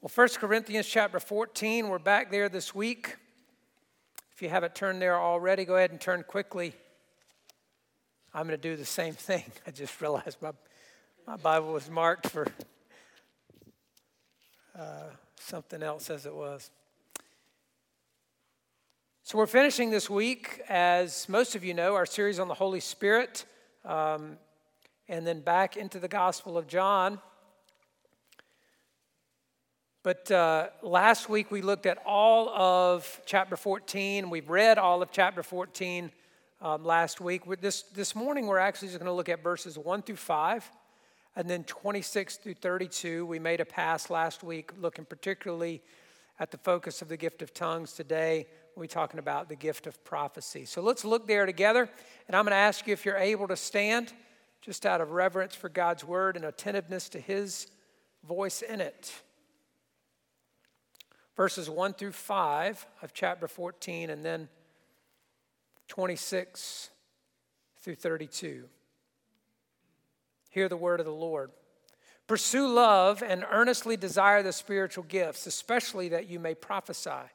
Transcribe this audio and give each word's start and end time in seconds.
Well, 0.00 0.12
1 0.14 0.28
Corinthians 0.38 0.86
chapter 0.86 1.18
14, 1.18 1.88
we're 1.88 1.98
back 1.98 2.30
there 2.30 2.48
this 2.48 2.72
week. 2.72 3.16
If 4.32 4.40
you 4.40 4.48
haven't 4.48 4.76
turned 4.76 5.02
there 5.02 5.18
already, 5.18 5.64
go 5.64 5.74
ahead 5.74 5.90
and 5.90 6.00
turn 6.00 6.22
quickly. 6.22 6.72
I'm 8.32 8.46
going 8.46 8.56
to 8.56 8.62
do 8.62 8.76
the 8.76 8.84
same 8.84 9.14
thing. 9.14 9.42
I 9.66 9.72
just 9.72 10.00
realized 10.00 10.40
my, 10.40 10.52
my 11.26 11.36
Bible 11.36 11.72
was 11.72 11.90
marked 11.90 12.28
for 12.28 12.46
uh, 14.78 15.08
something 15.40 15.82
else 15.82 16.10
as 16.10 16.26
it 16.26 16.34
was. 16.34 16.70
So, 19.24 19.36
we're 19.36 19.46
finishing 19.46 19.90
this 19.90 20.08
week, 20.08 20.62
as 20.68 21.28
most 21.28 21.56
of 21.56 21.64
you 21.64 21.74
know, 21.74 21.96
our 21.96 22.06
series 22.06 22.38
on 22.38 22.46
the 22.46 22.54
Holy 22.54 22.78
Spirit, 22.78 23.46
um, 23.84 24.36
and 25.08 25.26
then 25.26 25.40
back 25.40 25.76
into 25.76 25.98
the 25.98 26.06
Gospel 26.06 26.56
of 26.56 26.68
John. 26.68 27.18
But 30.08 30.30
uh, 30.30 30.68
last 30.80 31.28
week 31.28 31.50
we 31.50 31.60
looked 31.60 31.84
at 31.84 31.98
all 32.06 32.48
of 32.48 33.20
chapter 33.26 33.58
14. 33.58 34.30
We've 34.30 34.48
read 34.48 34.78
all 34.78 35.02
of 35.02 35.12
chapter 35.12 35.42
14 35.42 36.10
um, 36.62 36.82
last 36.82 37.20
week. 37.20 37.42
This, 37.60 37.82
this 37.82 38.14
morning 38.14 38.46
we're 38.46 38.56
actually 38.56 38.88
just 38.88 39.00
going 39.00 39.10
to 39.10 39.12
look 39.12 39.28
at 39.28 39.42
verses 39.42 39.76
1 39.76 40.00
through 40.00 40.16
5 40.16 40.70
and 41.36 41.50
then 41.50 41.62
26 41.64 42.38
through 42.38 42.54
32. 42.54 43.26
We 43.26 43.38
made 43.38 43.60
a 43.60 43.66
pass 43.66 44.08
last 44.08 44.42
week 44.42 44.70
looking 44.80 45.04
particularly 45.04 45.82
at 46.40 46.52
the 46.52 46.56
focus 46.56 47.02
of 47.02 47.10
the 47.10 47.18
gift 47.18 47.42
of 47.42 47.52
tongues. 47.52 47.92
Today 47.92 48.46
we're 48.76 48.86
talking 48.86 49.18
about 49.18 49.50
the 49.50 49.56
gift 49.56 49.86
of 49.86 50.02
prophecy. 50.04 50.64
So 50.64 50.80
let's 50.80 51.04
look 51.04 51.26
there 51.26 51.44
together. 51.44 51.86
And 52.28 52.34
I'm 52.34 52.46
going 52.46 52.52
to 52.52 52.56
ask 52.56 52.86
you 52.86 52.94
if 52.94 53.04
you're 53.04 53.18
able 53.18 53.48
to 53.48 53.56
stand 53.56 54.14
just 54.62 54.86
out 54.86 55.02
of 55.02 55.10
reverence 55.10 55.54
for 55.54 55.68
God's 55.68 56.02
word 56.02 56.36
and 56.36 56.46
attentiveness 56.46 57.10
to 57.10 57.20
his 57.20 57.66
voice 58.26 58.62
in 58.62 58.80
it 58.80 59.12
verses 61.38 61.70
1 61.70 61.94
through 61.94 62.10
5 62.10 62.84
of 63.00 63.14
chapter 63.14 63.46
14, 63.46 64.10
and 64.10 64.24
then 64.24 64.48
26 65.86 66.90
through 67.80 67.94
32. 67.94 68.64
Hear 70.50 70.68
the 70.68 70.76
word 70.76 70.98
of 70.98 71.06
the 71.06 71.12
Lord. 71.12 71.52
Pursue 72.26 72.66
love 72.66 73.22
and 73.22 73.46
earnestly 73.48 73.96
desire 73.96 74.42
the 74.42 74.52
spiritual 74.52 75.04
gifts, 75.04 75.46
especially 75.46 76.08
that 76.08 76.28
you 76.28 76.40
may 76.40 76.56
prophesy. 76.56 77.30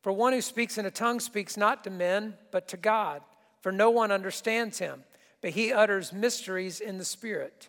For 0.00 0.12
one 0.12 0.32
who 0.32 0.40
speaks 0.40 0.78
in 0.78 0.86
a 0.86 0.90
tongue 0.92 1.18
speaks 1.18 1.56
not 1.56 1.82
to 1.82 1.90
men, 1.90 2.34
but 2.52 2.68
to 2.68 2.76
God, 2.76 3.22
for 3.60 3.72
no 3.72 3.90
one 3.90 4.12
understands 4.12 4.78
him, 4.78 5.02
but 5.42 5.50
he 5.50 5.72
utters 5.72 6.12
mysteries 6.12 6.78
in 6.78 6.98
the 6.98 7.04
Spirit. 7.04 7.68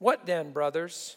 what 0.00 0.26
then, 0.26 0.50
brothers? 0.50 1.16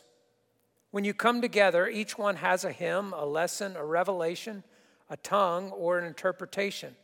When 0.92 1.06
you 1.06 1.16
come 1.16 1.42
together, 1.42 1.88
each 1.88 2.17
one 2.20 2.36
has 2.36 2.64
a 2.64 2.72
hymn, 2.72 3.14
a 3.14 3.25
lesson, 3.25 3.75
a 3.75 3.84
revelation, 3.84 4.64
a 5.09 5.17
tongue, 5.17 5.72
or 5.72 5.98
an 5.98 6.06
interpretation. 6.06 6.95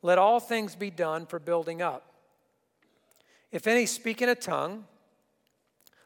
Let 0.00 0.16
all 0.16 0.40
things 0.40 0.76
be 0.76 0.90
done 0.90 1.26
for 1.26 1.38
building 1.38 1.82
up. 1.82 2.14
If 3.52 3.66
any 3.66 3.84
speak 3.84 4.22
in 4.22 4.28
a 4.28 4.34
tongue, 4.34 4.86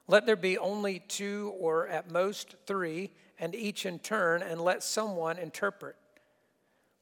let 0.06 0.24
there 0.24 0.36
be 0.36 0.58
only 0.58 1.00
two 1.06 1.52
or 1.58 1.86
at 1.86 2.10
most 2.10 2.56
three, 2.66 3.10
and 3.38 3.54
each 3.54 3.86
in 3.86 3.98
turn, 3.98 4.42
and 4.42 4.60
let 4.60 4.82
someone 4.82 5.38
interpret. 5.38 5.94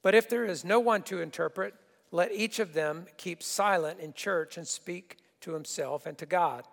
But 0.02 0.14
if 0.14 0.28
there 0.28 0.44
is 0.44 0.64
no 0.64 0.80
one 0.80 1.02
to 1.04 1.20
interpret, 1.20 1.74
let 2.10 2.32
each 2.32 2.58
of 2.58 2.74
them 2.74 3.06
keep 3.16 3.42
silent 3.42 4.00
in 4.00 4.12
church 4.12 4.56
and 4.56 4.66
speak 4.66 5.18
to 5.42 5.52
himself 5.52 6.06
and 6.06 6.18
to 6.18 6.26
God. 6.26 6.64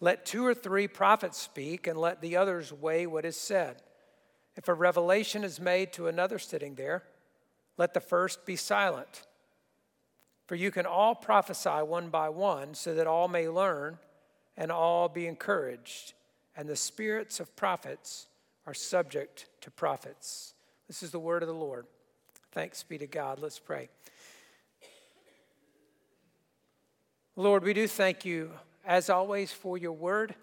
Let 0.00 0.24
two 0.24 0.46
or 0.46 0.54
three 0.54 0.88
prophets 0.88 1.38
speak, 1.38 1.86
and 1.86 1.98
let 1.98 2.22
the 2.22 2.36
others 2.36 2.72
weigh 2.72 3.06
what 3.06 3.26
is 3.26 3.36
said. 3.36 3.82
If 4.56 4.68
a 4.68 4.74
revelation 4.74 5.44
is 5.44 5.60
made 5.60 5.92
to 5.92 6.08
another 6.08 6.38
sitting 6.38 6.74
there, 6.74 7.04
let 7.76 7.94
the 7.94 8.00
first 8.00 8.44
be 8.46 8.56
silent. 8.56 9.22
For 10.46 10.54
you 10.54 10.70
can 10.70 10.86
all 10.86 11.14
prophesy 11.14 11.68
one 11.68 12.08
by 12.08 12.30
one, 12.30 12.74
so 12.74 12.94
that 12.94 13.06
all 13.06 13.28
may 13.28 13.48
learn 13.48 13.98
and 14.56 14.72
all 14.72 15.08
be 15.08 15.26
encouraged. 15.26 16.14
And 16.56 16.68
the 16.68 16.76
spirits 16.76 17.38
of 17.38 17.54
prophets 17.54 18.26
are 18.66 18.74
subject 18.74 19.46
to 19.60 19.70
prophets. 19.70 20.54
This 20.88 21.02
is 21.02 21.10
the 21.10 21.20
word 21.20 21.42
of 21.42 21.48
the 21.48 21.54
Lord. 21.54 21.86
Thanks 22.52 22.82
be 22.82 22.98
to 22.98 23.06
God. 23.06 23.38
Let's 23.38 23.58
pray. 23.58 23.88
Lord, 27.36 27.62
we 27.62 27.72
do 27.72 27.86
thank 27.86 28.24
you 28.24 28.50
as 28.90 29.08
always, 29.08 29.52
for 29.52 29.78
your 29.78 29.92
word. 29.92 30.34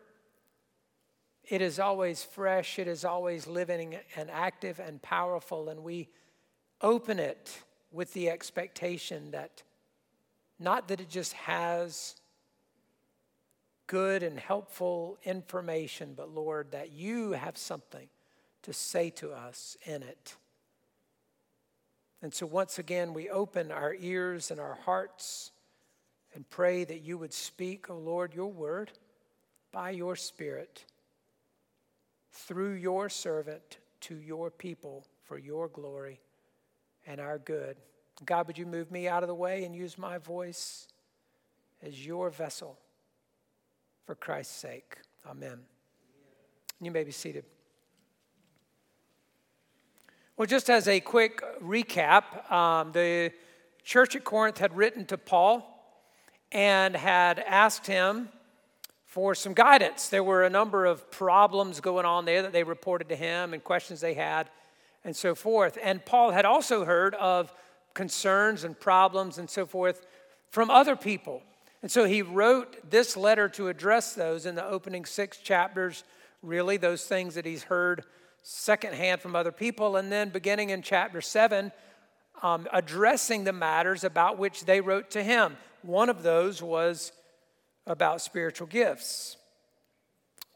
It 1.44 1.62
is 1.62 1.80
always 1.80 2.24
fresh, 2.24 2.80
it 2.80 2.88
is 2.88 3.03
always 3.03 3.46
living 3.46 3.97
and 4.16 4.31
active 4.31 4.80
and 4.80 5.02
powerful, 5.02 5.68
and 5.68 5.84
we 5.84 6.08
open 6.80 7.19
it 7.19 7.62
with 7.91 8.13
the 8.13 8.30
expectation 8.30 9.31
that 9.31 9.63
not 10.59 10.88
that 10.88 11.02
it 11.02 11.09
just 11.09 11.34
has 11.34 12.16
good 13.85 14.24
and 14.24 14.40
helpful 14.40 15.18
information, 15.25 16.14
but 16.16 16.34
Lord, 16.34 16.72
that 16.72 16.94
you 16.94 17.34
have 17.34 17.58
something 17.58 18.08
to 18.62 18.72
say 18.72 19.09
to 19.09 19.34
us 19.34 19.75
in 19.85 20.03
it. 20.03 20.38
And 22.22 22.34
so, 22.34 22.46
once 22.46 22.79
again, 22.79 23.14
we 23.14 23.29
open 23.29 23.74
our 23.74 23.94
ears 23.94 24.52
and 24.52 24.59
our 24.62 24.78
hearts 24.85 25.52
and 26.38 26.48
pray 26.52 26.84
that 26.84 27.02
you 27.02 27.18
would 27.18 27.34
speak, 27.34 27.90
O 27.90 27.96
oh 27.96 27.98
Lord, 27.98 28.36
your 28.36 28.52
word 28.52 28.92
by 29.72 29.90
your 29.90 30.16
Spirit 30.16 30.86
through 32.31 32.74
your 32.74 33.09
servant 33.09 33.80
to 34.02 34.18
your 34.18 34.52
people 34.52 35.03
for 35.24 35.40
your 35.40 35.68
glory 35.68 36.20
and 37.08 37.20
our 37.20 37.40
good. 37.40 37.78
God, 38.24 38.46
would 38.46 38.56
you 38.56 38.68
move 38.68 38.92
me 38.92 39.08
out 39.08 39.24
of 39.24 39.28
the 39.30 39.34
way 39.34 39.64
and 39.64 39.76
use 39.76 39.97
my 39.97 40.20
voice 40.20 40.88
as 41.81 42.06
your 42.06 42.30
vessel 42.30 42.78
for 44.06 44.14
Christ's 44.14 44.58
sake? 44.58 44.97
Amen. 45.28 45.58
You 46.80 46.92
may 46.92 47.03
be 47.03 47.12
seated. 47.12 47.46
Well, 50.38 50.46
just 50.46 50.70
as 50.70 50.88
a 50.88 51.00
quick 51.00 51.42
recap, 51.64 52.52
um, 52.52 52.92
the 52.92 53.31
church 53.84 54.16
at 54.16 54.24
Corinth 54.24 54.59
had 54.59 54.78
written 54.78 55.03
to 55.08 55.18
Paul 55.18 55.74
and 56.52 56.96
had 56.96 57.40
asked 57.40 57.88
him 57.88 58.30
for 59.06 59.34
some 59.34 59.53
guidance. 59.53 60.09
There 60.09 60.24
were 60.24 60.44
a 60.44 60.50
number 60.50 60.85
of 60.85 61.09
problems 61.12 61.80
going 61.80 62.06
on 62.06 62.25
there 62.25 62.44
that 62.44 62.53
they 62.53 62.63
reported 62.63 63.09
to 63.09 63.16
him 63.16 63.53
and 63.53 63.63
questions 63.63 64.02
they 64.02 64.13
had 64.13 64.50
and 65.03 65.16
so 65.16 65.34
forth. 65.35 65.78
And 65.81 66.06
Paul 66.06 66.31
had 66.31 66.46
also 66.46 66.85
heard 66.85 67.16
of 67.16 67.52
concerns 67.94 68.63
and 68.63 68.80
problems 68.80 69.38
and 69.38 69.50
so 69.50 69.66
forth 69.66 70.06
from 70.50 70.69
other 70.69 70.96
people. 70.96 71.41
And 71.81 71.91
so 71.91 72.06
he 72.06 72.22
wrote 72.22 72.90
this 72.90 73.16
letter 73.16 73.50
to 73.50 73.69
address 73.69 74.14
those 74.14 74.46
in 74.46 74.56
the 74.56 74.66
opening 74.66 75.06
six 75.06 75.38
chapters, 75.38 76.03
really, 76.41 76.78
those 76.78 77.06
things 77.06 77.35
that 77.35 77.46
he's 77.46 77.64
heard 77.64 78.03
secondhand 78.44 79.22
from 79.22 79.35
other 79.35 79.52
people. 79.52 79.96
And 79.96 80.11
then 80.11 80.29
beginning 80.29 80.70
in 80.70 80.82
chapter 80.82 81.22
seven, 81.22 81.72
um, 82.41 82.67
addressing 82.72 83.44
the 83.44 83.53
matters 83.53 84.03
about 84.03 84.38
which 84.38 84.66
they 84.66 84.82
wrote 84.82 85.09
to 85.11 85.23
him. 85.23 85.58
One 85.87 86.09
of 86.09 86.22
those 86.22 86.61
was 86.61 87.13
about 87.85 88.19
spiritual 88.19 88.67
gifts. 88.67 89.37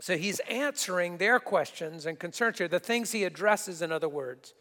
So 0.01 0.17
he's 0.17 0.39
answering 0.41 1.19
their 1.19 1.39
questions 1.39 2.05
and 2.05 2.19
concerns 2.19 2.57
here. 2.57 2.67
The 2.67 2.81
things 2.81 3.13
he 3.13 3.23
addresses, 3.23 3.81
in 3.81 3.93
other 3.93 4.09
words, 4.09 4.53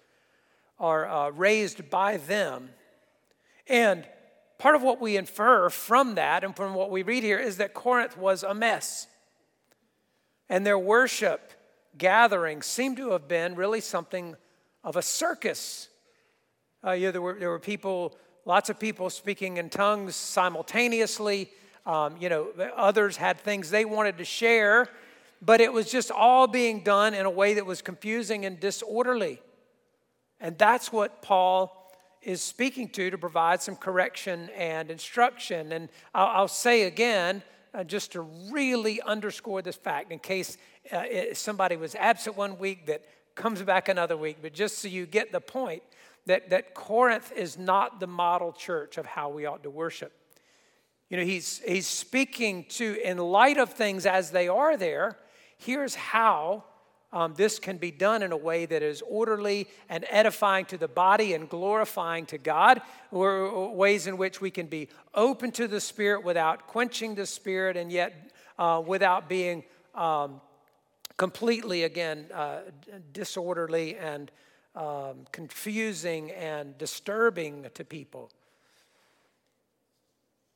are 0.78 1.08
uh, 1.08 1.30
raised 1.30 1.90
by 1.90 2.18
them. 2.18 2.70
And 3.66 4.06
part 4.58 4.76
of 4.76 4.82
what 4.82 5.00
we 5.00 5.16
infer 5.16 5.70
from 5.70 6.14
that 6.14 6.44
and 6.44 6.54
from 6.54 6.74
what 6.74 6.92
we 6.92 7.02
read 7.02 7.24
here 7.24 7.40
is 7.40 7.56
that 7.56 7.74
Corinth 7.74 8.16
was 8.16 8.44
a 8.44 8.54
mess. 8.54 9.08
And 10.48 10.64
their 10.64 10.78
worship 10.78 11.50
gatherings 11.98 12.66
seemed 12.66 12.96
to 12.98 13.10
have 13.10 13.26
been 13.26 13.56
really 13.56 13.80
something 13.80 14.36
of 14.84 14.94
a 14.94 15.02
circus. 15.02 15.88
Uh, 16.86 16.92
yeah, 16.92 17.10
there, 17.10 17.22
were, 17.22 17.34
there 17.34 17.50
were 17.50 17.58
people 17.58 18.16
lots 18.50 18.68
of 18.68 18.78
people 18.78 19.08
speaking 19.08 19.56
in 19.56 19.70
tongues 19.70 20.14
simultaneously. 20.14 21.50
Um, 21.86 22.16
you 22.20 22.28
know, 22.28 22.48
others 22.76 23.16
had 23.16 23.40
things 23.40 23.70
they 23.70 23.84
wanted 23.86 24.18
to 24.18 24.24
share 24.24 24.88
but 25.42 25.60
it 25.60 25.72
was 25.72 25.90
just 25.90 26.10
all 26.10 26.46
being 26.46 26.80
done 26.80 27.14
in 27.14 27.26
a 27.26 27.30
way 27.30 27.54
that 27.54 27.64
was 27.64 27.80
confusing 27.80 28.44
and 28.44 28.60
disorderly. 28.60 29.40
And 30.38 30.56
that's 30.58 30.92
what 30.92 31.22
Paul 31.22 31.76
is 32.22 32.42
speaking 32.42 32.88
to 32.90 33.10
to 33.10 33.16
provide 33.16 33.62
some 33.62 33.76
correction 33.76 34.50
and 34.50 34.90
instruction. 34.90 35.72
And 35.72 35.88
I'll, 36.14 36.26
I'll 36.26 36.48
say 36.48 36.82
again, 36.82 37.42
uh, 37.72 37.84
just 37.84 38.12
to 38.12 38.22
really 38.50 39.00
underscore 39.02 39.62
this 39.62 39.76
fact, 39.76 40.12
in 40.12 40.18
case 40.18 40.58
uh, 40.92 41.04
somebody 41.32 41.76
was 41.76 41.94
absent 41.94 42.36
one 42.36 42.58
week 42.58 42.86
that 42.86 43.04
comes 43.34 43.62
back 43.62 43.88
another 43.88 44.16
week, 44.16 44.38
but 44.42 44.52
just 44.52 44.78
so 44.78 44.88
you 44.88 45.06
get 45.06 45.32
the 45.32 45.40
point 45.40 45.82
that, 46.26 46.50
that 46.50 46.74
Corinth 46.74 47.32
is 47.32 47.58
not 47.58 48.00
the 48.00 48.06
model 48.06 48.52
church 48.52 48.98
of 48.98 49.06
how 49.06 49.28
we 49.28 49.46
ought 49.46 49.62
to 49.62 49.70
worship. 49.70 50.12
You 51.08 51.16
know, 51.16 51.24
he's, 51.24 51.60
he's 51.66 51.86
speaking 51.86 52.64
to, 52.70 52.96
in 53.02 53.18
light 53.18 53.58
of 53.58 53.72
things 53.72 54.06
as 54.06 54.30
they 54.30 54.48
are 54.48 54.76
there, 54.76 55.18
here's 55.58 55.94
how 55.94 56.64
um, 57.12 57.34
this 57.34 57.58
can 57.58 57.76
be 57.76 57.90
done 57.90 58.22
in 58.22 58.30
a 58.30 58.36
way 58.36 58.66
that 58.66 58.82
is 58.82 59.02
orderly 59.02 59.66
and 59.88 60.04
edifying 60.08 60.64
to 60.66 60.78
the 60.78 60.86
body 60.86 61.34
and 61.34 61.48
glorifying 61.48 62.26
to 62.26 62.38
God, 62.38 62.80
or 63.10 63.74
ways 63.74 64.06
in 64.06 64.16
which 64.16 64.40
we 64.40 64.50
can 64.50 64.66
be 64.66 64.88
open 65.14 65.50
to 65.52 65.66
the 65.66 65.80
Spirit 65.80 66.22
without 66.22 66.68
quenching 66.68 67.16
the 67.16 67.26
Spirit 67.26 67.76
and 67.76 67.90
yet 67.90 68.30
uh, 68.58 68.80
without 68.86 69.28
being 69.28 69.64
um, 69.96 70.40
completely, 71.16 71.82
again, 71.82 72.26
uh, 72.32 72.60
disorderly 73.12 73.96
and 73.96 74.30
um, 74.74 75.26
confusing 75.32 76.30
and 76.32 76.76
disturbing 76.78 77.66
to 77.74 77.84
people. 77.84 78.30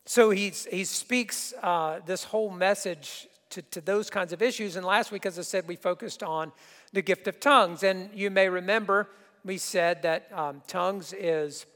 So 0.07 0.31
he's, 0.31 0.67
he 0.67 0.85
speaks 0.85 1.55
uh, 1.63 2.01
this 2.05 2.25
whole 2.25 2.51
message 2.51 3.27
to, 3.51 3.63
to 3.63 3.81
those 3.81 4.11
kinds 4.11 4.33
of 4.33 4.43
issues. 4.43 4.77
And 4.77 4.85
last 4.85 5.11
week, 5.11 5.27
as 5.27 5.39
I 5.39 5.43
said, 5.43 5.67
we 5.67 5.77
focused 5.77 6.23
on 6.23 6.53
the 6.93 7.03
gift 7.03 7.27
of 7.27 7.41
tongues. 7.41 7.83
And 7.83 8.11
you 8.15 8.31
may 8.31 8.49
remember 8.49 9.09
we 9.45 9.59
said 9.59 10.03
that 10.03 10.31
um, 10.33 10.63
tongues 10.67 11.13
is 11.13 11.67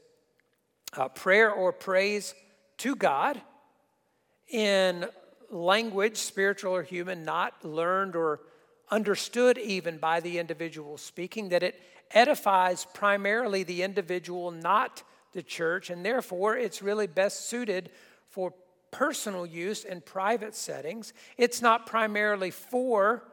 uh, 0.97 1.07
prayer 1.09 1.51
or 1.51 1.71
praise 1.71 2.33
to 2.77 2.95
God 2.95 3.39
in 4.49 5.05
language, 5.51 6.17
spiritual 6.17 6.73
or 6.73 6.83
human, 6.83 7.23
not 7.23 7.63
learned 7.63 8.15
or 8.15 8.41
understood 8.91 9.57
even 9.57 9.97
by 9.97 10.19
the 10.19 10.39
individual 10.39 10.97
speaking, 10.97 11.49
that 11.49 11.61
it 11.63 11.79
edifies 12.11 12.85
primarily 12.93 13.63
the 13.63 13.83
individual, 13.83 14.51
not 14.51 15.03
the 15.33 15.43
church, 15.43 15.89
and 15.89 16.05
therefore 16.05 16.57
it's 16.57 16.81
really 16.81 17.07
best 17.07 17.49
suited 17.49 17.91
for 18.29 18.53
personal 18.91 19.45
use 19.45 19.83
in 19.83 20.01
private 20.01 20.55
settings. 20.55 21.13
It's 21.37 21.61
not 21.61 21.85
primarily 21.85 22.51
for 22.51 23.23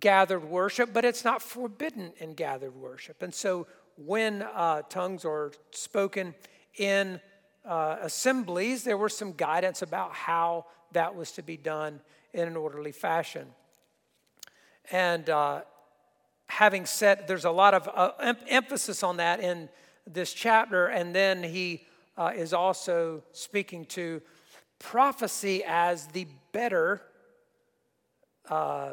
gathered 0.00 0.44
worship, 0.44 0.92
but 0.92 1.04
it's 1.04 1.24
not 1.24 1.42
forbidden 1.42 2.12
in 2.18 2.34
gathered 2.34 2.74
worship. 2.74 3.22
And 3.22 3.34
so 3.34 3.66
when 3.96 4.42
uh, 4.42 4.82
tongues 4.88 5.24
are 5.24 5.52
spoken 5.70 6.34
in 6.76 7.20
uh, 7.64 7.96
assemblies, 8.00 8.84
there 8.84 8.96
was 8.96 9.16
some 9.16 9.32
guidance 9.32 9.82
about 9.82 10.12
how 10.12 10.66
that 10.92 11.14
was 11.14 11.32
to 11.32 11.42
be 11.42 11.56
done 11.56 12.00
in 12.32 12.48
an 12.48 12.56
orderly 12.56 12.92
fashion. 12.92 13.46
And 14.90 15.30
uh, 15.30 15.62
having 16.54 16.86
said, 16.86 17.26
there's 17.26 17.44
a 17.44 17.50
lot 17.50 17.74
of 17.74 17.88
uh, 17.92 18.12
em- 18.20 18.36
emphasis 18.48 19.02
on 19.02 19.16
that 19.16 19.40
in 19.40 19.68
this 20.06 20.32
chapter, 20.32 20.86
and 20.86 21.12
then 21.12 21.42
he 21.42 21.84
uh, 22.16 22.30
is 22.34 22.52
also 22.52 23.24
speaking 23.32 23.84
to 23.86 24.22
prophecy 24.78 25.64
as 25.66 26.06
the 26.08 26.28
better, 26.52 27.02
uh, 28.48 28.92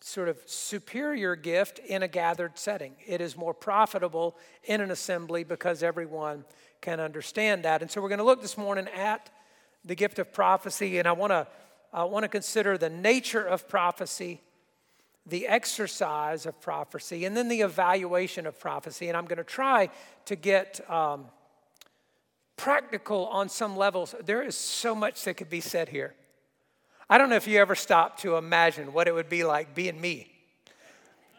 sort 0.00 0.28
of 0.28 0.36
superior 0.44 1.36
gift 1.36 1.78
in 1.78 2.02
a 2.02 2.08
gathered 2.08 2.58
setting. 2.58 2.92
It 3.06 3.22
is 3.22 3.34
more 3.34 3.54
profitable 3.54 4.36
in 4.64 4.82
an 4.82 4.90
assembly 4.90 5.42
because 5.42 5.82
everyone 5.82 6.44
can 6.82 7.00
understand 7.00 7.62
that. 7.62 7.80
And 7.80 7.90
so 7.90 8.02
we're 8.02 8.08
going 8.08 8.18
to 8.18 8.24
look 8.24 8.42
this 8.42 8.58
morning 8.58 8.88
at 8.94 9.30
the 9.86 9.94
gift 9.94 10.18
of 10.18 10.34
prophecy, 10.34 10.98
and 10.98 11.08
I 11.08 11.12
want 11.12 11.30
to 11.30 11.46
I 11.92 12.04
want 12.04 12.24
to 12.24 12.28
consider 12.28 12.78
the 12.78 12.90
nature 12.90 13.42
of 13.42 13.68
prophecy, 13.68 14.42
the 15.26 15.46
exercise 15.46 16.46
of 16.46 16.60
prophecy, 16.60 17.24
and 17.24 17.36
then 17.36 17.48
the 17.48 17.60
evaluation 17.60 18.46
of 18.46 18.58
prophecy. 18.58 19.08
And 19.08 19.16
I'm 19.16 19.26
going 19.26 19.38
to 19.38 19.44
try 19.44 19.90
to 20.26 20.36
get 20.36 20.80
um, 20.90 21.26
practical 22.56 23.26
on 23.26 23.48
some 23.48 23.76
levels. 23.76 24.14
There 24.24 24.42
is 24.42 24.56
so 24.56 24.94
much 24.94 25.24
that 25.24 25.34
could 25.34 25.50
be 25.50 25.60
said 25.60 25.88
here. 25.88 26.14
I 27.08 27.18
don't 27.18 27.28
know 27.28 27.36
if 27.36 27.48
you 27.48 27.58
ever 27.58 27.74
stopped 27.74 28.22
to 28.22 28.36
imagine 28.36 28.92
what 28.92 29.08
it 29.08 29.14
would 29.14 29.28
be 29.28 29.44
like 29.44 29.74
being 29.74 30.00
me. 30.00 30.30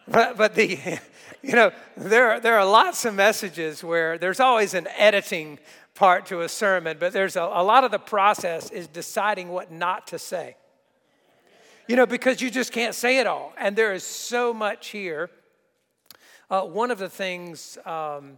But, 0.07 0.37
but 0.37 0.55
the, 0.55 0.99
you 1.41 1.53
know, 1.53 1.71
there, 1.95 2.39
there 2.39 2.57
are 2.57 2.65
lots 2.65 3.05
of 3.05 3.15
messages 3.15 3.83
where 3.83 4.17
there's 4.17 4.39
always 4.39 4.73
an 4.73 4.87
editing 4.97 5.59
part 5.95 6.25
to 6.27 6.41
a 6.41 6.49
sermon, 6.49 6.97
but 6.99 7.13
there's 7.13 7.35
a, 7.35 7.41
a 7.41 7.63
lot 7.63 7.83
of 7.83 7.91
the 7.91 7.99
process 7.99 8.69
is 8.71 8.87
deciding 8.87 9.49
what 9.49 9.71
not 9.71 10.07
to 10.07 10.19
say. 10.19 10.55
You 11.91 11.97
know, 11.97 12.05
because 12.05 12.41
you 12.41 12.49
just 12.49 12.71
can't 12.71 12.95
say 12.95 13.17
it 13.17 13.27
all. 13.27 13.51
And 13.57 13.75
there 13.75 13.93
is 13.93 14.05
so 14.05 14.53
much 14.53 14.91
here. 14.91 15.29
Uh, 16.49 16.61
one 16.61 16.89
of 16.89 16.99
the 16.99 17.09
things, 17.09 17.77
um, 17.85 18.37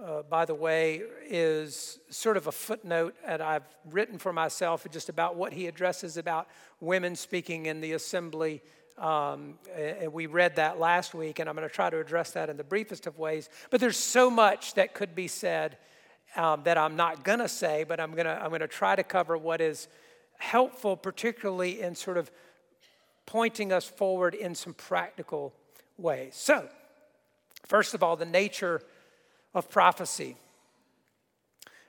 uh, 0.00 0.22
by 0.22 0.44
the 0.44 0.54
way, 0.54 1.02
is 1.26 1.98
sort 2.08 2.36
of 2.36 2.46
a 2.46 2.52
footnote 2.52 3.16
that 3.26 3.40
I've 3.40 3.64
written 3.90 4.16
for 4.16 4.32
myself 4.32 4.86
just 4.92 5.08
about 5.08 5.34
what 5.34 5.52
he 5.52 5.66
addresses 5.66 6.16
about 6.16 6.46
women 6.78 7.16
speaking 7.16 7.66
in 7.66 7.80
the 7.80 7.94
assembly. 7.94 8.62
Um, 8.96 9.58
and 9.74 10.12
we 10.12 10.26
read 10.26 10.54
that 10.54 10.78
last 10.78 11.14
week, 11.14 11.40
and 11.40 11.48
I'm 11.48 11.56
going 11.56 11.68
to 11.68 11.74
try 11.74 11.90
to 11.90 11.98
address 11.98 12.30
that 12.30 12.48
in 12.48 12.56
the 12.56 12.62
briefest 12.62 13.08
of 13.08 13.18
ways. 13.18 13.48
But 13.70 13.80
there's 13.80 13.96
so 13.96 14.30
much 14.30 14.74
that 14.74 14.94
could 14.94 15.16
be 15.16 15.26
said 15.26 15.78
um, 16.36 16.62
that 16.62 16.78
I'm 16.78 16.94
not 16.94 17.24
going 17.24 17.40
to 17.40 17.48
say, 17.48 17.82
but 17.82 17.98
I'm 17.98 18.12
going 18.12 18.26
to 18.26 18.40
I'm 18.40 18.50
going 18.50 18.60
to 18.60 18.68
try 18.68 18.94
to 18.94 19.02
cover 19.02 19.36
what 19.36 19.60
is 19.60 19.88
helpful, 20.38 20.96
particularly 20.96 21.80
in 21.82 21.96
sort 21.96 22.16
of 22.16 22.30
pointing 23.28 23.74
us 23.74 23.84
forward 23.84 24.34
in 24.34 24.54
some 24.54 24.72
practical 24.72 25.52
ways. 25.98 26.34
So, 26.34 26.66
first 27.66 27.92
of 27.92 28.02
all, 28.02 28.16
the 28.16 28.24
nature 28.24 28.80
of 29.52 29.68
prophecy. 29.68 30.34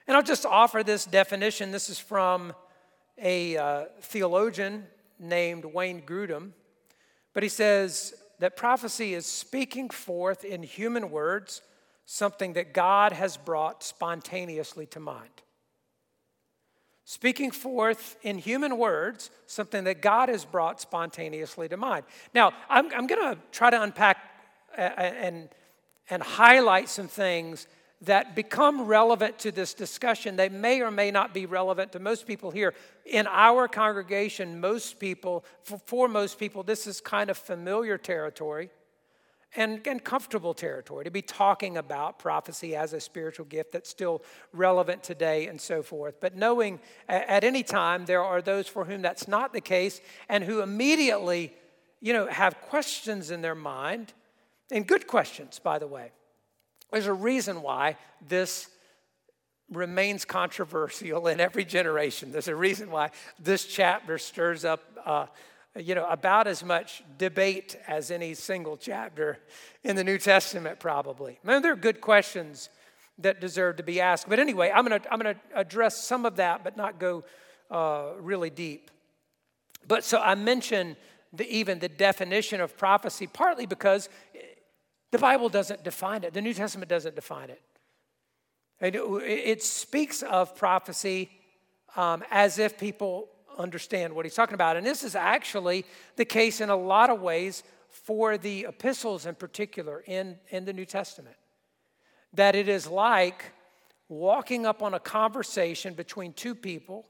And 0.06 0.14
I'll 0.14 0.22
just 0.22 0.44
offer 0.44 0.82
this 0.82 1.06
definition. 1.06 1.70
This 1.70 1.88
is 1.88 1.98
from 1.98 2.52
a 3.16 3.56
uh, 3.56 3.84
theologian 4.02 4.86
named 5.18 5.64
Wayne 5.64 6.02
Grudem. 6.02 6.50
But 7.32 7.42
he 7.42 7.48
says 7.48 8.12
that 8.40 8.54
prophecy 8.54 9.14
is 9.14 9.24
speaking 9.24 9.88
forth 9.88 10.44
in 10.44 10.62
human 10.62 11.10
words 11.10 11.62
something 12.04 12.52
that 12.52 12.74
God 12.74 13.12
has 13.12 13.38
brought 13.38 13.82
spontaneously 13.82 14.84
to 14.86 15.00
mind. 15.00 15.42
Speaking 17.10 17.50
forth 17.50 18.16
in 18.22 18.38
human 18.38 18.78
words 18.78 19.32
something 19.46 19.82
that 19.82 20.00
God 20.00 20.28
has 20.28 20.44
brought 20.44 20.80
spontaneously 20.80 21.68
to 21.68 21.76
mind. 21.76 22.04
Now, 22.34 22.52
I'm, 22.68 22.86
I'm 22.94 23.08
going 23.08 23.34
to 23.34 23.40
try 23.50 23.68
to 23.68 23.82
unpack 23.82 24.18
uh, 24.78 24.82
and 24.82 25.48
and 26.08 26.22
highlight 26.22 26.88
some 26.88 27.08
things 27.08 27.66
that 28.02 28.36
become 28.36 28.82
relevant 28.82 29.40
to 29.40 29.50
this 29.50 29.74
discussion. 29.74 30.36
They 30.36 30.50
may 30.50 30.82
or 30.82 30.92
may 30.92 31.10
not 31.10 31.34
be 31.34 31.46
relevant 31.46 31.90
to 31.92 31.98
most 31.98 32.28
people 32.28 32.52
here. 32.52 32.74
In 33.04 33.26
our 33.26 33.66
congregation, 33.66 34.60
most 34.60 35.00
people, 35.00 35.44
for 35.86 36.06
most 36.06 36.38
people, 36.38 36.62
this 36.62 36.86
is 36.86 37.00
kind 37.00 37.28
of 37.28 37.36
familiar 37.36 37.98
territory 37.98 38.70
and, 39.56 39.86
and 39.86 40.02
comfortable 40.04 40.54
territory 40.54 41.04
to 41.04 41.10
be 41.10 41.22
talking 41.22 41.76
about 41.76 42.18
prophecy 42.18 42.76
as 42.76 42.92
a 42.92 43.00
spiritual 43.00 43.46
gift 43.46 43.72
that's 43.72 43.90
still 43.90 44.22
relevant 44.52 45.02
today 45.02 45.48
and 45.48 45.60
so 45.60 45.82
forth. 45.82 46.20
But 46.20 46.36
knowing 46.36 46.80
at 47.08 47.42
any 47.42 47.62
time 47.62 48.06
there 48.06 48.22
are 48.22 48.40
those 48.40 48.68
for 48.68 48.84
whom 48.84 49.02
that's 49.02 49.26
not 49.26 49.52
the 49.52 49.60
case 49.60 50.00
and 50.28 50.44
who 50.44 50.60
immediately, 50.60 51.52
you 52.00 52.12
know, 52.12 52.26
have 52.28 52.60
questions 52.60 53.30
in 53.30 53.42
their 53.42 53.54
mind 53.54 54.12
and 54.70 54.86
good 54.86 55.06
questions, 55.06 55.58
by 55.58 55.78
the 55.78 55.86
way. 55.86 56.12
There's 56.92 57.06
a 57.06 57.12
reason 57.12 57.62
why 57.62 57.96
this 58.26 58.68
remains 59.70 60.24
controversial 60.24 61.28
in 61.28 61.40
every 61.40 61.64
generation. 61.64 62.32
There's 62.32 62.48
a 62.48 62.56
reason 62.56 62.90
why 62.90 63.10
this 63.38 63.66
chapter 63.66 64.18
stirs 64.18 64.64
up, 64.64 64.82
uh, 65.04 65.26
you 65.76 65.94
know, 65.94 66.06
about 66.08 66.46
as 66.46 66.64
much 66.64 67.02
debate 67.16 67.76
as 67.86 68.10
any 68.10 68.34
single 68.34 68.76
chapter 68.76 69.38
in 69.84 69.96
the 69.96 70.04
New 70.04 70.18
Testament, 70.18 70.80
probably. 70.80 71.38
I 71.44 71.52
mean, 71.52 71.62
there 71.62 71.72
are 71.72 71.76
good 71.76 72.00
questions 72.00 72.70
that 73.18 73.40
deserve 73.40 73.76
to 73.76 73.82
be 73.82 74.00
asked. 74.00 74.28
But 74.28 74.38
anyway, 74.38 74.72
I'm 74.74 74.84
going 74.86 75.00
to 75.00 75.12
I'm 75.12 75.20
going 75.20 75.34
to 75.34 75.40
address 75.54 76.02
some 76.02 76.26
of 76.26 76.36
that, 76.36 76.64
but 76.64 76.76
not 76.76 76.98
go 76.98 77.24
uh, 77.70 78.12
really 78.18 78.50
deep. 78.50 78.90
But 79.86 80.04
so 80.04 80.20
I 80.20 80.34
mentioned 80.34 80.96
the, 81.32 81.48
even 81.48 81.78
the 81.78 81.88
definition 81.88 82.60
of 82.60 82.76
prophecy, 82.76 83.26
partly 83.26 83.66
because 83.66 84.08
the 85.10 85.18
Bible 85.18 85.48
doesn't 85.48 85.84
define 85.84 86.24
it, 86.24 86.34
the 86.34 86.42
New 86.42 86.54
Testament 86.54 86.88
doesn't 86.88 87.14
define 87.14 87.50
it. 87.50 87.60
It 88.80 89.62
speaks 89.62 90.22
of 90.22 90.56
prophecy 90.56 91.30
um, 91.96 92.24
as 92.30 92.58
if 92.58 92.78
people 92.78 93.28
understand 93.58 94.14
what 94.14 94.24
he's 94.24 94.34
talking 94.34 94.54
about. 94.54 94.76
And 94.76 94.86
this 94.86 95.02
is 95.02 95.14
actually 95.14 95.84
the 96.16 96.24
case 96.24 96.60
in 96.60 96.70
a 96.70 96.76
lot 96.76 97.10
of 97.10 97.20
ways 97.20 97.62
for 97.88 98.38
the 98.38 98.66
epistles 98.68 99.26
in 99.26 99.34
particular 99.34 100.02
in, 100.06 100.38
in 100.50 100.64
the 100.64 100.72
New 100.72 100.84
Testament. 100.84 101.36
That 102.34 102.54
it 102.54 102.68
is 102.68 102.86
like 102.86 103.52
walking 104.08 104.66
up 104.66 104.82
on 104.82 104.94
a 104.94 105.00
conversation 105.00 105.94
between 105.94 106.32
two 106.32 106.54
people. 106.54 107.06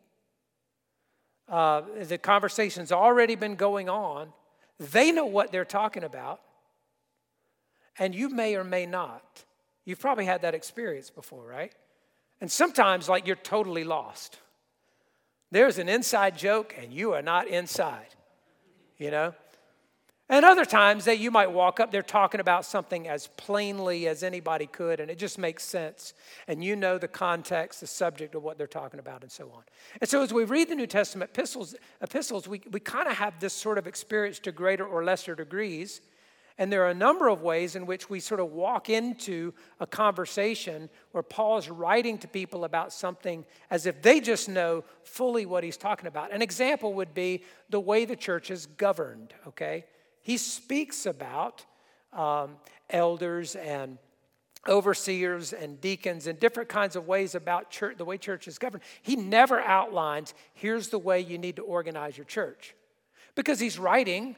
Uh, 1.49 1.83
the 2.03 2.19
conversation's 2.19 2.93
already 2.93 3.35
been 3.35 3.57
going 3.57 3.89
on. 3.89 4.33
They 4.79 5.13
know 5.13 5.27
what 5.27 5.53
they're 5.53 5.65
talking 5.65 6.05
about, 6.05 6.41
and 7.99 8.15
you 8.15 8.31
may 8.31 8.57
or 8.57 8.65
may 8.65 8.87
not. 8.87 9.45
You've 9.85 10.01
probably 10.01 10.25
had 10.25 10.43
that 10.43 10.55
experience 10.55 11.11
before, 11.11 11.45
right? 11.45 11.73
And 12.41 12.51
sometimes, 12.51 13.09
like, 13.09 13.27
you're 13.27 13.37
totally 13.37 13.85
lost. 13.85 14.39
There's 15.50 15.78
an 15.78 15.88
inside 15.88 16.38
joke, 16.38 16.75
and 16.80 16.92
you 16.92 17.12
are 17.12 17.23
not 17.23 17.49
inside, 17.49 18.14
you 18.99 19.11
know? 19.11 19.35
And 20.28 20.45
other 20.45 20.64
times 20.64 21.07
that 21.07 21.19
you 21.19 21.33
might 21.33 21.50
walk 21.50 21.80
up, 21.80 21.90
they're 21.90 22.02
talking 22.02 22.40
about 22.40 22.64
something 22.64 23.09
as 23.09 23.26
plainly 23.37 24.07
as 24.07 24.23
anybody 24.23 24.66
could, 24.66 25.00
and 25.00 25.11
it 25.11 25.19
just 25.19 25.38
makes 25.38 25.64
sense. 25.64 26.14
And 26.47 26.62
you 26.62 26.76
know 26.76 26.99
the 26.99 27.09
context, 27.09 27.80
the 27.80 27.88
subject 27.88 28.37
of 28.37 28.45
what 28.45 28.57
they're 28.57 28.69
talking 28.69 29.00
about, 29.00 29.23
and 29.23 29.33
so 29.33 29.50
on. 29.52 29.64
And 30.00 30.09
so 30.09 30.23
as 30.23 30.33
we 30.33 30.45
read 30.45 30.69
the 30.69 30.76
New 30.76 30.87
Testament 30.87 31.33
epistles, 31.35 31.75
epistles 32.00 32.47
we, 32.47 32.62
we 32.71 32.78
kind 32.78 33.09
of 33.09 33.14
have 33.14 33.40
this 33.40 33.52
sort 33.52 33.76
of 33.76 33.88
experience 33.88 34.38
to 34.40 34.52
greater 34.52 34.87
or 34.87 35.02
lesser 35.02 35.35
degrees. 35.35 36.00
And 36.61 36.71
there 36.71 36.85
are 36.85 36.90
a 36.90 36.95
number 36.95 37.29
of 37.29 37.40
ways 37.40 37.75
in 37.75 37.87
which 37.87 38.11
we 38.11 38.21
sort 38.21 38.38
of 38.38 38.52
walk 38.52 38.90
into 38.90 39.55
a 39.81 39.87
conversation 39.87 40.90
where 41.12 41.23
Paul 41.23 41.57
is 41.57 41.71
writing 41.71 42.19
to 42.19 42.29
people 42.29 42.67
about 42.67 42.93
something 42.93 43.47
as 43.71 43.87
if 43.87 44.02
they 44.02 44.21
just 44.21 44.47
know 44.47 44.85
fully 45.02 45.47
what 45.47 45.64
he's 45.64 45.79
talking 45.79 46.07
about. 46.07 46.35
An 46.35 46.43
example 46.43 46.93
would 46.93 47.14
be 47.14 47.45
the 47.71 47.81
way 47.81 48.05
the 48.05 48.14
church 48.14 48.50
is 48.50 48.67
governed, 48.67 49.33
okay? 49.47 49.87
He 50.21 50.37
speaks 50.37 51.07
about 51.07 51.64
um, 52.12 52.57
elders 52.90 53.57
and 53.57 53.97
overseers 54.69 55.55
and 55.55 55.81
deacons 55.81 56.26
and 56.26 56.38
different 56.38 56.69
kinds 56.69 56.95
of 56.95 57.09
ways 57.09 57.35
about 57.35 57.71
church, 57.71 57.97
the 57.97 58.05
way 58.05 58.19
church 58.19 58.47
is 58.47 58.59
governed. 58.59 58.83
He 59.00 59.17
never 59.17 59.62
outlines, 59.62 60.35
here's 60.52 60.90
the 60.90 60.99
way 60.99 61.21
you 61.21 61.38
need 61.38 61.57
to 61.57 61.62
organize 61.62 62.19
your 62.19 62.26
church. 62.26 62.75
Because 63.35 63.59
he's 63.59 63.79
writing 63.79 64.37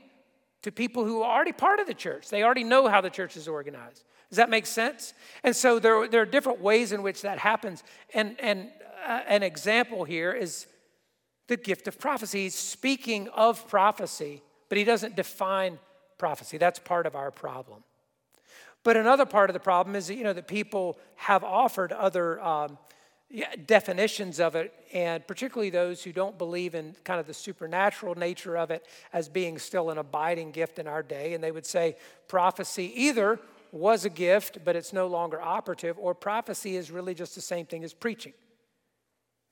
to 0.62 0.72
people 0.72 1.04
who 1.04 1.22
are 1.22 1.34
already 1.34 1.52
part 1.52 1.80
of 1.80 1.86
the 1.86 1.94
church. 1.94 2.28
They 2.28 2.42
already 2.42 2.64
know 2.64 2.88
how 2.88 3.00
the 3.00 3.10
church 3.10 3.36
is 3.36 3.48
organized. 3.48 4.04
Does 4.30 4.36
that 4.36 4.48
make 4.48 4.66
sense? 4.66 5.12
And 5.44 5.54
so 5.54 5.78
there, 5.78 6.08
there 6.08 6.22
are 6.22 6.26
different 6.26 6.60
ways 6.60 6.92
in 6.92 7.02
which 7.02 7.22
that 7.22 7.38
happens. 7.38 7.82
And, 8.14 8.36
and 8.40 8.70
uh, 9.06 9.20
an 9.26 9.42
example 9.42 10.04
here 10.04 10.32
is 10.32 10.66
the 11.48 11.56
gift 11.56 11.88
of 11.88 11.98
prophecy. 11.98 12.44
He's 12.44 12.54
speaking 12.54 13.28
of 13.28 13.68
prophecy, 13.68 14.42
but 14.68 14.78
he 14.78 14.84
doesn't 14.84 15.16
define 15.16 15.78
prophecy. 16.16 16.56
That's 16.56 16.78
part 16.78 17.06
of 17.06 17.14
our 17.14 17.30
problem. 17.30 17.82
But 18.84 18.96
another 18.96 19.26
part 19.26 19.50
of 19.50 19.54
the 19.54 19.60
problem 19.60 19.94
is 19.94 20.06
that, 20.06 20.14
you 20.14 20.24
know, 20.24 20.32
that 20.32 20.48
people 20.48 20.98
have 21.16 21.44
offered 21.44 21.92
other 21.92 22.40
um, 22.40 22.78
definitions 23.66 24.40
of 24.40 24.54
it, 24.54 24.74
and 24.92 25.26
particularly 25.26 25.70
those 25.70 26.02
who 26.02 26.12
don't 26.12 26.36
believe 26.36 26.74
in 26.74 26.94
kind 27.04 27.18
of 27.18 27.26
the 27.26 27.34
supernatural 27.34 28.14
nature 28.14 28.56
of 28.56 28.70
it 28.70 28.86
as 29.12 29.28
being 29.28 29.58
still 29.58 29.90
an 29.90 29.98
abiding 29.98 30.50
gift 30.50 30.78
in 30.78 30.86
our 30.86 31.02
day. 31.02 31.34
And 31.34 31.42
they 31.42 31.50
would 31.50 31.66
say 31.66 31.96
prophecy 32.28 32.92
either 32.94 33.38
was 33.70 34.04
a 34.04 34.10
gift, 34.10 34.58
but 34.64 34.76
it's 34.76 34.92
no 34.92 35.06
longer 35.06 35.40
operative, 35.40 35.98
or 35.98 36.14
prophecy 36.14 36.76
is 36.76 36.90
really 36.90 37.14
just 37.14 37.34
the 37.34 37.40
same 37.40 37.64
thing 37.64 37.84
as 37.84 37.94
preaching. 37.94 38.34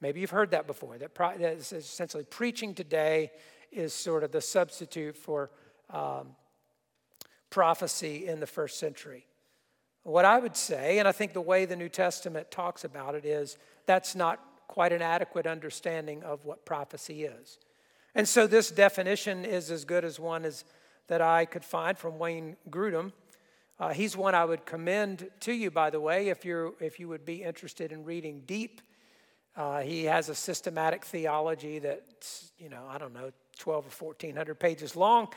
Maybe 0.02 0.20
you've 0.20 0.30
heard 0.30 0.50
that 0.50 0.66
before, 0.66 0.99
that, 0.99 1.14
pro- 1.14 1.38
that 1.38 1.72
essentially 1.72 2.25
preaching 2.25 2.75
today 2.75 3.30
is 3.72 3.94
sort 3.94 4.25
of 4.25 4.32
the 4.32 4.40
substitute 4.40 5.16
for 5.16 5.50
um, 5.88 6.37
prophecy 7.49 8.26
in 8.26 8.40
the 8.40 8.46
first 8.46 8.78
century. 8.78 9.26
What 10.02 10.25
I 10.25 10.38
would 10.38 10.57
say, 10.57 10.99
and 10.99 11.07
I 11.07 11.12
think 11.12 11.33
the 11.33 11.40
way 11.40 11.64
the 11.66 11.76
New 11.76 11.88
Testament 11.88 12.50
talks 12.50 12.85
about 12.85 13.14
it, 13.14 13.25
is 13.25 13.59
that's 13.87 14.14
not 14.14 14.40
quite 14.66 14.92
an 14.92 15.02
adequate 15.02 15.47
understanding 15.47 16.23
of 16.23 16.45
what 16.45 16.64
prophecy 16.64 17.25
is. 17.25 17.59
And 18.14 18.28
so 18.28 18.47
this 18.47 18.71
definition 18.71 19.45
is 19.45 19.71
as 19.71 19.85
good 19.85 20.04
as 20.04 20.19
one 20.19 20.45
as 20.45 20.64
that 21.09 21.21
I 21.21 21.45
could 21.45 21.64
find 21.64 21.99
from 21.99 22.19
Wayne 22.19 22.57
Grudem. 22.71 23.12
Uh, 23.78 23.92
he's 23.92 24.16
one 24.16 24.35
I 24.35 24.45
would 24.45 24.66
commend 24.66 25.28
to 25.40 25.52
you, 25.52 25.71
by 25.71 25.90
the 25.90 26.00
way, 26.00 26.28
if, 26.28 26.45
you're, 26.45 26.73
if 26.80 27.00
you 27.00 27.09
would 27.09 27.25
be 27.25 27.42
interested 27.42 27.92
in 27.92 28.04
reading 28.04 28.42
deep. 28.47 28.80
Uh, 29.57 29.80
he 29.80 30.04
has 30.04 30.28
a 30.28 30.35
systematic 30.35 31.04
theology 31.04 31.78
that's, 31.78 32.52
you 32.59 32.69
know, 32.69 32.85
I 32.88 32.99
don't 32.99 33.12
know, 33.12 33.33
12 33.59 33.87
or 33.87 34.07
1400 34.07 34.54
pages 34.54 34.97
long. 34.97 35.28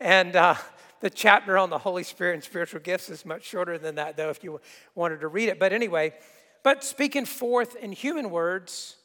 And 0.00 0.34
uh, 0.34 0.54
the 1.00 1.10
chapter 1.10 1.58
on 1.58 1.68
the 1.68 1.78
Holy 1.78 2.02
Spirit 2.02 2.34
and 2.34 2.42
spiritual 2.42 2.80
gifts 2.80 3.10
is 3.10 3.26
much 3.26 3.44
shorter 3.44 3.76
than 3.78 3.96
that, 3.96 4.16
though, 4.16 4.30
if 4.30 4.42
you 4.42 4.60
wanted 4.94 5.20
to 5.20 5.28
read 5.28 5.50
it. 5.50 5.58
But 5.58 5.72
anyway, 5.72 6.14
but 6.62 6.82
speaking 6.82 7.26
forth 7.26 7.76
in 7.76 7.92
human 7.92 8.30
words, 8.30 8.96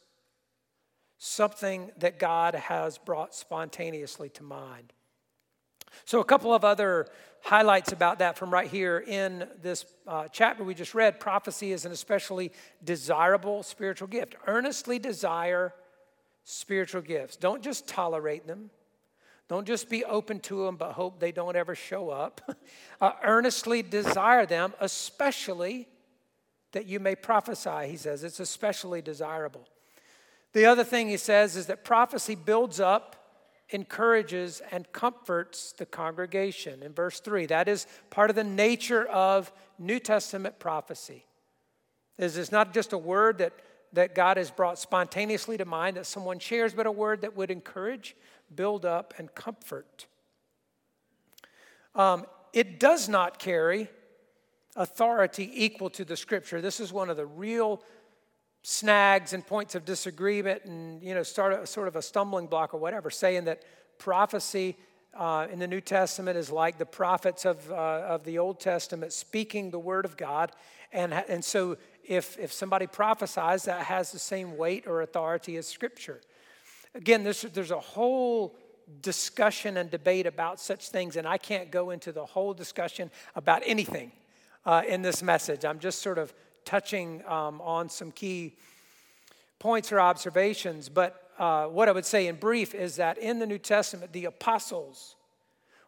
something 1.17 1.91
that 1.97 2.19
God 2.19 2.55
has 2.55 2.97
brought 2.97 3.35
spontaneously 3.35 4.29
to 4.29 4.43
mind. 4.43 4.93
So, 6.03 6.19
a 6.19 6.25
couple 6.25 6.53
of 6.53 6.65
other 6.65 7.07
highlights 7.41 7.91
about 7.91 8.19
that 8.19 8.37
from 8.37 8.51
right 8.51 8.67
here 8.67 8.99
in 8.99 9.47
this 9.61 9.85
uh, 10.07 10.27
chapter 10.31 10.63
we 10.63 10.73
just 10.73 10.93
read 10.93 11.19
prophecy 11.19 11.71
is 11.71 11.85
an 11.85 11.91
especially 11.91 12.51
desirable 12.83 13.63
spiritual 13.63 14.07
gift. 14.07 14.35
Earnestly 14.47 14.99
desire 14.99 15.73
spiritual 16.43 17.01
gifts. 17.01 17.37
Don't 17.37 17.63
just 17.63 17.87
tolerate 17.87 18.47
them, 18.47 18.69
don't 19.47 19.67
just 19.67 19.89
be 19.89 20.03
open 20.03 20.39
to 20.41 20.65
them, 20.65 20.75
but 20.75 20.93
hope 20.93 21.19
they 21.19 21.31
don't 21.31 21.55
ever 21.55 21.75
show 21.75 22.09
up. 22.09 22.41
uh, 23.01 23.11
earnestly 23.23 23.83
desire 23.83 24.45
them, 24.45 24.73
especially 24.79 25.87
that 26.71 26.87
you 26.87 26.99
may 26.99 27.15
prophesy, 27.15 27.87
he 27.87 27.97
says. 27.97 28.23
It's 28.23 28.39
especially 28.39 29.01
desirable. 29.01 29.67
The 30.53 30.65
other 30.65 30.83
thing 30.83 31.09
he 31.09 31.17
says 31.17 31.55
is 31.55 31.67
that 31.67 31.83
prophecy 31.83 32.33
builds 32.33 32.79
up, 32.79 33.15
encourages, 33.69 34.61
and 34.71 34.91
comforts 34.91 35.73
the 35.73 35.85
congregation. 35.85 36.81
In 36.81 36.93
verse 36.93 37.19
3, 37.19 37.45
that 37.47 37.67
is 37.67 37.87
part 38.09 38.29
of 38.29 38.35
the 38.35 38.43
nature 38.43 39.05
of 39.05 39.51
New 39.77 39.99
Testament 39.99 40.59
prophecy. 40.59 41.25
This 42.17 42.37
is 42.37 42.51
not 42.51 42.73
just 42.73 42.93
a 42.93 42.97
word 42.97 43.39
that, 43.39 43.53
that 43.93 44.15
God 44.15 44.37
has 44.37 44.49
brought 44.49 44.79
spontaneously 44.79 45.57
to 45.57 45.65
mind 45.65 45.97
that 45.97 46.05
someone 46.05 46.39
shares, 46.39 46.73
but 46.73 46.87
a 46.87 46.91
word 46.91 47.21
that 47.21 47.35
would 47.35 47.51
encourage, 47.51 48.15
build 48.55 48.85
up, 48.85 49.13
and 49.17 49.33
comfort. 49.35 50.07
Um, 51.93 52.25
it 52.53 52.79
does 52.79 53.07
not 53.09 53.39
carry 53.39 53.89
authority 54.75 55.49
equal 55.53 55.89
to 55.91 56.05
the 56.05 56.17
scripture. 56.17 56.61
This 56.61 56.79
is 56.79 56.91
one 56.91 57.09
of 57.09 57.17
the 57.17 57.25
real 57.25 57.81
snags 58.67 59.33
and 59.33 59.45
points 59.45 59.75
of 59.75 59.85
disagreement 59.85 60.65
and 60.65 60.99
you 61.03 61.13
know 61.13 61.21
start 61.21 61.53
a, 61.53 61.67
sort 61.67 61.87
of 61.87 61.95
a 61.95 62.01
stumbling 62.01 62.47
block 62.47 62.73
or 62.73 62.79
whatever 62.79 63.11
saying 63.11 63.45
that 63.45 63.61
prophecy 63.99 64.75
uh, 65.13 65.45
in 65.51 65.59
the 65.59 65.67
new 65.67 65.79
testament 65.79 66.35
is 66.35 66.49
like 66.49 66.79
the 66.79 66.85
prophets 66.85 67.45
of, 67.45 67.71
uh, 67.71 67.75
of 67.75 68.23
the 68.23 68.39
old 68.39 68.59
testament 68.59 69.13
speaking 69.13 69.69
the 69.69 69.77
word 69.77 70.03
of 70.03 70.17
god 70.17 70.51
and, 70.91 71.13
and 71.13 71.45
so 71.45 71.77
if, 72.03 72.39
if 72.39 72.51
somebody 72.51 72.87
prophesies 72.87 73.65
that 73.65 73.85
has 73.85 74.11
the 74.11 74.17
same 74.17 74.57
weight 74.57 74.87
or 74.87 75.03
authority 75.03 75.57
as 75.57 75.67
scripture 75.67 76.19
Again, 76.95 77.23
there's, 77.25 77.41
there's 77.41 77.71
a 77.71 77.79
whole 77.79 78.55
discussion 79.01 79.75
and 79.75 79.91
debate 79.91 80.25
about 80.25 80.61
such 80.61 80.89
things, 80.89 81.17
and 81.17 81.27
I 81.27 81.37
can't 81.37 81.69
go 81.69 81.89
into 81.89 82.13
the 82.13 82.25
whole 82.25 82.53
discussion 82.53 83.11
about 83.35 83.61
anything 83.65 84.13
uh, 84.65 84.83
in 84.87 85.01
this 85.01 85.21
message. 85.21 85.65
I'm 85.65 85.79
just 85.79 86.01
sort 86.01 86.17
of 86.17 86.33
touching 86.63 87.21
um, 87.27 87.59
on 87.59 87.89
some 87.89 88.11
key 88.11 88.55
points 89.59 89.91
or 89.91 89.99
observations. 89.99 90.87
But 90.87 91.31
uh, 91.37 91.65
what 91.65 91.89
I 91.89 91.91
would 91.91 92.05
say 92.05 92.27
in 92.27 92.37
brief 92.37 92.73
is 92.73 92.95
that 92.95 93.17
in 93.17 93.39
the 93.39 93.45
New 93.45 93.57
Testament, 93.57 94.13
the 94.13 94.25
apostles 94.25 95.15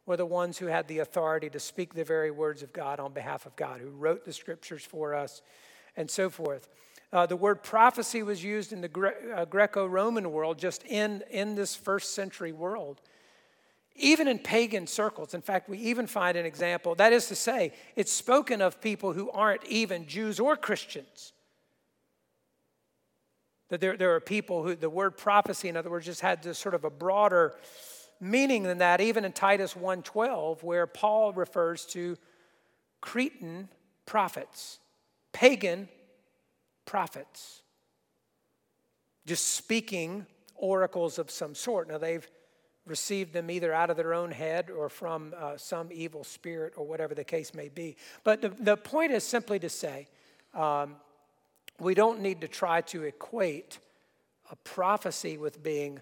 were 0.05 0.17
the 0.17 0.25
ones 0.25 0.57
who 0.57 0.65
had 0.65 0.89
the 0.89 0.99
authority 0.99 1.49
to 1.51 1.59
speak 1.59 1.93
the 1.93 2.03
very 2.03 2.31
words 2.31 2.63
of 2.63 2.73
God 2.73 2.99
on 2.99 3.13
behalf 3.13 3.45
of 3.45 3.55
God, 3.55 3.79
who 3.79 3.89
wrote 3.89 4.25
the 4.25 4.33
scriptures 4.33 4.83
for 4.83 5.13
us, 5.13 5.41
and 5.95 6.11
so 6.11 6.29
forth. 6.29 6.67
Uh, 7.13 7.25
the 7.25 7.35
word 7.35 7.63
prophecy 7.63 8.21
was 8.21 8.43
used 8.43 8.73
in 8.73 8.81
the 8.81 8.87
Gre- 8.87 9.31
uh, 9.33 9.45
Greco 9.45 9.85
Roman 9.85 10.31
world, 10.31 10.59
just 10.59 10.83
in, 10.83 11.23
in 11.31 11.55
this 11.55 11.75
first 11.75 12.13
century 12.13 12.51
world. 12.51 13.01
Even 13.95 14.27
in 14.27 14.39
pagan 14.39 14.85
circles, 14.85 15.33
in 15.33 15.41
fact, 15.41 15.69
we 15.69 15.77
even 15.79 16.05
find 16.05 16.37
an 16.37 16.45
example. 16.45 16.95
That 16.95 17.13
is 17.13 17.27
to 17.27 17.35
say, 17.35 17.73
it's 17.95 18.11
spoken 18.11 18.61
of 18.61 18.81
people 18.81 19.13
who 19.13 19.31
aren't 19.31 19.65
even 19.65 20.05
Jews 20.05 20.39
or 20.39 20.55
Christians. 20.55 21.33
That 23.69 23.81
there, 23.81 23.97
there 23.97 24.13
are 24.15 24.19
people 24.19 24.63
who 24.63 24.75
the 24.75 24.89
word 24.89 25.17
prophecy, 25.17 25.67
in 25.69 25.75
other 25.75 25.89
words, 25.89 26.05
just 26.05 26.21
had 26.21 26.43
this 26.43 26.59
sort 26.59 26.75
of 26.75 26.83
a 26.83 26.89
broader 26.89 27.55
meaning 28.19 28.63
than 28.63 28.79
that, 28.79 29.01
even 29.01 29.25
in 29.25 29.31
Titus 29.31 29.73
1:12, 29.75 30.63
where 30.63 30.87
Paul 30.87 31.33
refers 31.33 31.85
to 31.87 32.17
Cretan 33.01 33.69
prophets, 34.05 34.79
pagan 35.33 35.89
prophets, 36.87 37.61
just 39.27 39.49
speaking 39.49 40.25
oracles 40.55 41.19
of 41.19 41.29
some 41.29 41.53
sort. 41.53 41.87
Now, 41.87 41.99
they've 41.99 42.27
received 42.87 43.33
them 43.33 43.51
either 43.51 43.71
out 43.73 43.89
of 43.91 43.97
their 43.97 44.13
own 44.13 44.31
head 44.31 44.71
or 44.71 44.89
from 44.89 45.35
uh, 45.37 45.57
some 45.57 45.89
evil 45.91 46.23
spirit 46.23 46.73
or 46.77 46.87
whatever 46.87 47.13
the 47.13 47.23
case 47.23 47.53
may 47.53 47.69
be. 47.69 47.95
But 48.23 48.41
the, 48.41 48.49
the 48.49 48.77
point 48.77 49.11
is 49.11 49.23
simply 49.23 49.59
to 49.59 49.69
say 49.69 50.07
um, 50.55 50.95
we 51.79 51.93
don't 51.93 52.21
need 52.21 52.41
to 52.41 52.47
try 52.47 52.81
to 52.81 53.03
equate 53.03 53.77
a 54.49 54.55
prophecy 54.55 55.37
with 55.37 55.61
being 55.61 55.99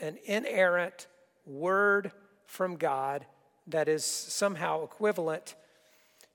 an 0.00 0.18
inerrant 0.24 1.06
word 1.46 2.10
from 2.46 2.76
God 2.76 3.26
that 3.66 3.88
is 3.88 4.04
somehow 4.04 4.82
equivalent 4.82 5.54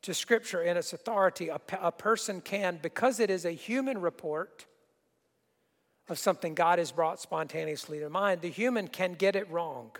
to 0.07 0.13
Scripture 0.13 0.63
in 0.63 0.77
its 0.77 0.93
authority. 0.93 1.49
A, 1.49 1.59
a 1.81 1.91
person 1.91 2.39
can, 2.39 2.79
because 2.81 3.19
it 3.19 3.29
is 3.29 3.43
a 3.43 3.51
human 3.51 3.99
report, 3.99 4.65
of 6.07 6.17
something 6.17 6.55
God 6.55 6.79
has 6.79 6.93
brought 6.93 7.19
spontaneously 7.19 7.99
to 7.99 8.09
mind, 8.09 8.39
the 8.39 8.47
human 8.47 8.87
can 8.87 9.15
get 9.15 9.35
it 9.35 9.51
wrong. 9.51 9.91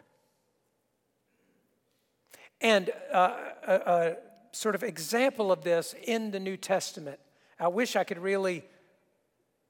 And 2.62 2.90
uh, 3.12 3.36
a, 3.68 3.74
a, 3.74 4.16
sort 4.54 4.76
of 4.76 4.84
example 4.84 5.52
of 5.52 5.66
this 5.66 5.94
in 6.06 6.32
the 6.32 6.40
New 6.40 6.56
Testament, 6.56 7.20
I 7.60 7.68
wish 7.68 7.98
I 7.98 8.06
could 8.06 8.20
really 8.20 8.64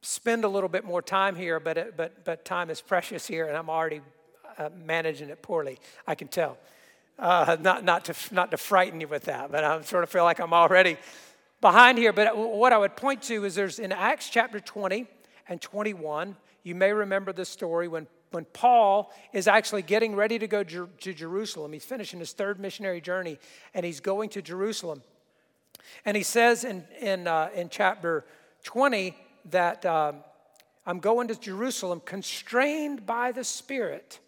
spend 0.04 0.44
a 0.44 0.48
little 0.48 0.70
bit 0.70 0.86
more 0.86 1.02
time 1.02 1.36
here, 1.36 1.60
but, 1.60 1.80
it, 1.80 1.98
but, 1.98 2.24
but 2.24 2.46
time 2.46 2.70
is 2.70 2.80
precious 2.94 3.26
here, 3.26 3.48
and 3.48 3.58
I'm 3.58 3.72
already 3.72 4.02
uh, 4.60 4.70
managing 4.86 5.30
it 5.30 5.42
poorly, 5.42 5.80
I 6.06 6.14
can 6.14 6.28
tell. 6.28 6.60
Uh, 7.20 7.58
not, 7.60 7.84
not, 7.84 8.06
to, 8.06 8.14
not 8.32 8.52
to 8.52 8.58
frighten 8.58 9.02
you 9.02 9.08
with 9.08 9.24
that, 9.24 9.52
but 9.52 9.64
I 9.64 9.82
sort 9.82 10.04
of 10.04 10.10
feel 10.10 10.24
like 10.24 10.40
I'm 10.40 10.54
already 10.54 10.98
behind 11.62 11.98
here. 11.98 12.14
But 12.14 12.38
what 12.38 12.74
I 12.74 12.78
would 12.78 12.96
point 12.96 13.24
to 13.24 13.44
is 13.44 13.56
there's 13.56 13.80
in 13.80 13.92
Acts 13.92 14.30
chapter 14.30 14.60
20, 14.60 15.08
and 15.50 15.62
21. 15.62 16.36
You 16.64 16.76
may 16.76 16.92
remember 16.92 17.34
the 17.34 17.46
story 17.46 17.88
when, 17.88 18.08
when 18.32 18.46
Paul 18.46 19.12
is 19.34 19.48
actually 19.48 19.82
getting 19.82 20.16
ready 20.16 20.38
to 20.40 20.48
go 20.48 20.64
to 20.64 21.14
Jerusalem. 21.14 21.74
He's 21.74 21.86
finishing 21.86 22.20
his 22.20 22.34
third 22.34 22.60
missionary 22.60 23.02
journey 23.02 23.40
and 23.74 23.86
he's 23.86 24.00
going 24.00 24.30
to 24.32 24.42
Jerusalem. 24.42 25.02
And 26.06 26.18
he 26.18 26.24
says 26.24 26.64
in, 26.64 26.84
in, 27.00 27.28
uh, 27.28 27.50
in 27.56 27.70
chapter 27.70 28.26
20 28.64 29.16
that 29.52 29.86
um, 29.86 30.18
I'm 30.86 31.00
going 31.00 31.30
to 31.30 31.40
Jerusalem 31.40 32.02
constrained 32.04 33.06
by 33.06 33.32
the 33.32 33.44
Spirit, 33.44 34.20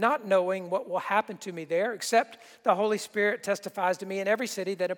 not 0.00 0.26
knowing 0.26 0.70
what 0.70 0.88
will 0.88 0.98
happen 0.98 1.36
to 1.38 1.52
me 1.52 1.64
there, 1.64 1.92
except 1.92 2.38
the 2.62 2.74
Holy 2.74 2.98
Spirit 2.98 3.42
testifies 3.42 3.98
to 3.98 4.06
me 4.06 4.20
in 4.20 4.28
every 4.28 4.46
city 4.46 4.74
that 4.74 4.90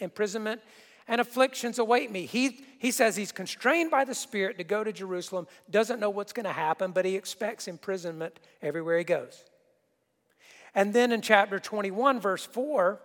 imprisonment 0.00 0.60
and 1.06 1.20
afflictions 1.20 1.78
await 1.78 2.10
me. 2.10 2.26
He, 2.26 2.64
he 2.78 2.90
says 2.90 3.16
he's 3.16 3.32
constrained 3.32 3.90
by 3.90 4.04
the 4.04 4.14
Spirit 4.14 4.58
to 4.58 4.64
go 4.64 4.84
to 4.84 4.92
Jerusalem, 4.92 5.46
doesn't 5.70 6.00
know 6.00 6.10
what's 6.10 6.32
going 6.32 6.44
to 6.44 6.52
happen, 6.52 6.92
but 6.92 7.04
he 7.04 7.16
expects 7.16 7.68
imprisonment 7.68 8.38
everywhere 8.62 8.98
he 8.98 9.04
goes. 9.04 9.44
And 10.74 10.92
then 10.92 11.12
in 11.12 11.20
chapter 11.20 11.58
21, 11.58 12.20
verse 12.20 12.44
4, 12.44 13.00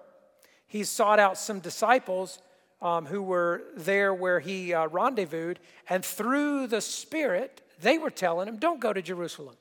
he 0.67 0.83
sought 0.83 1.19
out 1.19 1.37
some 1.37 1.59
disciples 1.59 2.39
um, 2.81 3.05
who 3.05 3.21
were 3.21 3.63
there 3.75 4.13
where 4.13 4.39
he 4.39 4.73
uh, 4.73 4.87
rendezvoused, 4.87 5.59
and 5.89 6.03
through 6.03 6.67
the 6.67 6.81
Spirit, 6.81 7.61
they 7.81 7.97
were 7.97 8.09
telling 8.09 8.47
him, 8.47 8.57
Don't 8.57 8.79
go 8.79 8.93
to 8.93 9.01
Jerusalem. 9.01 9.55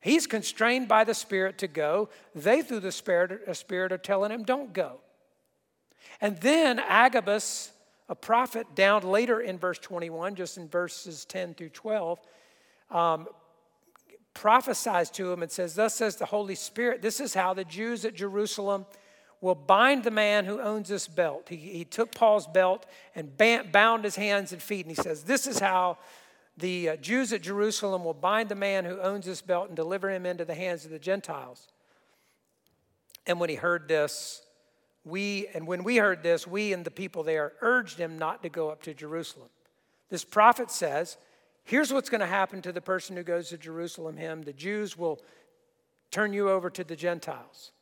He's 0.00 0.26
constrained 0.26 0.88
by 0.88 1.04
the 1.04 1.14
Spirit 1.14 1.58
to 1.58 1.68
go. 1.68 2.08
They, 2.34 2.62
through 2.62 2.80
the 2.80 2.92
Spirit, 2.92 3.56
Spirit 3.56 3.92
are 3.92 3.98
telling 3.98 4.30
him, 4.30 4.44
Don't 4.44 4.72
go. 4.72 5.00
And 6.20 6.40
then 6.40 6.78
Agabus, 6.78 7.72
a 8.08 8.14
prophet, 8.14 8.74
down 8.74 9.02
later 9.02 9.40
in 9.40 9.58
verse 9.58 9.78
21, 9.78 10.34
just 10.34 10.56
in 10.56 10.68
verses 10.68 11.24
10 11.24 11.54
through 11.54 11.70
12, 11.70 12.20
um, 12.90 13.28
prophesies 14.34 15.10
to 15.10 15.32
him 15.32 15.42
and 15.42 15.50
says, 15.50 15.74
Thus 15.74 15.94
says 15.94 16.16
the 16.16 16.26
Holy 16.26 16.54
Spirit, 16.54 17.02
this 17.02 17.20
is 17.20 17.34
how 17.34 17.54
the 17.54 17.64
Jews 17.64 18.04
at 18.04 18.14
Jerusalem 18.14 18.86
will 19.40 19.54
bind 19.54 20.04
the 20.04 20.10
man 20.10 20.44
who 20.44 20.60
owns 20.60 20.88
this 20.88 21.06
belt. 21.06 21.46
He, 21.48 21.56
he 21.56 21.84
took 21.84 22.14
Paul's 22.14 22.46
belt 22.46 22.86
and 23.14 23.36
bound 23.72 24.04
his 24.04 24.16
hands 24.16 24.52
and 24.52 24.62
feet, 24.62 24.86
and 24.86 24.96
he 24.96 25.00
says, 25.00 25.24
This 25.24 25.46
is 25.46 25.58
how 25.58 25.98
the 26.58 26.90
uh, 26.90 26.96
Jews 26.96 27.32
at 27.32 27.42
Jerusalem 27.42 28.04
will 28.04 28.14
bind 28.14 28.48
the 28.48 28.54
man 28.54 28.84
who 28.84 29.00
owns 29.00 29.26
this 29.26 29.40
belt 29.40 29.68
and 29.68 29.76
deliver 29.76 30.10
him 30.10 30.26
into 30.26 30.44
the 30.44 30.54
hands 30.54 30.84
of 30.84 30.90
the 30.90 30.98
Gentiles. 30.98 31.68
And 33.26 33.38
when 33.38 33.48
he 33.48 33.56
heard 33.56 33.88
this, 33.88 34.42
we, 35.04 35.46
and 35.54 35.66
when 35.66 35.84
we 35.84 35.96
heard 35.96 36.22
this, 36.22 36.46
we 36.46 36.72
and 36.72 36.84
the 36.84 36.90
people 36.90 37.22
there 37.22 37.52
urged 37.60 37.98
him 37.98 38.18
not 38.18 38.42
to 38.42 38.48
go 38.48 38.70
up 38.70 38.82
to 38.82 38.94
Jerusalem. 38.94 39.48
This 40.10 40.24
prophet 40.24 40.70
says, 40.70 41.16
Here's 41.64 41.92
what's 41.92 42.08
going 42.08 42.22
to 42.22 42.26
happen 42.26 42.62
to 42.62 42.72
the 42.72 42.80
person 42.80 43.14
who 43.14 43.22
goes 43.22 43.50
to 43.50 43.58
Jerusalem, 43.58 44.16
him. 44.16 44.40
The 44.40 44.54
Jews 44.54 44.96
will 44.96 45.20
turn 46.10 46.32
you 46.32 46.48
over 46.48 46.70
to 46.70 46.82
the 46.82 46.96
Gentiles. 46.96 47.72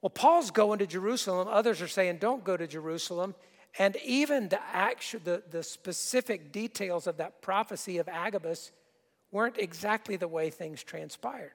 Well, 0.00 0.08
Paul's 0.08 0.50
going 0.50 0.78
to 0.78 0.86
Jerusalem. 0.86 1.46
Others 1.50 1.82
are 1.82 1.88
saying, 1.88 2.16
Don't 2.18 2.42
go 2.42 2.56
to 2.56 2.66
Jerusalem. 2.66 3.34
And 3.78 3.96
even 4.04 4.48
the, 4.48 4.60
actual, 4.72 5.20
the, 5.22 5.42
the 5.50 5.62
specific 5.62 6.52
details 6.52 7.06
of 7.06 7.18
that 7.18 7.42
prophecy 7.42 7.98
of 7.98 8.08
Agabus 8.08 8.72
weren't 9.30 9.58
exactly 9.58 10.16
the 10.16 10.28
way 10.28 10.50
things 10.50 10.82
transpired. 10.82 11.52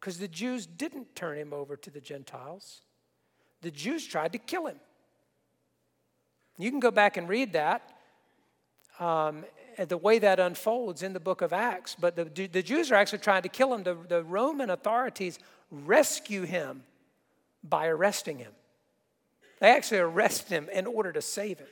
Because 0.00 0.18
the 0.18 0.28
Jews 0.28 0.66
didn't 0.66 1.14
turn 1.14 1.36
him 1.36 1.52
over 1.52 1.76
to 1.76 1.90
the 1.90 2.00
Gentiles 2.00 2.82
the 3.62 3.70
Jews 3.70 4.06
tried 4.06 4.32
to 4.32 4.38
kill 4.38 4.66
him. 4.66 4.78
You 6.58 6.70
can 6.70 6.80
go 6.80 6.90
back 6.90 7.16
and 7.16 7.28
read 7.28 7.52
that, 7.52 7.92
um, 8.98 9.44
the 9.78 9.96
way 9.96 10.18
that 10.18 10.40
unfolds 10.40 11.02
in 11.02 11.12
the 11.12 11.20
book 11.20 11.40
of 11.40 11.52
Acts. 11.52 11.96
But 11.98 12.16
the, 12.16 12.24
the 12.24 12.62
Jews 12.62 12.90
are 12.90 12.96
actually 12.96 13.20
trying 13.20 13.42
to 13.42 13.48
kill 13.48 13.72
him. 13.74 13.84
The, 13.84 13.96
the 14.08 14.24
Roman 14.24 14.70
authorities 14.70 15.38
rescue 15.70 16.42
him 16.42 16.82
by 17.62 17.86
arresting 17.86 18.38
him. 18.38 18.52
They 19.60 19.70
actually 19.70 19.98
arrest 19.98 20.48
him 20.48 20.68
in 20.72 20.86
order 20.86 21.12
to 21.12 21.22
save 21.22 21.58
him. 21.58 21.68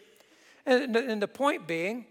And, 0.65 0.97
and 0.97 1.23
the 1.23 1.29
point 1.29 1.67
being, 1.67 2.07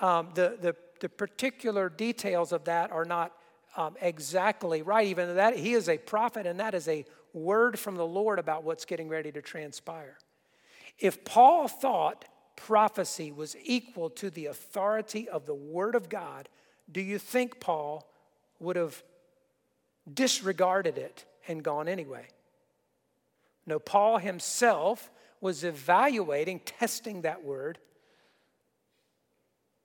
um, 0.00 0.28
the, 0.34 0.58
the, 0.60 0.76
the 1.00 1.08
particular 1.08 1.88
details 1.88 2.52
of 2.52 2.64
that 2.64 2.90
are 2.92 3.04
not 3.04 3.32
um, 3.76 3.96
exactly 4.00 4.82
right, 4.82 5.06
even 5.06 5.34
that 5.36 5.56
he 5.56 5.72
is 5.72 5.88
a 5.88 5.98
prophet 5.98 6.46
and 6.46 6.60
that 6.60 6.74
is 6.74 6.86
a 6.88 7.04
word 7.32 7.78
from 7.78 7.96
the 7.96 8.06
Lord 8.06 8.38
about 8.38 8.62
what's 8.62 8.84
getting 8.84 9.08
ready 9.08 9.32
to 9.32 9.42
transpire. 9.42 10.18
If 10.98 11.24
Paul 11.24 11.66
thought 11.66 12.24
prophecy 12.56 13.32
was 13.32 13.56
equal 13.64 14.10
to 14.10 14.30
the 14.30 14.46
authority 14.46 15.28
of 15.28 15.46
the 15.46 15.54
Word 15.54 15.94
of 15.94 16.08
God, 16.08 16.48
do 16.90 17.00
you 17.00 17.18
think 17.18 17.58
Paul 17.60 18.08
would 18.60 18.76
have 18.76 19.02
disregarded 20.12 20.98
it 20.98 21.24
and 21.48 21.62
gone 21.62 21.88
anyway? 21.88 22.26
No, 23.66 23.78
Paul 23.78 24.18
himself 24.18 25.10
was 25.40 25.64
evaluating, 25.64 26.60
testing 26.60 27.22
that 27.22 27.44
word 27.44 27.78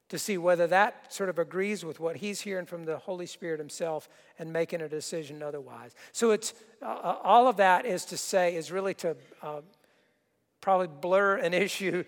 to 0.09 0.17
see 0.17 0.37
whether 0.37 0.67
that 0.67 1.13
sort 1.13 1.29
of 1.29 1.37
agrees 1.37 1.85
with 1.85 1.99
what 1.99 2.17
he's 2.17 2.41
hearing 2.41 2.65
from 2.65 2.83
the 2.83 2.97
Holy 2.97 3.27
Spirit 3.27 3.59
himself 3.59 4.09
and 4.39 4.51
making 4.51 4.81
a 4.81 4.89
decision 4.89 5.43
otherwise. 5.43 5.93
So 6.11 6.31
it's 6.31 6.53
uh, 6.81 6.85
uh, 6.85 7.17
all 7.23 7.47
of 7.47 7.57
that 7.57 7.85
is 7.85 8.05
to 8.05 8.17
say 8.17 8.55
is 8.55 8.71
really 8.71 8.95
to 8.95 9.15
uh, 9.43 9.61
probably 10.61 10.87
blur 10.87 11.37
an 11.37 11.53
issue 11.53 12.03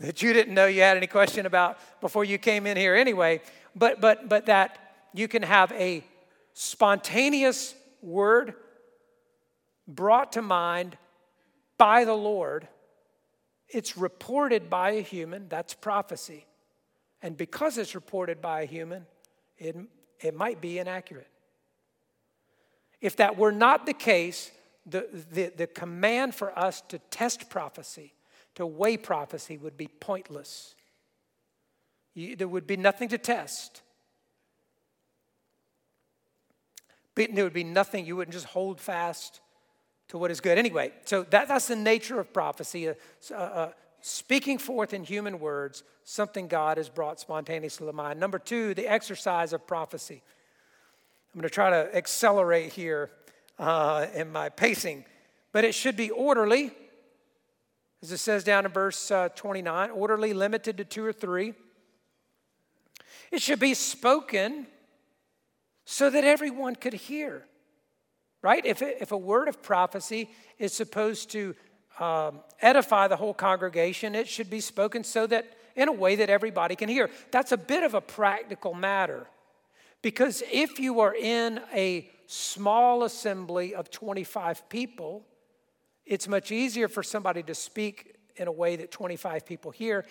that 0.00 0.22
you 0.22 0.32
didn't 0.32 0.54
know 0.54 0.66
you 0.66 0.80
had 0.80 0.96
any 0.96 1.06
question 1.06 1.44
about 1.44 1.78
before 2.00 2.24
you 2.24 2.38
came 2.38 2.66
in 2.66 2.76
here 2.76 2.94
anyway. 2.94 3.42
But 3.74 4.00
but 4.00 4.28
but 4.28 4.46
that 4.46 4.78
you 5.12 5.28
can 5.28 5.42
have 5.42 5.70
a 5.72 6.02
spontaneous 6.54 7.74
word 8.00 8.54
brought 9.86 10.32
to 10.32 10.42
mind 10.42 10.96
by 11.78 12.04
the 12.04 12.14
Lord. 12.14 12.68
It's 13.68 13.96
reported 13.96 14.70
by 14.70 14.90
a 14.90 15.02
human. 15.02 15.48
That's 15.48 15.74
prophecy 15.74 16.46
and 17.22 17.36
because 17.36 17.78
it's 17.78 17.94
reported 17.94 18.40
by 18.40 18.62
a 18.62 18.66
human, 18.66 19.06
it, 19.58 19.76
it 20.20 20.34
might 20.34 20.60
be 20.60 20.78
inaccurate. 20.78 21.28
If 23.00 23.16
that 23.16 23.36
were 23.36 23.52
not 23.52 23.86
the 23.86 23.94
case, 23.94 24.50
the, 24.86 25.08
the, 25.32 25.52
the 25.56 25.66
command 25.66 26.34
for 26.34 26.56
us 26.58 26.82
to 26.82 26.98
test 27.10 27.50
prophecy, 27.50 28.14
to 28.54 28.66
weigh 28.66 28.96
prophecy, 28.96 29.56
would 29.58 29.76
be 29.76 29.88
pointless. 29.88 30.74
You, 32.14 32.36
there 32.36 32.48
would 32.48 32.66
be 32.66 32.76
nothing 32.76 33.08
to 33.08 33.18
test. 33.18 33.82
But 37.14 37.34
There 37.34 37.44
would 37.44 37.52
be 37.52 37.64
nothing, 37.64 38.06
you 38.06 38.14
wouldn't 38.14 38.34
just 38.34 38.46
hold 38.46 38.80
fast 38.80 39.40
to 40.08 40.18
what 40.18 40.30
is 40.30 40.40
good. 40.40 40.58
Anyway, 40.58 40.92
so 41.04 41.22
that, 41.24 41.48
that's 41.48 41.68
the 41.68 41.76
nature 41.76 42.20
of 42.20 42.32
prophecy. 42.32 42.88
Uh, 42.88 42.94
uh, 43.34 43.72
speaking 44.00 44.58
forth 44.58 44.94
in 44.94 45.04
human 45.04 45.40
words 45.40 45.82
something 46.04 46.46
God 46.46 46.76
has 46.76 46.88
brought 46.88 47.18
spontaneously 47.18 47.86
to 47.86 47.92
mind. 47.92 48.20
Number 48.20 48.38
two, 48.38 48.74
the 48.74 48.86
exercise 48.86 49.52
of 49.52 49.66
prophecy. 49.66 50.22
I'm 51.34 51.40
going 51.40 51.48
to 51.48 51.54
try 51.54 51.70
to 51.70 51.94
accelerate 51.94 52.72
here 52.72 53.10
uh, 53.58 54.06
in 54.14 54.30
my 54.30 54.48
pacing, 54.48 55.04
but 55.52 55.64
it 55.64 55.74
should 55.74 55.96
be 55.96 56.10
orderly, 56.10 56.70
as 58.02 58.12
it 58.12 58.18
says 58.18 58.44
down 58.44 58.64
in 58.64 58.70
verse 58.70 59.10
uh, 59.10 59.28
29 59.34 59.90
orderly, 59.90 60.32
limited 60.32 60.76
to 60.76 60.84
two 60.84 61.04
or 61.04 61.12
three. 61.12 61.54
It 63.32 63.42
should 63.42 63.58
be 63.58 63.74
spoken 63.74 64.68
so 65.84 66.08
that 66.08 66.24
everyone 66.24 66.76
could 66.76 66.94
hear, 66.94 67.44
right? 68.46 68.64
If, 68.64 68.80
it, 68.80 68.98
if 69.00 69.10
a 69.10 69.16
word 69.16 69.48
of 69.48 69.60
prophecy 69.60 70.30
is 70.56 70.72
supposed 70.72 71.32
to 71.32 71.56
um, 71.98 72.38
edify 72.62 73.08
the 73.08 73.16
whole 73.16 73.34
congregation, 73.34 74.14
it 74.14 74.28
should 74.28 74.48
be 74.48 74.60
spoken 74.60 75.02
so 75.02 75.26
that 75.26 75.56
in 75.74 75.88
a 75.88 75.92
way 75.92 76.14
that 76.14 76.30
everybody 76.30 76.76
can 76.76 76.88
hear. 76.88 77.10
That's 77.32 77.50
a 77.50 77.56
bit 77.56 77.82
of 77.82 77.94
a 77.94 78.00
practical 78.00 78.72
matter 78.72 79.26
because 80.00 80.44
if 80.52 80.78
you 80.78 81.00
are 81.00 81.12
in 81.12 81.60
a 81.74 82.08
small 82.28 83.02
assembly 83.02 83.74
of 83.74 83.90
25 83.90 84.68
people, 84.68 85.26
it's 86.04 86.28
much 86.28 86.52
easier 86.52 86.86
for 86.86 87.02
somebody 87.02 87.42
to 87.42 87.54
speak 87.54 88.14
in 88.36 88.46
a 88.46 88.52
way 88.52 88.76
that 88.76 88.92
25 88.92 89.44
people 89.44 89.72
hear. 89.72 90.04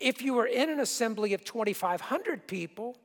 If 0.00 0.22
you 0.22 0.32
were 0.32 0.46
in 0.46 0.70
an 0.70 0.80
assembly 0.80 1.34
of 1.34 1.44
2,500 1.44 2.46
people, 2.46 2.96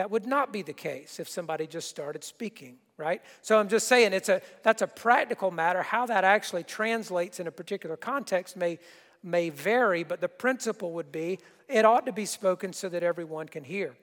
that 0.00 0.10
would 0.10 0.24
not 0.24 0.50
be 0.50 0.62
the 0.62 0.72
case 0.72 1.20
if 1.20 1.28
somebody 1.28 1.66
just 1.66 1.90
started 1.90 2.24
speaking, 2.24 2.76
right? 2.96 3.20
So 3.42 3.60
I'm 3.60 3.68
just 3.68 3.86
saying 3.86 4.14
it's 4.14 4.30
a 4.30 4.40
that's 4.62 4.80
a 4.80 4.86
practical 4.86 5.50
matter. 5.50 5.82
How 5.82 6.06
that 6.06 6.24
actually 6.24 6.64
translates 6.64 7.38
in 7.38 7.46
a 7.46 7.50
particular 7.50 7.98
context 7.98 8.56
may 8.56 8.78
may 9.22 9.50
vary, 9.50 10.02
but 10.02 10.22
the 10.22 10.28
principle 10.28 10.92
would 10.92 11.12
be 11.12 11.38
it 11.68 11.84
ought 11.84 12.06
to 12.06 12.12
be 12.12 12.24
spoken 12.24 12.72
so 12.72 12.88
that 12.88 13.02
everyone 13.02 13.46
can 13.46 13.62
hear. 13.62 13.94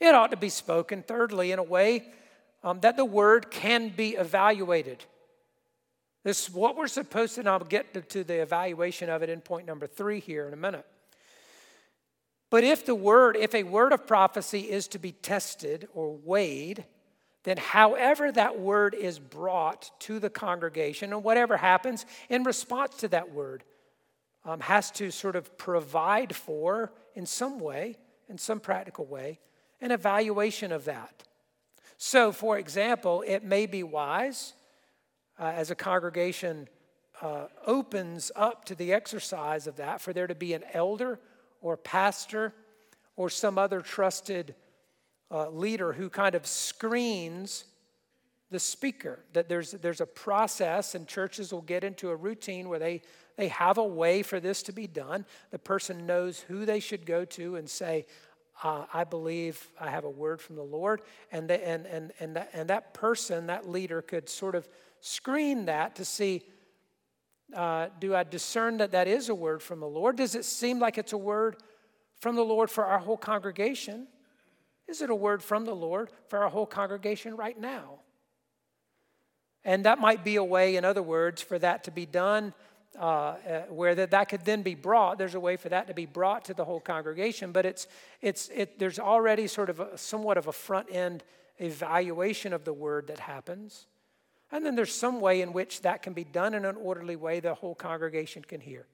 It 0.00 0.14
ought 0.14 0.30
to 0.30 0.38
be 0.38 0.48
spoken, 0.48 1.02
thirdly, 1.02 1.52
in 1.52 1.58
a 1.58 1.62
way 1.62 2.06
um, 2.64 2.80
that 2.80 2.96
the 2.96 3.04
word 3.04 3.50
can 3.50 3.90
be 3.90 4.16
evaluated. 4.16 5.04
This 6.24 6.48
is 6.48 6.54
what 6.54 6.74
we're 6.74 6.86
supposed 6.88 7.34
to, 7.34 7.46
I'll 7.46 7.58
get 7.58 7.92
to, 7.92 8.00
to 8.00 8.24
the 8.24 8.40
evaluation 8.40 9.10
of 9.10 9.22
it 9.22 9.28
in 9.28 9.42
point 9.42 9.66
number 9.66 9.86
three 9.86 10.20
here 10.20 10.46
in 10.48 10.54
a 10.54 10.56
minute. 10.56 10.86
But 12.50 12.64
if 12.64 12.86
the 12.86 12.94
word, 12.94 13.36
if 13.36 13.54
a 13.54 13.64
word 13.64 13.92
of 13.92 14.06
prophecy 14.06 14.60
is 14.60 14.88
to 14.88 14.98
be 14.98 15.12
tested 15.12 15.88
or 15.94 16.16
weighed, 16.16 16.84
then 17.42 17.56
however 17.56 18.30
that 18.32 18.58
word 18.58 18.94
is 18.94 19.18
brought 19.18 19.90
to 20.00 20.18
the 20.18 20.30
congregation 20.30 21.12
and 21.12 21.22
whatever 21.22 21.56
happens 21.56 22.06
in 22.28 22.44
response 22.44 22.96
to 22.96 23.08
that 23.08 23.32
word 23.32 23.64
um, 24.44 24.60
has 24.60 24.90
to 24.92 25.10
sort 25.10 25.36
of 25.36 25.56
provide 25.58 26.34
for, 26.34 26.92
in 27.14 27.26
some 27.26 27.58
way, 27.58 27.96
in 28.28 28.38
some 28.38 28.60
practical 28.60 29.04
way, 29.04 29.38
an 29.80 29.90
evaluation 29.90 30.72
of 30.72 30.84
that. 30.84 31.24
So, 31.98 32.30
for 32.32 32.58
example, 32.58 33.22
it 33.26 33.42
may 33.42 33.66
be 33.66 33.82
wise 33.82 34.54
uh, 35.38 35.52
as 35.54 35.70
a 35.70 35.74
congregation 35.74 36.68
uh, 37.22 37.46
opens 37.66 38.30
up 38.36 38.64
to 38.66 38.74
the 38.74 38.92
exercise 38.92 39.66
of 39.66 39.76
that 39.76 40.00
for 40.00 40.12
there 40.12 40.26
to 40.26 40.34
be 40.34 40.52
an 40.52 40.62
elder 40.72 41.18
or 41.66 41.76
pastor 41.76 42.54
or 43.16 43.28
some 43.28 43.58
other 43.58 43.80
trusted 43.80 44.54
uh, 45.30 45.50
leader 45.50 45.92
who 45.92 46.08
kind 46.08 46.34
of 46.34 46.46
screens 46.46 47.64
the 48.50 48.60
speaker. 48.60 49.18
That 49.32 49.48
there's, 49.48 49.72
there's 49.72 50.00
a 50.00 50.06
process, 50.06 50.94
and 50.94 51.08
churches 51.08 51.52
will 51.52 51.62
get 51.62 51.82
into 51.82 52.10
a 52.10 52.16
routine 52.16 52.68
where 52.68 52.78
they, 52.78 53.02
they 53.36 53.48
have 53.48 53.78
a 53.78 53.84
way 53.84 54.22
for 54.22 54.38
this 54.38 54.62
to 54.64 54.72
be 54.72 54.86
done. 54.86 55.24
The 55.50 55.58
person 55.58 56.06
knows 56.06 56.40
who 56.40 56.64
they 56.64 56.78
should 56.78 57.04
go 57.04 57.24
to 57.24 57.56
and 57.56 57.68
say, 57.68 58.06
uh, 58.62 58.86
I 58.94 59.02
believe 59.02 59.66
I 59.80 59.90
have 59.90 60.04
a 60.04 60.10
word 60.10 60.40
from 60.40 60.56
the 60.56 60.62
Lord. 60.62 61.02
And, 61.32 61.50
the, 61.50 61.66
and, 61.66 61.84
and, 61.86 62.12
and, 62.20 62.36
that, 62.36 62.50
and 62.52 62.70
that 62.70 62.94
person, 62.94 63.48
that 63.48 63.68
leader, 63.68 64.00
could 64.02 64.28
sort 64.28 64.54
of 64.54 64.68
screen 65.00 65.66
that 65.66 65.96
to 65.96 66.04
see 66.04 66.44
uh, 67.54 67.88
do 68.00 68.14
I 68.14 68.24
discern 68.24 68.78
that 68.78 68.92
that 68.92 69.06
is 69.08 69.28
a 69.28 69.34
word 69.34 69.62
from 69.62 69.80
the 69.80 69.86
Lord? 69.86 70.16
Does 70.16 70.34
it 70.34 70.44
seem 70.44 70.78
like 70.78 70.98
it's 70.98 71.12
a 71.12 71.18
word 71.18 71.56
from 72.20 72.36
the 72.36 72.44
Lord 72.44 72.70
for 72.70 72.84
our 72.84 72.98
whole 72.98 73.16
congregation? 73.16 74.08
Is 74.88 75.02
it 75.02 75.10
a 75.10 75.14
word 75.14 75.42
from 75.42 75.64
the 75.64 75.74
Lord 75.74 76.10
for 76.28 76.42
our 76.42 76.48
whole 76.48 76.66
congregation 76.66 77.36
right 77.36 77.58
now? 77.58 78.00
And 79.64 79.84
that 79.84 79.98
might 79.98 80.24
be 80.24 80.36
a 80.36 80.44
way, 80.44 80.76
in 80.76 80.84
other 80.84 81.02
words, 81.02 81.42
for 81.42 81.58
that 81.58 81.84
to 81.84 81.90
be 81.90 82.06
done, 82.06 82.54
uh, 82.98 83.04
uh, 83.04 83.62
where 83.68 83.94
that, 83.96 84.12
that 84.12 84.28
could 84.28 84.44
then 84.44 84.62
be 84.62 84.74
brought. 84.74 85.18
There's 85.18 85.34
a 85.34 85.40
way 85.40 85.56
for 85.56 85.68
that 85.68 85.88
to 85.88 85.94
be 85.94 86.06
brought 86.06 86.44
to 86.46 86.54
the 86.54 86.64
whole 86.64 86.80
congregation, 86.80 87.52
but 87.52 87.66
it's, 87.66 87.88
it's, 88.22 88.48
it, 88.54 88.78
there's 88.78 88.98
already 88.98 89.48
sort 89.48 89.68
of 89.68 89.80
a, 89.80 89.98
somewhat 89.98 90.38
of 90.38 90.46
a 90.46 90.52
front 90.52 90.88
end 90.90 91.24
evaluation 91.58 92.52
of 92.52 92.64
the 92.64 92.72
word 92.72 93.08
that 93.08 93.18
happens. 93.18 93.86
And 94.52 94.64
then 94.64 94.76
there's 94.76 94.94
some 94.94 95.20
way 95.20 95.42
in 95.42 95.52
which 95.52 95.82
that 95.82 96.02
can 96.02 96.12
be 96.12 96.24
done 96.24 96.54
in 96.54 96.64
an 96.64 96.76
orderly 96.76 97.16
way 97.16 97.40
the 97.40 97.54
whole 97.54 97.74
congregation 97.74 98.42
can 98.42 98.60
hear. 98.60 98.86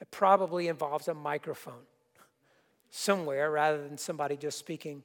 It 0.00 0.10
probably 0.10 0.68
involves 0.68 1.08
a 1.08 1.14
microphone 1.14 1.84
somewhere 2.90 3.50
rather 3.50 3.82
than 3.82 3.96
somebody 3.96 4.36
just 4.36 4.58
speaking 4.58 5.02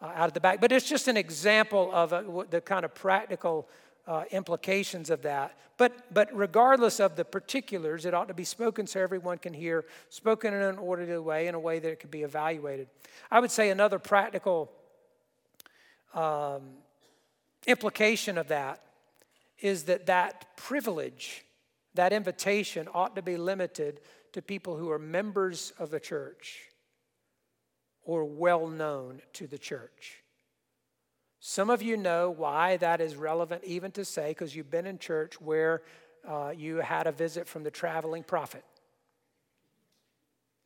uh, 0.00 0.12
out 0.14 0.28
of 0.28 0.32
the 0.34 0.40
back. 0.40 0.60
But 0.60 0.70
it's 0.72 0.88
just 0.88 1.08
an 1.08 1.16
example 1.16 1.90
of 1.92 2.12
uh, 2.12 2.44
the 2.48 2.60
kind 2.60 2.84
of 2.84 2.94
practical 2.94 3.68
uh, 4.06 4.24
implications 4.30 5.10
of 5.10 5.22
that. 5.22 5.58
But, 5.76 5.92
but 6.12 6.28
regardless 6.32 7.00
of 7.00 7.16
the 7.16 7.24
particulars, 7.24 8.06
it 8.06 8.14
ought 8.14 8.28
to 8.28 8.34
be 8.34 8.44
spoken 8.44 8.86
so 8.86 9.00
everyone 9.00 9.38
can 9.38 9.52
hear, 9.52 9.84
spoken 10.08 10.54
in 10.54 10.62
an 10.62 10.78
orderly 10.78 11.18
way, 11.18 11.48
in 11.48 11.54
a 11.54 11.60
way 11.60 11.80
that 11.80 11.90
it 11.90 11.98
can 11.98 12.10
be 12.10 12.22
evaluated. 12.22 12.86
I 13.30 13.40
would 13.40 13.50
say 13.50 13.70
another 13.70 13.98
practical 13.98 14.70
um, 16.14 16.62
implication 17.66 18.38
of 18.38 18.48
that 18.48 18.80
is 19.58 19.84
that 19.84 20.06
that 20.06 20.56
privilege, 20.56 21.44
that 21.94 22.12
invitation 22.12 22.88
ought 22.92 23.16
to 23.16 23.22
be 23.22 23.36
limited 23.36 24.00
to 24.32 24.42
people 24.42 24.76
who 24.76 24.90
are 24.90 24.98
members 24.98 25.72
of 25.78 25.90
the 25.90 26.00
church 26.00 26.68
or 28.02 28.24
well 28.24 28.66
known 28.66 29.22
to 29.32 29.46
the 29.46 29.58
church. 29.58 30.22
Some 31.40 31.70
of 31.70 31.82
you 31.82 31.96
know 31.96 32.30
why 32.30 32.78
that 32.78 33.00
is 33.00 33.16
relevant 33.16 33.64
even 33.64 33.90
to 33.92 34.04
say, 34.04 34.30
because 34.30 34.56
you've 34.56 34.70
been 34.70 34.86
in 34.86 34.98
church 34.98 35.40
where 35.40 35.82
uh, 36.26 36.52
you 36.56 36.76
had 36.76 37.06
a 37.06 37.12
visit 37.12 37.46
from 37.46 37.62
the 37.62 37.70
traveling 37.70 38.22
prophet. 38.22 38.64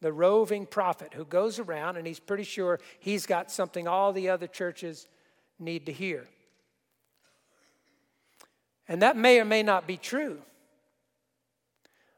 The 0.00 0.12
roving 0.12 0.66
prophet 0.66 1.14
who 1.14 1.24
goes 1.24 1.58
around 1.58 1.96
and 1.96 2.06
he's 2.06 2.20
pretty 2.20 2.44
sure 2.44 2.78
he's 3.00 3.26
got 3.26 3.50
something 3.50 3.88
all 3.88 4.12
the 4.12 4.28
other 4.28 4.46
churches 4.46 5.08
need 5.58 5.86
to 5.86 5.92
hear. 5.92 6.26
And 8.88 9.02
that 9.02 9.16
may 9.16 9.38
or 9.38 9.44
may 9.44 9.62
not 9.62 9.86
be 9.86 9.98
true. 9.98 10.38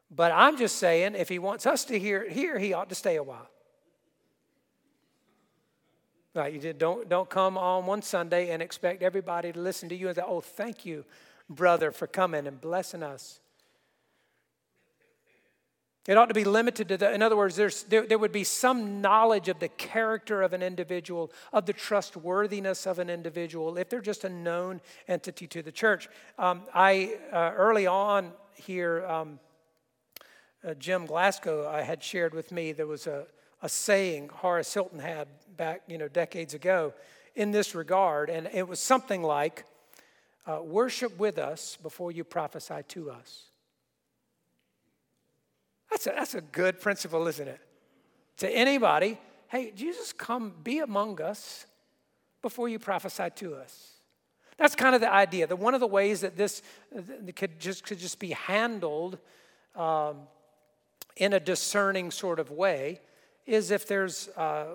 But 0.09 0.31
I'm 0.31 0.57
just 0.57 0.77
saying, 0.77 1.15
if 1.15 1.27
he 1.29 1.37
wants 1.37 1.65
us 1.65 1.85
to 1.85 1.99
hear 1.99 2.23
it 2.23 2.31
here, 2.31 2.57
he 2.57 2.73
ought 2.73 2.89
to 2.89 2.95
stay 2.95 3.17
a 3.17 3.23
while. 3.23 3.49
Right? 6.33 6.53
You 6.53 6.73
don't, 6.73 7.09
don't 7.09 7.29
come 7.29 7.57
on 7.57 7.85
one 7.85 8.01
Sunday 8.01 8.51
and 8.51 8.61
expect 8.61 9.03
everybody 9.03 9.51
to 9.51 9.59
listen 9.59 9.89
to 9.89 9.95
you 9.95 10.07
and 10.07 10.15
say, 10.15 10.23
oh, 10.25 10.39
thank 10.39 10.85
you, 10.85 11.03
brother, 11.49 11.91
for 11.91 12.07
coming 12.07 12.47
and 12.47 12.59
blessing 12.59 13.03
us. 13.03 13.40
It 16.07 16.17
ought 16.17 16.29
to 16.29 16.33
be 16.33 16.43
limited 16.43 16.87
to 16.87 16.97
the, 16.97 17.13
in 17.13 17.21
other 17.21 17.37
words, 17.37 17.55
there, 17.55 18.07
there 18.07 18.17
would 18.17 18.31
be 18.31 18.43
some 18.43 19.01
knowledge 19.01 19.49
of 19.49 19.59
the 19.59 19.67
character 19.67 20.41
of 20.41 20.51
an 20.51 20.63
individual, 20.63 21.31
of 21.53 21.67
the 21.67 21.73
trustworthiness 21.73 22.87
of 22.87 22.97
an 22.97 23.07
individual, 23.09 23.77
if 23.77 23.89
they're 23.89 24.01
just 24.01 24.23
a 24.23 24.29
known 24.29 24.81
entity 25.07 25.45
to 25.47 25.61
the 25.61 25.71
church. 25.71 26.09
Um, 26.39 26.63
I, 26.73 27.17
uh, 27.31 27.51
early 27.55 27.85
on 27.85 28.31
here, 28.55 29.05
um, 29.05 29.39
uh, 30.67 30.73
Jim 30.73 31.05
Glasgow 31.05 31.69
I 31.69 31.81
had 31.83 32.01
shared 32.03 32.33
with 32.33 32.51
me, 32.51 32.71
there 32.71 32.87
was 32.87 33.05
a, 33.05 33.27
a 33.61 33.69
saying 33.69 34.29
Horace 34.33 34.73
Hilton 34.73 34.99
had 34.99 35.27
back, 35.55 35.83
you 35.87 35.99
know, 35.99 36.07
decades 36.07 36.55
ago 36.55 36.95
in 37.35 37.51
this 37.51 37.75
regard, 37.75 38.31
and 38.31 38.49
it 38.51 38.67
was 38.67 38.79
something 38.79 39.21
like, 39.21 39.65
uh, 40.47 40.59
worship 40.63 41.19
with 41.19 41.37
us 41.37 41.77
before 41.83 42.11
you 42.11 42.23
prophesy 42.23 42.81
to 42.87 43.11
us. 43.11 43.50
That's 45.91 46.07
a, 46.07 46.09
that's 46.09 46.35
a 46.35 46.41
good 46.41 46.79
principle, 46.79 47.27
isn't 47.27 47.47
it? 47.47 47.59
To 48.37 48.49
anybody, 48.49 49.19
hey, 49.49 49.71
Jesus, 49.75 50.13
come 50.13 50.53
be 50.63 50.79
among 50.79 51.21
us 51.21 51.67
before 52.41 52.69
you 52.69 52.79
prophesy 52.79 53.27
to 53.35 53.55
us. 53.55 53.91
That's 54.57 54.75
kind 54.75 54.95
of 54.95 55.01
the 55.01 55.11
idea. 55.11 55.47
That 55.47 55.57
one 55.57 55.73
of 55.73 55.79
the 55.79 55.87
ways 55.87 56.21
that 56.21 56.37
this 56.37 56.61
could 57.35 57.59
just, 57.59 57.83
could 57.83 57.99
just 57.99 58.19
be 58.19 58.31
handled 58.31 59.19
um, 59.75 60.21
in 61.17 61.33
a 61.33 61.39
discerning 61.39 62.09
sort 62.11 62.39
of 62.39 62.51
way 62.51 63.01
is 63.45 63.71
if 63.71 63.87
there's 63.87 64.29
uh, 64.29 64.65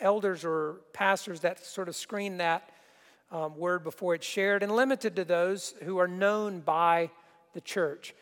elders 0.00 0.44
or 0.44 0.80
pastors 0.92 1.40
that 1.40 1.64
sort 1.64 1.88
of 1.88 1.96
screen 1.96 2.36
that 2.38 2.70
um, 3.30 3.56
word 3.56 3.82
before 3.82 4.14
it's 4.14 4.26
shared 4.26 4.62
and 4.62 4.72
limited 4.72 5.16
to 5.16 5.24
those 5.24 5.74
who 5.82 5.98
are 5.98 6.08
known 6.08 6.60
by 6.60 7.10
the 7.54 7.60
church. 7.60 8.14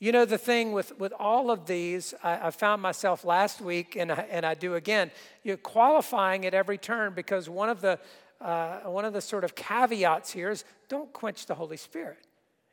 You 0.00 0.12
know, 0.12 0.24
the 0.24 0.38
thing 0.38 0.72
with, 0.72 0.98
with 0.98 1.12
all 1.18 1.50
of 1.50 1.66
these, 1.66 2.14
I, 2.22 2.48
I 2.48 2.50
found 2.50 2.82
myself 2.82 3.24
last 3.24 3.60
week, 3.60 3.96
and 3.96 4.10
I, 4.10 4.26
and 4.30 4.44
I 4.44 4.54
do 4.54 4.74
again, 4.74 5.10
you're 5.42 5.56
qualifying 5.56 6.44
at 6.44 6.52
every 6.54 6.78
turn 6.78 7.14
because 7.14 7.48
one 7.48 7.68
of, 7.68 7.80
the, 7.80 7.98
uh, 8.40 8.80
one 8.80 9.04
of 9.04 9.12
the 9.12 9.20
sort 9.20 9.44
of 9.44 9.54
caveats 9.54 10.32
here 10.32 10.50
is 10.50 10.64
don't 10.88 11.12
quench 11.12 11.46
the 11.46 11.54
Holy 11.54 11.76
Spirit. 11.76 12.18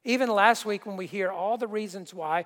Even 0.04 0.30
last 0.30 0.66
week, 0.66 0.86
when 0.86 0.98
we 0.98 1.06
hear 1.06 1.30
all 1.30 1.58
the 1.58 1.68
reasons 1.68 2.14
why, 2.14 2.46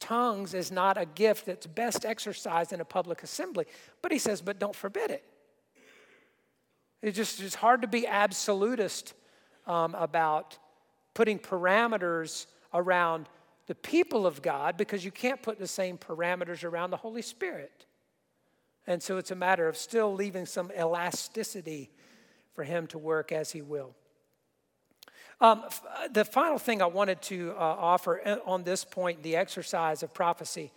tongues 0.00 0.54
is 0.54 0.70
not 0.70 0.98
a 0.98 1.06
gift 1.06 1.46
that's 1.46 1.66
best 1.66 2.04
exercised 2.04 2.72
in 2.72 2.80
a 2.80 2.84
public 2.84 3.22
assembly. 3.22 3.64
But 4.02 4.12
he 4.12 4.18
says, 4.18 4.42
but 4.42 4.58
don't 4.58 4.76
forbid 4.76 5.10
it. 5.10 5.24
It's 7.00 7.16
just 7.16 7.40
it's 7.40 7.54
hard 7.54 7.82
to 7.82 7.88
be 7.88 8.06
absolutist 8.06 9.14
um, 9.66 9.94
about 9.94 10.58
putting 11.14 11.38
parameters 11.38 12.46
around 12.74 13.28
the 13.68 13.74
people 13.74 14.26
of 14.26 14.42
God 14.42 14.76
because 14.76 15.04
you 15.04 15.12
can't 15.12 15.42
put 15.42 15.58
the 15.58 15.68
same 15.68 15.98
parameters 15.98 16.64
around 16.64 16.90
the 16.90 16.96
Holy 16.96 17.22
Spirit. 17.22 17.84
And 18.86 19.02
so 19.02 19.18
it's 19.18 19.30
a 19.30 19.36
matter 19.36 19.68
of 19.68 19.76
still 19.76 20.12
leaving 20.12 20.46
some 20.46 20.72
elasticity 20.76 21.90
for 22.54 22.64
Him 22.64 22.86
to 22.88 22.98
work 22.98 23.30
as 23.30 23.52
He 23.52 23.60
will. 23.60 23.94
Um, 25.40 25.64
the 26.10 26.24
final 26.24 26.58
thing 26.58 26.80
I 26.80 26.86
wanted 26.86 27.20
to 27.22 27.52
uh, 27.52 27.60
offer 27.60 28.20
uh, 28.26 28.38
on 28.44 28.64
this 28.64 28.84
point, 28.84 29.22
the 29.22 29.36
exercise 29.36 30.02
of 30.02 30.12
prophecy, 30.12 30.72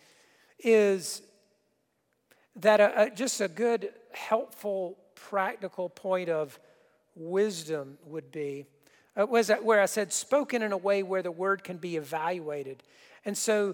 is 0.60 1.22
that 2.58 2.82
a, 2.82 3.04
a, 3.04 3.10
just 3.10 3.40
a 3.40 3.48
good, 3.48 3.90
helpful, 4.12 4.98
practical 5.16 5.90
point 5.90 6.30
of 6.30 6.60
wisdom 7.16 7.98
would 8.06 8.32
be 8.32 8.66
uh, 9.20 9.26
was 9.26 9.48
that 9.48 9.64
where 9.64 9.82
I 9.82 9.86
said 9.86 10.14
spoken 10.14 10.62
in 10.62 10.72
a 10.72 10.78
way 10.78 11.04
where 11.04 11.22
the 11.22 11.32
word 11.32 11.64
can 11.64 11.78
be 11.78 11.98
evaluated. 11.98 12.84
And 13.26 13.38
so 13.38 13.74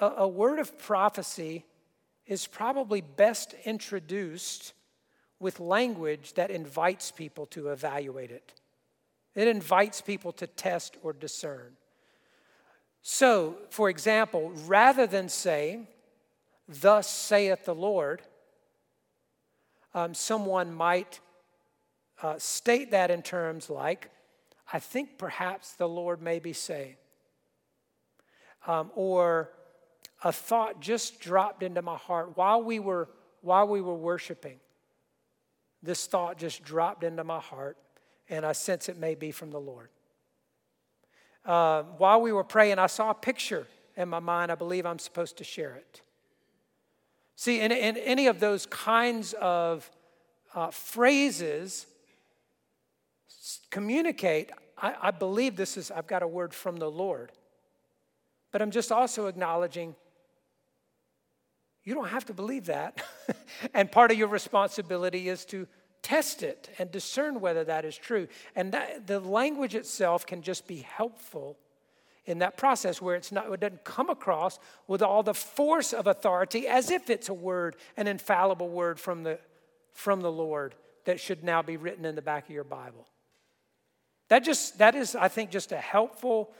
a, 0.00 0.06
a 0.06 0.28
word 0.28 0.58
of 0.58 0.78
prophecy 0.78 1.64
is 2.26 2.46
probably 2.46 3.00
best 3.00 3.54
introduced 3.64 4.72
with 5.38 5.60
language 5.60 6.34
that 6.34 6.50
invites 6.50 7.10
people 7.10 7.46
to 7.46 7.68
evaluate 7.68 8.30
it. 8.30 8.52
It 9.34 9.48
invites 9.48 10.00
people 10.00 10.32
to 10.32 10.46
test 10.46 10.96
or 11.02 11.12
discern. 11.12 11.76
So, 13.02 13.58
for 13.70 13.88
example, 13.88 14.50
rather 14.66 15.06
than 15.06 15.28
saying, 15.28 15.86
Thus 16.68 17.08
saith 17.08 17.64
the 17.64 17.74
Lord, 17.74 18.22
um, 19.94 20.14
someone 20.14 20.74
might 20.74 21.20
uh, 22.22 22.38
state 22.38 22.90
that 22.90 23.10
in 23.10 23.22
terms 23.22 23.70
like, 23.70 24.10
I 24.72 24.78
think 24.78 25.18
perhaps 25.18 25.72
the 25.72 25.88
Lord 25.88 26.20
may 26.20 26.38
be 26.38 26.52
saying. 26.52 26.96
Um, 28.66 28.90
or 28.94 29.50
a 30.24 30.32
thought 30.32 30.80
just 30.80 31.20
dropped 31.20 31.62
into 31.62 31.82
my 31.82 31.96
heart 31.96 32.36
while 32.36 32.62
we 32.62 32.78
were 32.80 33.08
while 33.42 33.68
we 33.68 33.80
were 33.80 33.94
worshiping. 33.94 34.58
This 35.82 36.06
thought 36.06 36.36
just 36.36 36.64
dropped 36.64 37.04
into 37.04 37.22
my 37.22 37.38
heart 37.38 37.76
and 38.28 38.44
I 38.44 38.52
sense 38.52 38.88
it 38.88 38.98
may 38.98 39.14
be 39.14 39.30
from 39.30 39.50
the 39.50 39.60
Lord. 39.60 39.88
Uh, 41.44 41.84
while 41.98 42.20
we 42.20 42.32
were 42.32 42.42
praying, 42.42 42.80
I 42.80 42.88
saw 42.88 43.10
a 43.10 43.14
picture 43.14 43.68
in 43.96 44.08
my 44.08 44.18
mind. 44.18 44.50
I 44.50 44.56
believe 44.56 44.84
I'm 44.84 44.98
supposed 44.98 45.36
to 45.38 45.44
share 45.44 45.74
it. 45.74 46.00
See, 47.36 47.60
in, 47.60 47.70
in 47.70 47.96
any 47.98 48.26
of 48.26 48.40
those 48.40 48.66
kinds 48.66 49.32
of 49.34 49.88
uh, 50.54 50.70
phrases, 50.70 51.86
communicate, 53.70 54.50
I, 54.78 54.94
I 55.02 55.10
believe 55.10 55.56
this 55.56 55.76
is, 55.76 55.90
I've 55.90 56.06
got 56.06 56.22
a 56.22 56.28
word 56.28 56.54
from 56.54 56.76
the 56.76 56.90
Lord. 56.90 57.32
But 58.52 58.62
I'm 58.62 58.70
just 58.70 58.92
also 58.92 59.26
acknowledging 59.26 59.94
you 61.84 61.94
don't 61.94 62.08
have 62.08 62.24
to 62.26 62.34
believe 62.34 62.66
that. 62.66 63.00
and 63.74 63.90
part 63.90 64.10
of 64.10 64.18
your 64.18 64.28
responsibility 64.28 65.28
is 65.28 65.44
to 65.46 65.68
test 66.02 66.42
it 66.42 66.68
and 66.78 66.90
discern 66.90 67.40
whether 67.40 67.64
that 67.64 67.84
is 67.84 67.96
true. 67.96 68.26
And 68.56 68.72
that, 68.72 69.06
the 69.06 69.20
language 69.20 69.74
itself 69.74 70.26
can 70.26 70.42
just 70.42 70.66
be 70.66 70.78
helpful 70.78 71.56
in 72.24 72.40
that 72.40 72.56
process 72.56 73.00
where 73.00 73.14
it's 73.14 73.30
not, 73.30 73.52
it 73.52 73.60
doesn't 73.60 73.84
come 73.84 74.10
across 74.10 74.58
with 74.88 75.00
all 75.00 75.22
the 75.22 75.34
force 75.34 75.92
of 75.92 76.08
authority 76.08 76.66
as 76.66 76.90
if 76.90 77.08
it's 77.08 77.28
a 77.28 77.34
word, 77.34 77.76
an 77.96 78.08
infallible 78.08 78.68
word 78.68 78.98
from 78.98 79.22
the, 79.22 79.38
from 79.92 80.20
the 80.20 80.30
Lord 80.30 80.74
that 81.04 81.20
should 81.20 81.44
now 81.44 81.62
be 81.62 81.76
written 81.76 82.04
in 82.04 82.16
the 82.16 82.22
back 82.22 82.48
of 82.48 82.50
your 82.50 82.64
Bible. 82.64 83.06
That 84.28 84.44
just 84.44 84.78
that 84.78 84.94
is, 84.94 85.14
I 85.14 85.28
think, 85.28 85.50
just 85.50 85.72
a 85.72 85.76
helpful, 85.76 86.52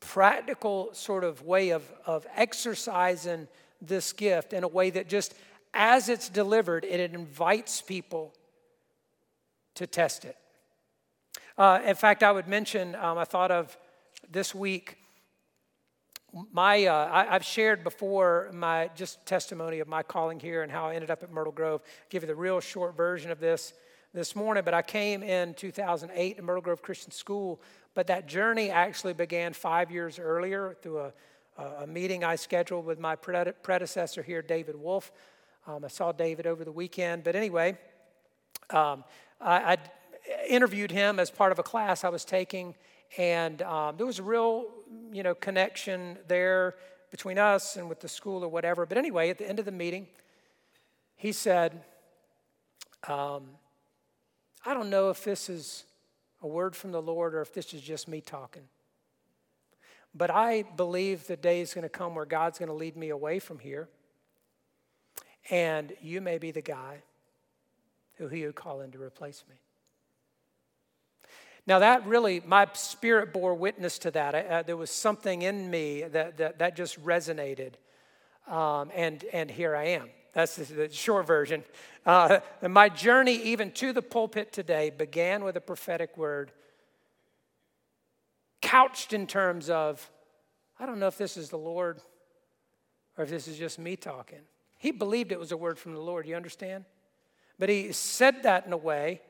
practical 0.00 0.92
sort 0.92 1.24
of 1.24 1.42
way 1.42 1.70
of, 1.70 1.90
of 2.06 2.26
exercising 2.34 3.48
this 3.80 4.12
gift 4.12 4.52
in 4.52 4.64
a 4.64 4.68
way 4.68 4.90
that 4.90 5.08
just 5.08 5.34
as 5.72 6.08
it's 6.08 6.28
delivered, 6.28 6.84
it 6.84 6.98
invites 7.14 7.80
people 7.80 8.34
to 9.74 9.86
test 9.86 10.24
it. 10.24 10.36
Uh, 11.56 11.80
in 11.84 11.94
fact, 11.94 12.22
I 12.22 12.32
would 12.32 12.48
mention, 12.48 12.94
um, 12.96 13.18
I 13.18 13.24
thought 13.24 13.50
of 13.50 13.76
this 14.30 14.54
week, 14.54 14.96
my, 16.52 16.86
uh, 16.86 17.08
I, 17.28 17.32
have 17.32 17.44
shared 17.44 17.82
before 17.82 18.50
my 18.52 18.90
just 18.94 19.26
testimony 19.26 19.80
of 19.80 19.88
my 19.88 20.02
calling 20.02 20.38
here 20.38 20.62
and 20.62 20.70
how 20.70 20.86
I 20.86 20.94
ended 20.94 21.10
up 21.10 21.22
at 21.22 21.32
Myrtle 21.32 21.52
Grove. 21.52 21.82
I'll 21.82 22.06
give 22.08 22.22
you 22.22 22.28
the 22.28 22.36
real 22.36 22.60
short 22.60 22.96
version 22.96 23.30
of 23.30 23.40
this 23.40 23.72
this 24.12 24.34
morning, 24.34 24.64
but 24.64 24.74
I 24.74 24.82
came 24.82 25.22
in 25.22 25.54
2008 25.54 26.36
to 26.36 26.42
Myrtle 26.42 26.62
Grove 26.62 26.82
Christian 26.82 27.12
School, 27.12 27.60
but 27.94 28.08
that 28.08 28.26
journey 28.26 28.68
actually 28.68 29.12
began 29.12 29.52
five 29.52 29.92
years 29.92 30.18
earlier 30.18 30.76
through 30.82 30.98
a, 30.98 31.12
a 31.82 31.86
meeting 31.86 32.24
I 32.24 32.34
scheduled 32.34 32.84
with 32.84 32.98
my 32.98 33.14
predecessor 33.14 34.22
here, 34.22 34.42
David 34.42 34.74
Wolf. 34.74 35.12
Um, 35.66 35.84
I 35.84 35.88
saw 35.88 36.10
David 36.10 36.46
over 36.46 36.64
the 36.64 36.72
weekend, 36.72 37.22
but 37.22 37.36
anyway, 37.36 37.78
um, 38.70 39.04
I, 39.40 39.74
I, 39.74 39.76
interviewed 40.48 40.90
him 40.90 41.18
as 41.18 41.30
part 41.30 41.52
of 41.52 41.58
a 41.58 41.62
class 41.62 42.02
I 42.02 42.08
was 42.08 42.24
taking, 42.24 42.74
and 43.16 43.62
um, 43.62 43.96
there 43.96 44.06
was 44.06 44.18
a 44.18 44.22
real, 44.24 44.66
you 45.12 45.22
know, 45.22 45.34
connection 45.34 46.18
there 46.26 46.74
between 47.12 47.38
us 47.38 47.76
and 47.76 47.88
with 47.88 48.00
the 48.00 48.08
school 48.08 48.42
or 48.42 48.48
whatever. 48.48 48.86
But 48.86 48.98
anyway, 48.98 49.30
at 49.30 49.38
the 49.38 49.48
end 49.48 49.58
of 49.60 49.64
the 49.64 49.72
meeting, 49.72 50.08
he 51.16 51.32
said, 51.32 51.82
um, 53.08 53.44
"I 54.64 54.74
don't 54.74 54.90
know 54.90 55.10
if 55.10 55.24
this 55.24 55.48
is 55.48 55.84
a 56.42 56.46
word 56.46 56.74
from 56.74 56.92
the 56.92 57.02
Lord 57.02 57.34
or 57.34 57.42
if 57.42 57.52
this 57.52 57.72
is 57.74 57.80
just 57.80 58.08
me 58.08 58.20
talking." 58.20 58.68
But 60.14 60.30
I 60.30 60.62
believe 60.62 61.26
the 61.26 61.36
day 61.36 61.60
is 61.60 61.72
going 61.72 61.82
to 61.82 61.88
come 61.88 62.14
where 62.14 62.24
God's 62.24 62.58
going 62.58 62.68
to 62.68 62.74
lead 62.74 62.96
me 62.96 63.10
away 63.10 63.38
from 63.38 63.60
here 63.60 63.88
and 65.50 65.92
you 66.00 66.20
may 66.20 66.38
be 66.38 66.50
the 66.50 66.60
guy 66.62 67.02
who 68.16 68.28
he 68.28 68.44
would 68.44 68.54
call 68.54 68.80
in 68.80 68.90
to 68.92 69.00
replace 69.00 69.44
me. 69.48 69.56
Now, 71.66 71.78
that 71.80 72.06
really, 72.06 72.42
my 72.44 72.66
spirit 72.72 73.32
bore 73.32 73.54
witness 73.54 73.98
to 74.00 74.10
that. 74.12 74.34
Uh, 74.34 74.62
there 74.62 74.76
was 74.76 74.90
something 74.90 75.42
in 75.42 75.70
me 75.70 76.02
that, 76.02 76.38
that, 76.38 76.58
that 76.58 76.76
just 76.76 77.02
resonated. 77.04 77.74
Um, 78.48 78.90
and, 78.94 79.24
and 79.32 79.50
here 79.50 79.76
I 79.76 79.88
am. 79.88 80.10
That's 80.32 80.56
the, 80.56 80.88
short 80.90 81.26
version. 81.26 81.64
Uh, 82.06 82.40
and 82.62 82.72
my 82.72 82.88
journey, 82.88 83.34
even 83.34 83.72
to 83.72 83.92
the 83.92 84.02
pulpit 84.02 84.52
today, 84.52 84.90
began 84.90 85.44
with 85.44 85.56
a 85.56 85.60
prophetic 85.60 86.16
word, 86.16 86.52
couched 88.62 89.12
in 89.12 89.26
terms 89.26 89.68
of, 89.68 90.08
I 90.78 90.86
don't 90.86 90.98
know 90.98 91.08
if 91.08 91.18
this 91.18 91.36
is 91.36 91.50
the 91.50 91.58
Lord 91.58 92.00
or 93.18 93.24
if 93.24 93.30
this 93.30 93.48
is 93.48 93.58
just 93.58 93.78
me 93.78 93.96
talking. 93.96 94.40
He 94.78 94.92
believed 94.92 95.32
it 95.32 95.40
was 95.40 95.52
a 95.52 95.56
word 95.56 95.78
from 95.78 95.92
the 95.92 96.00
Lord, 96.00 96.26
you 96.26 96.36
understand? 96.36 96.84
But 97.58 97.68
he 97.68 97.92
said 97.92 98.44
that 98.44 98.66
in 98.66 98.72
a 98.72 98.78
way 98.78 99.20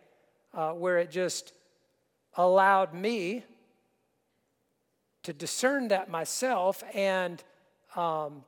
uh, 0.54 0.70
where 0.70 0.98
it 0.98 1.10
just 1.10 1.52
allowed 2.36 2.94
me 2.94 3.44
to 5.22 5.32
discern 5.32 5.88
that 5.88 6.08
myself 6.08 6.84
and 6.94 7.42
um, 7.96 8.44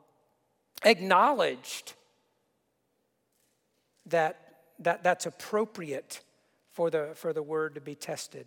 acknowledged 0.84 1.94
that, 4.06 4.56
that 4.80 5.02
that's 5.02 5.26
appropriate 5.26 6.20
for 6.72 6.90
the, 6.90 7.10
for 7.14 7.32
the 7.32 7.42
word 7.42 7.74
to 7.74 7.80
be 7.80 7.94
tested. 7.94 8.46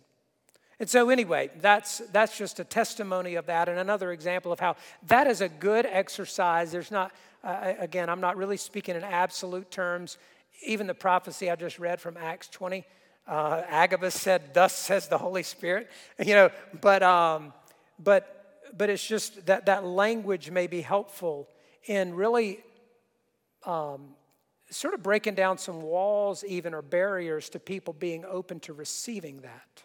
And 0.78 0.88
so, 0.88 1.08
anyway, 1.08 1.50
that's, 1.60 1.98
that's 2.12 2.36
just 2.36 2.60
a 2.60 2.64
testimony 2.64 3.36
of 3.36 3.46
that 3.46 3.68
and 3.68 3.78
another 3.78 4.12
example 4.12 4.52
of 4.52 4.60
how 4.60 4.76
that 5.06 5.26
is 5.26 5.40
a 5.40 5.48
good 5.48 5.86
exercise. 5.86 6.70
There's 6.70 6.90
not, 6.90 7.12
uh, 7.42 7.74
again, 7.78 8.10
I'm 8.10 8.20
not 8.20 8.36
really 8.36 8.58
speaking 8.58 8.94
in 8.94 9.02
absolute 9.02 9.70
terms. 9.70 10.18
Even 10.62 10.86
the 10.86 10.94
prophecy 10.94 11.50
I 11.50 11.56
just 11.56 11.78
read 11.78 11.98
from 12.00 12.18
Acts 12.18 12.48
20, 12.48 12.84
uh, 13.26 13.62
Agabus 13.68 14.14
said, 14.14 14.54
"Thus 14.54 14.76
says 14.76 15.08
the 15.08 15.18
Holy 15.18 15.42
Spirit." 15.42 15.90
You 16.24 16.34
know, 16.34 16.50
but 16.80 17.02
um, 17.02 17.52
but 17.98 18.60
but 18.76 18.88
it's 18.88 19.06
just 19.06 19.46
that 19.46 19.66
that 19.66 19.84
language 19.84 20.50
may 20.50 20.66
be 20.66 20.80
helpful 20.80 21.48
in 21.86 22.14
really 22.14 22.60
um, 23.64 24.14
sort 24.70 24.94
of 24.94 25.02
breaking 25.02 25.34
down 25.34 25.58
some 25.58 25.82
walls, 25.82 26.44
even 26.44 26.74
or 26.74 26.82
barriers 26.82 27.48
to 27.50 27.58
people 27.58 27.94
being 27.94 28.24
open 28.24 28.60
to 28.60 28.72
receiving 28.72 29.40
that, 29.40 29.84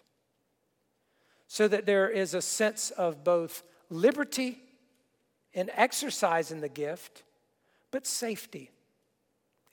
so 1.46 1.68
that 1.68 1.86
there 1.86 2.08
is 2.08 2.34
a 2.34 2.42
sense 2.42 2.90
of 2.90 3.22
both 3.22 3.62
liberty 3.90 4.58
in 5.52 5.70
exercising 5.76 6.60
the 6.60 6.68
gift 6.68 7.22
but 7.90 8.06
safety 8.06 8.70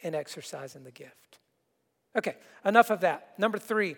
in 0.02 0.14
exercising 0.14 0.84
the 0.84 0.92
gift. 0.92 1.40
Okay, 2.16 2.36
enough 2.64 2.90
of 2.90 3.02
that. 3.02 3.34
Number 3.40 3.58
three, 3.58 3.96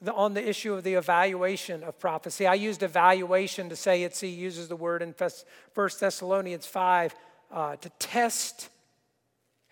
the, 0.00 0.12
on 0.12 0.34
the 0.34 0.46
issue 0.46 0.74
of 0.74 0.84
the 0.84 0.94
evaluation 0.94 1.82
of 1.82 1.98
prophecy. 1.98 2.46
I 2.46 2.54
used 2.54 2.82
evaluation 2.82 3.68
to 3.70 3.76
say 3.76 4.02
it's, 4.02 4.20
he 4.20 4.28
uses 4.28 4.68
the 4.68 4.76
word 4.76 5.02
in 5.02 5.14
1 5.16 5.90
Thessalonians 6.00 6.66
5 6.66 7.14
uh, 7.50 7.76
to 7.76 7.88
test 7.98 8.68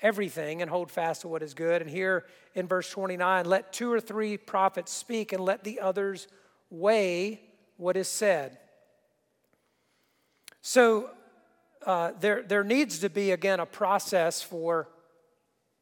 everything 0.05 0.61
and 0.61 0.71
hold 0.71 0.91
fast 0.91 1.23
to 1.23 1.29
what 1.29 1.43
is 1.43 1.55
good. 1.55 1.81
And 1.81 1.91
here 1.91 2.27
in 2.55 2.69
verse 2.69 2.91
29, 2.91 3.47
let 3.47 3.73
two 3.73 3.91
or 3.91 4.01
three 4.01 4.37
prophets 4.37 4.93
speak 4.93 5.33
and 5.33 5.43
let 5.43 5.65
the 5.65 5.81
others 5.81 6.29
weigh 6.71 7.41
what 7.79 7.97
is 7.97 8.07
said. 8.07 8.59
So 10.61 11.11
uh, 11.87 12.13
there, 12.21 12.43
there 12.43 12.63
needs 12.63 12.99
to 13.01 13.09
be, 13.09 13.31
again, 13.31 13.61
a 13.61 13.67
process 13.67 14.43
for 14.43 14.89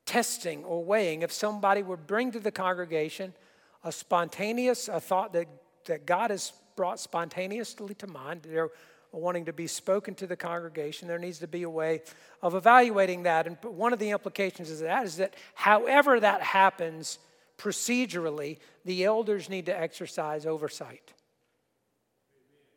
testing 0.07 0.65
or 0.65 0.85
weighing. 0.85 1.23
If 1.23 1.33
somebody 1.33 1.83
would 1.83 2.07
bring 2.07 2.31
to 2.33 2.41
the 2.41 2.53
congregation 2.53 3.35
a 3.83 3.91
spontaneous 3.91 4.89
a 4.89 5.01
thought 5.01 5.33
that, 5.33 5.49
that 5.87 6.07
God 6.07 6.31
has 6.31 6.53
brought 6.77 7.01
spontaneously 7.01 7.95
to 7.95 8.07
mind, 8.07 8.43
they're 8.43 8.71
wanting 9.13 9.45
to 9.45 9.53
be 9.53 9.67
spoken 9.67 10.15
to 10.17 10.27
the 10.27 10.37
congregation, 10.37 11.07
there 11.07 11.19
needs 11.19 11.39
to 11.41 11.47
be 11.47 11.63
a 11.63 11.71
way 11.71 12.03
of 12.41 12.55
evaluating 12.55 13.25
that. 13.25 13.47
And 13.47 13.57
one 13.63 13.93
of 13.93 13.99
the 13.99 14.11
implications 14.11 14.71
of 14.71 14.79
that 14.81 15.05
is 15.05 15.17
that 15.17 15.35
however 15.55 16.19
that 16.19 16.43
happens 16.43 17.19
procedurally, 17.59 18.59
the 18.85 19.05
elders 19.05 19.49
need 19.49 19.67
to 19.67 19.79
exercise 19.79 20.47
oversight. 20.47 21.13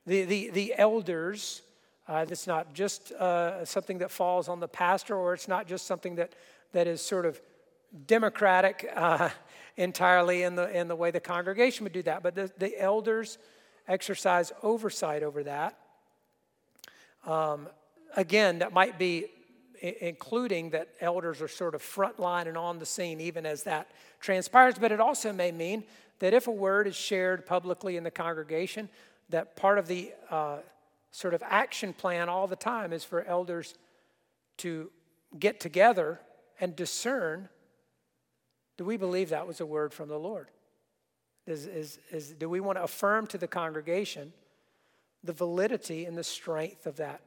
The, 0.06 0.24
the, 0.26 0.50
the 0.52 0.74
elders 0.78 1.62
uh, 2.08 2.26
it's 2.30 2.46
not 2.46 2.74
just 2.74 3.12
uh, 3.14 3.66
something 3.66 3.98
that 3.98 4.12
falls 4.12 4.48
on 4.48 4.60
the 4.60 4.68
pastor, 4.68 5.16
or 5.16 5.34
it's 5.34 5.48
not 5.48 5.68
just 5.68 5.88
something 5.88 6.16
that, 6.16 6.34
that 6.72 6.86
is 6.86 7.02
sort 7.02 7.26
of 7.26 7.42
democratic 8.06 8.92
uh, 8.96 9.30
entirely 9.78 10.44
in 10.44 10.56
the, 10.56 10.70
in 10.78 10.88
the 10.88 10.96
way 10.96 11.10
the 11.10 11.20
congregation 11.20 11.84
would 11.84 11.94
do 11.94 12.04
that. 12.04 12.22
But 12.22 12.36
the, 12.36 12.52
the 12.60 12.80
elders 12.80 13.40
exercise 13.88 14.52
oversight 14.62 15.24
over 15.24 15.44
that. 15.44 15.78
Um, 17.26 17.68
again, 18.16 18.60
that 18.60 18.74
might 18.74 18.98
be 19.00 19.26
including 19.82 20.72
that 20.72 20.90
elders 21.02 21.42
are 21.42 21.48
sort 21.48 21.76
of 21.76 21.82
frontline 21.82 22.48
and 22.48 22.58
on 22.58 22.80
the 22.80 22.86
scene 22.86 23.20
even 23.20 23.46
as 23.46 23.64
that 23.64 23.92
transpires. 24.20 24.76
But 24.80 24.92
it 24.92 25.00
also 25.00 25.34
may 25.34 25.52
mean 25.52 25.84
that 26.20 26.34
if 26.34 26.48
a 26.48 26.52
word 26.52 26.88
is 26.88 26.96
shared 26.96 27.46
publicly 27.46 27.98
in 27.98 28.04
the 28.04 28.12
congregation, 28.12 28.90
that 29.30 29.56
part 29.56 29.78
of 29.78 29.88
the 29.88 30.14
uh, 30.30 30.58
sort 31.12 31.34
of 31.34 31.44
action 31.44 31.94
plan 31.94 32.30
all 32.30 32.48
the 32.48 32.56
time 32.56 32.94
is 32.94 33.04
for 33.04 33.24
elders 33.24 33.76
to 34.58 34.90
get 35.38 35.60
together 35.60 36.20
and 36.60 36.76
discern 36.76 37.50
do 38.78 38.84
we 38.84 38.98
believe 38.98 39.30
that 39.30 39.48
was 39.48 39.62
a 39.62 39.66
word 39.66 39.94
from 39.94 40.10
the 40.10 40.18
Lord? 40.18 40.50
Is, 41.48 41.66
is, 41.66 42.00
is, 42.12 42.32
do 42.32 42.50
we 42.50 42.60
want 42.60 42.78
to 42.78 42.84
affirm 42.84 43.28
to 43.28 43.38
the 43.38 43.48
congregation 43.48 44.34
the 45.26 45.34
validity 45.34 46.06
and 46.06 46.18
the 46.18 46.24
strength 46.24 46.86
of 46.86 46.98
that 46.98 47.22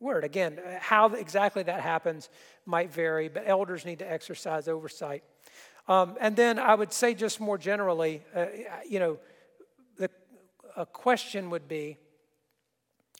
word? 0.00 0.24
Again, 0.24 0.58
how 0.80 1.12
exactly 1.14 1.62
that 1.62 1.80
happens 1.80 2.28
might 2.66 2.92
vary, 2.92 3.28
but 3.28 3.44
elders 3.46 3.84
need 3.84 4.00
to 4.00 4.10
exercise 4.10 4.68
oversight. 4.68 5.22
Um, 5.88 6.16
and 6.20 6.36
then 6.36 6.58
I 6.58 6.74
would 6.74 6.92
say, 6.92 7.14
just 7.14 7.40
more 7.40 7.58
generally, 7.58 8.22
uh, 8.34 8.46
you 8.88 9.00
know, 9.00 9.18
the, 9.98 10.10
a 10.76 10.86
question 10.86 11.50
would 11.50 11.68
be 11.68 11.98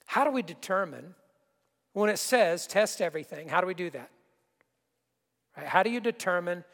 how 0.07 0.24
do 0.24 0.31
we 0.31 0.42
determine 0.42 1.14
when 1.92 2.11
it 2.11 2.18
says 2.18 2.66
test 2.66 3.00
everything? 3.00 3.48
How 3.48 3.61
do 3.61 3.66
we 3.66 3.74
do 3.74 3.90
that? 3.90 4.11
Right? 5.57 5.66
How 5.66 5.83
do 5.83 5.90
you 5.90 6.00
determine 6.00 6.64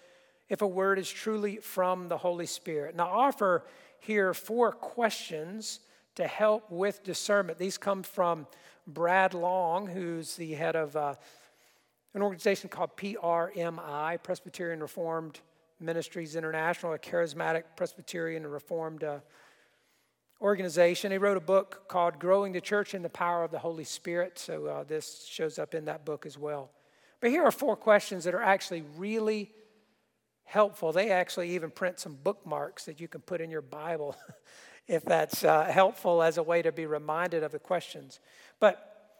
if 0.48 0.62
a 0.62 0.66
word 0.66 0.98
is 0.98 1.10
truly 1.10 1.56
from 1.56 2.08
the 2.08 2.16
Holy 2.16 2.46
Spirit? 2.46 2.96
Now, 2.96 3.06
offer 3.06 3.64
here 4.00 4.34
four 4.34 4.72
questions 4.72 5.80
to 6.18 6.26
help 6.26 6.68
with 6.68 7.04
discernment. 7.04 7.58
These 7.58 7.78
come 7.78 8.02
from 8.02 8.48
Brad 8.88 9.34
Long, 9.34 9.86
who's 9.86 10.34
the 10.34 10.52
head 10.52 10.74
of 10.74 10.96
uh, 10.96 11.14
an 12.12 12.22
organization 12.22 12.68
called 12.68 12.96
PRMI, 12.96 14.20
Presbyterian 14.20 14.80
Reformed 14.80 15.38
Ministries 15.78 16.34
International, 16.34 16.94
a 16.94 16.98
charismatic 16.98 17.62
Presbyterian 17.76 18.42
and 18.42 18.52
Reformed 18.52 19.04
uh, 19.04 19.18
organization. 20.40 21.12
He 21.12 21.18
wrote 21.18 21.36
a 21.36 21.40
book 21.40 21.86
called 21.86 22.18
Growing 22.18 22.50
the 22.50 22.60
Church 22.60 22.94
in 22.94 23.02
the 23.02 23.08
Power 23.08 23.44
of 23.44 23.52
the 23.52 23.60
Holy 23.60 23.84
Spirit. 23.84 24.40
So 24.40 24.66
uh, 24.66 24.82
this 24.82 25.24
shows 25.24 25.56
up 25.56 25.72
in 25.72 25.84
that 25.84 26.04
book 26.04 26.26
as 26.26 26.36
well. 26.36 26.72
But 27.20 27.30
here 27.30 27.44
are 27.44 27.52
four 27.52 27.76
questions 27.76 28.24
that 28.24 28.34
are 28.34 28.42
actually 28.42 28.82
really 28.96 29.52
helpful. 30.42 30.90
They 30.90 31.12
actually 31.12 31.50
even 31.50 31.70
print 31.70 32.00
some 32.00 32.16
bookmarks 32.16 32.86
that 32.86 33.00
you 33.00 33.06
can 33.06 33.20
put 33.20 33.40
in 33.40 33.52
your 33.52 33.62
Bible 33.62 34.16
if 34.88 35.04
that's 35.04 35.44
uh, 35.44 35.64
helpful 35.64 36.22
as 36.22 36.38
a 36.38 36.42
way 36.42 36.62
to 36.62 36.72
be 36.72 36.86
reminded 36.86 37.42
of 37.42 37.52
the 37.52 37.58
questions. 37.58 38.20
But 38.58 39.12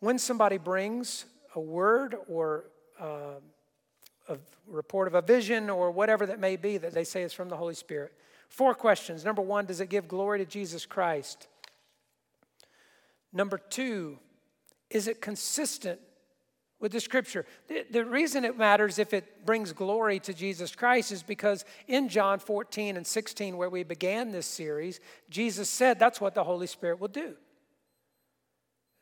when 0.00 0.18
somebody 0.18 0.58
brings 0.58 1.26
a 1.54 1.60
word 1.60 2.16
or 2.28 2.64
uh, 2.98 3.38
a 4.28 4.38
report 4.66 5.06
of 5.06 5.14
a 5.14 5.22
vision 5.22 5.70
or 5.70 5.90
whatever 5.90 6.26
that 6.26 6.40
may 6.40 6.56
be 6.56 6.78
that 6.78 6.94
they 6.94 7.04
say 7.04 7.22
is 7.22 7.32
from 7.32 7.48
the 7.48 7.56
Holy 7.56 7.74
Spirit, 7.74 8.12
Four 8.52 8.74
questions. 8.74 9.24
Number 9.24 9.40
one, 9.40 9.64
does 9.64 9.80
it 9.80 9.88
give 9.88 10.06
glory 10.06 10.38
to 10.38 10.44
Jesus 10.44 10.84
Christ? 10.84 11.48
Number 13.32 13.56
two, 13.56 14.18
is 14.90 15.08
it 15.08 15.22
consistent 15.22 15.98
with 16.82 16.92
the 16.92 17.00
scripture? 17.00 17.46
The, 17.68 17.86
the, 17.90 18.04
reason 18.04 18.44
it 18.44 18.58
matters 18.58 18.98
if 18.98 19.14
it 19.14 19.46
brings 19.46 19.72
glory 19.72 20.20
to 20.20 20.34
Jesus 20.34 20.74
Christ 20.74 21.12
is 21.12 21.22
because 21.22 21.64
in 21.86 22.10
John 22.10 22.38
14 22.38 22.98
and 22.98 23.06
16, 23.06 23.56
where 23.56 23.70
we 23.70 23.84
began 23.84 24.32
this 24.32 24.46
series, 24.46 25.00
Jesus 25.30 25.70
said 25.70 25.98
that's 25.98 26.20
what 26.20 26.34
the 26.34 26.44
Holy 26.44 26.66
Spirit 26.66 27.00
will 27.00 27.08
do. 27.08 27.36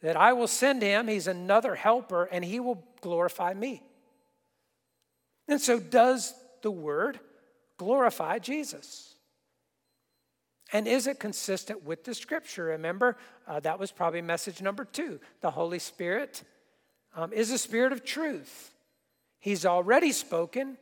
That 0.02 0.16
I 0.16 0.34
will 0.34 0.46
send 0.46 0.82
him, 0.82 1.08
he's 1.08 1.26
another 1.26 1.74
helper, 1.74 2.24
and 2.24 2.44
he 2.44 2.60
will 2.60 2.84
glorify 3.00 3.54
me. 3.54 3.82
And 5.48 5.60
so, 5.60 5.80
does 5.80 6.32
the 6.62 6.70
word 6.70 7.18
glorify 7.76 8.38
Jesus? 8.38 9.14
And 10.72 10.86
is 10.86 11.06
it 11.06 11.18
consistent 11.18 11.82
with 11.82 12.04
the 12.04 12.14
scripture? 12.14 12.64
Remember, 12.66 13.16
uh, 13.48 13.58
that 13.60 13.80
was 13.80 13.90
probably 13.90 14.22
message 14.22 14.62
number 14.62 14.84
two. 14.84 15.18
The 15.40 15.50
Holy 15.50 15.80
Spirit 15.80 16.44
um, 17.14 17.32
is 17.32 17.50
a 17.50 17.58
spirit 17.58 17.92
of 17.92 18.04
truth. 18.04 18.72
He's 19.38 19.64
already 19.64 20.12
spoken 20.12 20.76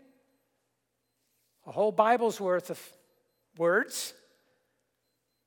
a 1.66 1.70
whole 1.70 1.92
Bible's 1.92 2.40
worth 2.40 2.70
of 2.70 2.80
words. 3.58 4.14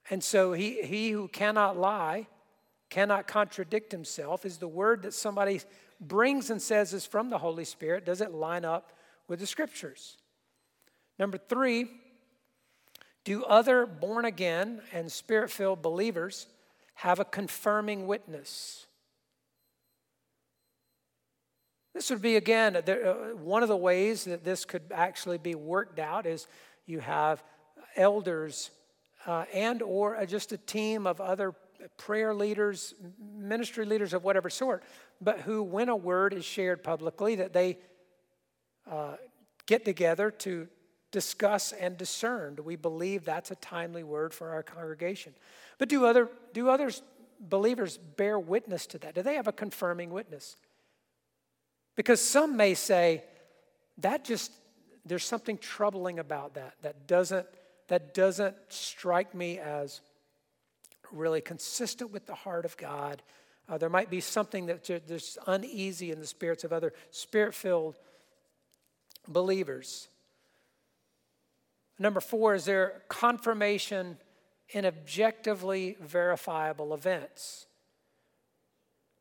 And 0.09 0.23
so 0.23 0.53
he, 0.53 0.81
he 0.83 1.09
who 1.09 1.27
cannot 1.27 1.77
lie, 1.77 2.27
cannot 2.89 3.27
contradict 3.27 3.91
himself, 3.91 4.45
is 4.45 4.57
the 4.57 4.67
word 4.67 5.03
that 5.03 5.13
somebody 5.13 5.61
brings 5.99 6.49
and 6.49 6.61
says 6.61 6.93
is 6.93 7.05
from 7.05 7.29
the 7.29 7.39
Holy 7.39 7.65
Spirit. 7.65 8.05
Does 8.05 8.21
it 8.21 8.31
line 8.31 8.65
up 8.65 8.93
with 9.27 9.39
the 9.39 9.47
scriptures? 9.47 10.17
Number 11.17 11.37
three, 11.37 11.89
do 13.23 13.43
other 13.43 13.85
born 13.85 14.25
again 14.25 14.81
and 14.93 15.11
spirit 15.11 15.49
filled 15.51 15.81
believers 15.81 16.47
have 16.95 17.19
a 17.19 17.25
confirming 17.25 18.07
witness? 18.07 18.85
This 21.93 22.09
would 22.09 22.21
be, 22.21 22.37
again, 22.37 22.75
uh, 22.75 22.81
one 23.35 23.63
of 23.63 23.69
the 23.69 23.77
ways 23.77 24.23
that 24.25 24.43
this 24.43 24.63
could 24.65 24.83
actually 24.93 25.37
be 25.37 25.55
worked 25.55 25.99
out 25.99 26.25
is 26.25 26.47
you 26.85 26.99
have 26.99 27.43
elders 27.95 28.71
uh, 29.25 29.45
and 29.53 29.81
or 29.81 30.25
just 30.25 30.51
a 30.51 30.57
team 30.57 31.05
of 31.05 31.19
other 31.19 31.53
prayer 31.97 32.33
leaders, 32.33 32.93
ministry 33.35 33.85
leaders 33.85 34.13
of 34.13 34.23
whatever 34.23 34.49
sort, 34.49 34.83
but 35.19 35.41
who, 35.41 35.63
when 35.63 35.89
a 35.89 35.95
word 35.95 36.33
is 36.33 36.45
shared 36.45 36.83
publicly, 36.83 37.35
that 37.35 37.53
they 37.53 37.77
uh, 38.89 39.15
get 39.65 39.85
together 39.85 40.31
to 40.31 40.67
discuss 41.11 41.71
and 41.73 41.97
discern. 41.97 42.55
Do 42.55 42.63
we 42.63 42.75
believe 42.75 43.25
that's 43.25 43.51
a 43.51 43.55
timely 43.55 44.03
word 44.03 44.33
for 44.33 44.49
our 44.49 44.63
congregation? 44.63 45.33
But 45.77 45.89
do 45.89 46.05
other 46.05 46.29
do 46.53 46.69
others 46.69 47.01
believers 47.39 47.97
bear 47.97 48.39
witness 48.39 48.85
to 48.87 48.99
that? 48.99 49.15
Do 49.15 49.21
they 49.21 49.35
have 49.35 49.47
a 49.47 49.51
confirming 49.51 50.11
witness? 50.11 50.55
Because 51.95 52.21
some 52.21 52.57
may 52.57 52.73
say 52.73 53.23
that 53.97 54.23
just 54.23 54.51
there's 55.05 55.25
something 55.25 55.57
troubling 55.57 56.19
about 56.19 56.53
that 56.55 56.75
that 56.81 57.07
doesn't 57.07 57.47
that 57.87 58.13
doesn't 58.13 58.55
strike 58.69 59.35
me 59.35 59.59
as 59.59 60.01
really 61.11 61.41
consistent 61.41 62.11
with 62.11 62.25
the 62.25 62.35
heart 62.35 62.63
of 62.63 62.77
God. 62.77 63.21
Uh, 63.67 63.77
there 63.77 63.89
might 63.89 64.09
be 64.09 64.21
something 64.21 64.67
that 64.67 64.85
there's 65.07 65.37
uneasy 65.47 66.11
in 66.11 66.19
the 66.19 66.25
spirits 66.25 66.63
of 66.63 66.71
other 66.71 66.93
spirit-filled 67.09 67.97
believers. 69.27 70.07
Number 71.99 72.21
four, 72.21 72.55
is 72.55 72.65
there 72.65 73.03
confirmation 73.09 74.17
in 74.69 74.85
objectively 74.85 75.97
verifiable 75.99 76.93
events? 76.93 77.65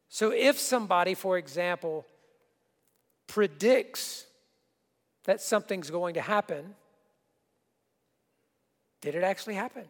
So 0.08 0.32
if 0.32 0.58
somebody, 0.58 1.14
for 1.14 1.38
example, 1.38 2.06
predicts 3.30 4.26
that 5.22 5.40
something's 5.40 5.88
going 5.88 6.14
to 6.14 6.20
happen, 6.20 6.74
Did 9.00 9.14
it 9.14 9.22
actually 9.22 9.54
happen? 9.54 9.84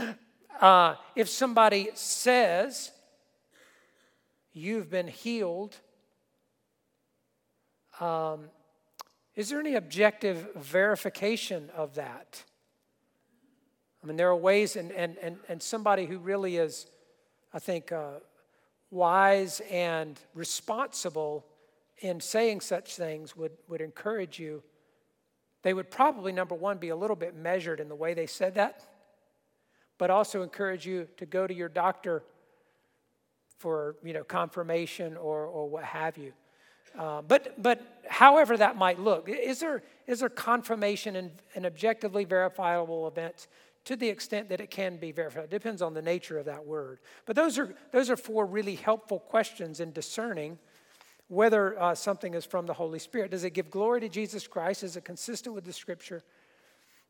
uh, 0.60 0.94
if 1.14 1.28
somebody 1.28 1.90
says, 1.94 2.90
You've 4.54 4.88
been 4.90 5.08
healed, 5.08 5.76
um, 8.00 8.46
is 9.34 9.50
there 9.50 9.60
any 9.60 9.74
objective 9.74 10.54
verification 10.56 11.68
of 11.76 11.96
that? 11.96 12.42
I 14.02 14.06
mean, 14.06 14.16
there 14.16 14.28
are 14.28 14.36
ways, 14.36 14.76
and, 14.76 14.90
and, 14.92 15.18
and, 15.18 15.36
and 15.48 15.62
somebody 15.62 16.06
who 16.06 16.18
really 16.18 16.56
is, 16.56 16.86
I 17.52 17.58
think, 17.58 17.92
uh, 17.92 18.20
wise 18.90 19.60
and 19.70 20.18
responsible 20.34 21.44
in 21.98 22.20
saying 22.20 22.60
such 22.60 22.96
things 22.96 23.36
would, 23.36 23.52
would 23.68 23.80
encourage 23.80 24.38
you. 24.38 24.62
They 25.62 25.74
would 25.74 25.90
probably, 25.90 26.32
number 26.32 26.54
one, 26.54 26.78
be 26.78 26.90
a 26.90 26.96
little 26.96 27.16
bit 27.16 27.34
measured 27.34 27.80
in 27.80 27.88
the 27.88 27.94
way 27.94 28.14
they 28.14 28.26
said 28.26 28.54
that, 28.56 28.82
but 29.98 30.10
also 30.10 30.42
encourage 30.42 30.86
you 30.86 31.08
to 31.16 31.26
go 31.26 31.46
to 31.46 31.54
your 31.54 31.68
doctor 31.68 32.22
for 33.58 33.96
you 34.04 34.12
know, 34.12 34.24
confirmation 34.24 35.16
or, 35.16 35.46
or 35.46 35.68
what 35.68 35.84
have 35.84 36.18
you. 36.18 36.32
Uh, 36.98 37.22
but, 37.22 37.60
but 37.60 38.02
however 38.08 38.56
that 38.56 38.76
might 38.76 39.00
look, 39.00 39.28
is 39.28 39.60
there, 39.60 39.82
is 40.06 40.20
there 40.20 40.28
confirmation 40.28 41.16
in, 41.16 41.32
in 41.54 41.66
objectively 41.66 42.24
verifiable 42.24 43.08
events 43.08 43.48
to 43.84 43.96
the 43.96 44.08
extent 44.08 44.48
that 44.48 44.60
it 44.60 44.70
can 44.70 44.96
be 44.96 45.12
verified? 45.12 45.44
It 45.44 45.50
depends 45.50 45.82
on 45.82 45.94
the 45.94 46.02
nature 46.02 46.38
of 46.38 46.44
that 46.44 46.64
word. 46.64 47.00
But 47.26 47.36
those 47.36 47.58
are, 47.58 47.74
those 47.90 48.10
are 48.10 48.16
four 48.16 48.46
really 48.46 48.76
helpful 48.76 49.18
questions 49.18 49.80
in 49.80 49.92
discerning 49.92 50.58
whether 51.28 51.80
uh, 51.80 51.94
something 51.94 52.34
is 52.34 52.44
from 52.44 52.66
the 52.66 52.74
Holy 52.74 52.98
Spirit. 52.98 53.30
Does 53.30 53.44
it 53.44 53.50
give 53.50 53.70
glory 53.70 54.00
to 54.00 54.08
Jesus 54.08 54.46
Christ? 54.46 54.82
Is 54.82 54.96
it 54.96 55.04
consistent 55.04 55.54
with 55.54 55.64
the 55.64 55.72
Scripture? 55.72 56.22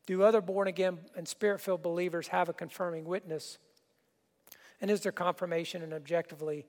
Do 0.06 0.22
other 0.22 0.40
born 0.40 0.68
again 0.68 0.98
and 1.16 1.26
spirit 1.26 1.60
filled 1.60 1.82
believers 1.82 2.28
have 2.28 2.48
a 2.48 2.52
confirming 2.52 3.04
witness? 3.04 3.58
And 4.80 4.90
is 4.90 5.00
there 5.00 5.12
confirmation 5.12 5.82
in 5.82 5.92
objectively 5.92 6.66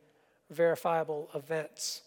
verifiable 0.50 1.30
events? 1.36 2.02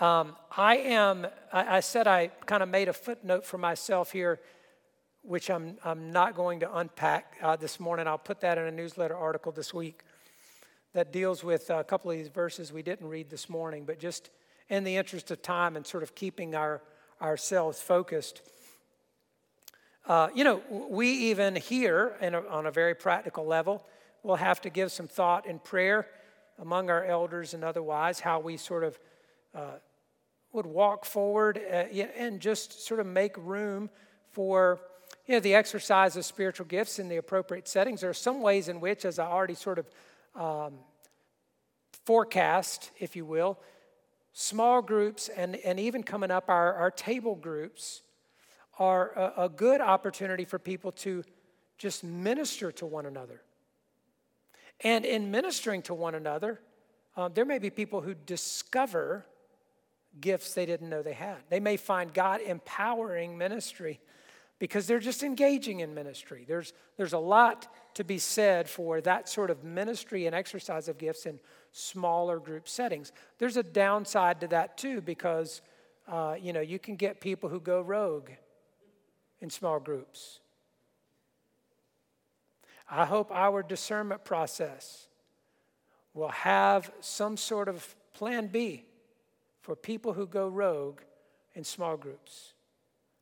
Um, 0.00 0.34
I 0.56 0.76
am, 0.78 1.26
I, 1.52 1.76
I 1.76 1.80
said 1.80 2.06
I 2.06 2.28
kind 2.46 2.62
of 2.62 2.70
made 2.70 2.88
a 2.88 2.92
footnote 2.94 3.44
for 3.44 3.58
myself 3.58 4.12
here, 4.12 4.40
which 5.22 5.50
I'm, 5.50 5.76
I'm 5.84 6.10
not 6.10 6.34
going 6.34 6.60
to 6.60 6.76
unpack 6.78 7.36
uh, 7.42 7.56
this 7.56 7.78
morning. 7.78 8.06
I'll 8.06 8.16
put 8.16 8.40
that 8.40 8.56
in 8.56 8.64
a 8.64 8.70
newsletter 8.70 9.14
article 9.14 9.52
this 9.52 9.74
week 9.74 10.02
that 10.92 11.12
deals 11.12 11.44
with 11.44 11.70
a 11.70 11.84
couple 11.84 12.10
of 12.10 12.16
these 12.16 12.28
verses 12.28 12.72
we 12.72 12.82
didn't 12.82 13.08
read 13.08 13.30
this 13.30 13.48
morning, 13.48 13.84
but 13.84 13.98
just 13.98 14.30
in 14.68 14.84
the 14.84 14.96
interest 14.96 15.30
of 15.30 15.42
time 15.42 15.76
and 15.76 15.86
sort 15.86 16.02
of 16.02 16.14
keeping 16.14 16.54
our, 16.54 16.80
ourselves 17.20 17.80
focused. 17.80 18.42
Uh, 20.06 20.28
you 20.34 20.44
know, 20.44 20.62
we 20.88 21.08
even 21.08 21.54
here, 21.56 22.16
a, 22.20 22.48
on 22.48 22.66
a 22.66 22.70
very 22.70 22.94
practical 22.94 23.46
level, 23.46 23.86
will 24.22 24.36
have 24.36 24.60
to 24.60 24.70
give 24.70 24.90
some 24.90 25.06
thought 25.06 25.46
and 25.46 25.62
prayer 25.62 26.06
among 26.58 26.90
our 26.90 27.04
elders 27.04 27.54
and 27.54 27.64
otherwise, 27.64 28.20
how 28.20 28.38
we 28.38 28.56
sort 28.56 28.84
of 28.84 28.98
uh, 29.54 29.78
would 30.52 30.66
walk 30.66 31.04
forward 31.04 31.58
uh, 31.58 31.76
and 32.16 32.40
just 32.40 32.84
sort 32.84 33.00
of 33.00 33.06
make 33.06 33.36
room 33.38 33.88
for 34.32 34.80
you 35.26 35.34
know, 35.34 35.40
the 35.40 35.54
exercise 35.54 36.16
of 36.16 36.24
spiritual 36.24 36.66
gifts 36.66 36.98
in 36.98 37.08
the 37.08 37.16
appropriate 37.16 37.68
settings. 37.68 38.00
There 38.00 38.10
are 38.10 38.14
some 38.14 38.42
ways 38.42 38.68
in 38.68 38.80
which, 38.80 39.04
as 39.04 39.18
I 39.18 39.26
already 39.26 39.54
sort 39.54 39.78
of 39.78 39.88
um, 40.34 40.74
forecast, 42.04 42.90
if 42.98 43.16
you 43.16 43.24
will, 43.24 43.58
small 44.32 44.82
groups 44.82 45.28
and, 45.28 45.56
and 45.56 45.78
even 45.80 46.02
coming 46.02 46.30
up, 46.30 46.48
our, 46.48 46.74
our 46.74 46.90
table 46.90 47.34
groups 47.34 48.02
are 48.78 49.12
a, 49.16 49.44
a 49.44 49.48
good 49.48 49.80
opportunity 49.80 50.44
for 50.44 50.58
people 50.58 50.92
to 50.92 51.22
just 51.78 52.04
minister 52.04 52.72
to 52.72 52.86
one 52.86 53.06
another. 53.06 53.42
And 54.82 55.04
in 55.04 55.30
ministering 55.30 55.82
to 55.82 55.94
one 55.94 56.14
another, 56.14 56.60
um, 57.16 57.32
there 57.34 57.44
may 57.44 57.58
be 57.58 57.70
people 57.70 58.00
who 58.00 58.14
discover 58.14 59.26
gifts 60.20 60.54
they 60.54 60.66
didn't 60.66 60.88
know 60.88 61.02
they 61.02 61.12
had. 61.12 61.38
They 61.48 61.60
may 61.60 61.76
find 61.76 62.12
God 62.12 62.40
empowering 62.40 63.36
ministry 63.36 64.00
because 64.60 64.86
they're 64.86 65.00
just 65.00 65.22
engaging 65.24 65.80
in 65.80 65.94
ministry. 65.94 66.44
There's, 66.46 66.74
there's 66.98 67.14
a 67.14 67.18
lot 67.18 67.66
to 67.94 68.04
be 68.04 68.18
said 68.18 68.68
for 68.68 69.00
that 69.00 69.28
sort 69.28 69.50
of 69.50 69.64
ministry 69.64 70.26
and 70.26 70.36
exercise 70.36 70.86
of 70.86 70.98
gifts 70.98 71.26
in 71.26 71.40
smaller 71.72 72.38
group 72.38 72.68
settings. 72.68 73.10
There's 73.38 73.56
a 73.56 73.62
downside 73.62 74.42
to 74.42 74.48
that 74.48 74.76
too 74.76 75.00
because 75.00 75.62
uh, 76.06 76.36
you 76.40 76.52
know 76.52 76.60
you 76.60 76.78
can 76.78 76.96
get 76.96 77.20
people 77.20 77.48
who 77.48 77.58
go 77.58 77.80
rogue 77.80 78.30
in 79.40 79.50
small 79.50 79.80
groups. 79.80 80.40
I 82.88 83.06
hope 83.06 83.30
our 83.32 83.62
discernment 83.62 84.24
process 84.24 85.06
will 86.12 86.28
have 86.28 86.90
some 87.00 87.36
sort 87.36 87.68
of 87.68 87.94
plan 88.14 88.48
B 88.48 88.84
for 89.62 89.76
people 89.76 90.12
who 90.12 90.26
go 90.26 90.48
rogue 90.48 91.00
in 91.54 91.64
small 91.64 91.96
groups. 91.96 92.52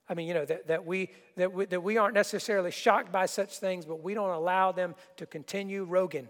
I 0.08 0.14
mean, 0.14 0.26
you 0.26 0.34
know, 0.34 0.44
that, 0.44 0.68
that, 0.68 0.86
we, 0.86 1.10
that, 1.36 1.52
we, 1.52 1.66
that 1.66 1.82
we 1.82 1.98
aren't 1.98 2.14
necessarily 2.14 2.70
shocked 2.70 3.12
by 3.12 3.26
such 3.26 3.58
things, 3.58 3.84
but 3.84 4.02
we 4.02 4.14
don't 4.14 4.30
allow 4.30 4.72
them 4.72 4.94
to 5.18 5.26
continue 5.26 5.84
rogan. 5.84 6.28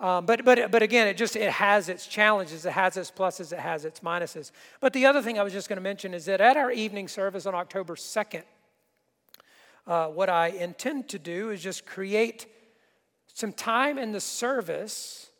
Um, 0.00 0.26
but, 0.26 0.44
but, 0.44 0.70
but 0.70 0.82
again, 0.82 1.08
it 1.08 1.16
just 1.16 1.34
it 1.34 1.50
has 1.50 1.88
its 1.88 2.06
challenges, 2.06 2.64
it 2.64 2.72
has 2.72 2.96
its 2.96 3.10
pluses, 3.10 3.52
it 3.52 3.58
has 3.58 3.84
its 3.84 4.00
minuses. 4.00 4.52
But 4.80 4.92
the 4.92 5.06
other 5.06 5.20
thing 5.20 5.38
I 5.38 5.42
was 5.42 5.52
just 5.52 5.68
going 5.68 5.76
to 5.76 5.82
mention 5.82 6.14
is 6.14 6.24
that 6.26 6.40
at 6.40 6.56
our 6.56 6.70
evening 6.70 7.08
service 7.08 7.46
on 7.46 7.54
October 7.54 7.96
2nd, 7.96 8.44
uh, 9.88 10.06
what 10.06 10.28
I 10.28 10.48
intend 10.48 11.08
to 11.08 11.18
do 11.18 11.50
is 11.50 11.62
just 11.62 11.84
create 11.84 12.46
some 13.34 13.52
time 13.52 13.98
in 13.98 14.12
the 14.12 14.20
service 14.20 15.30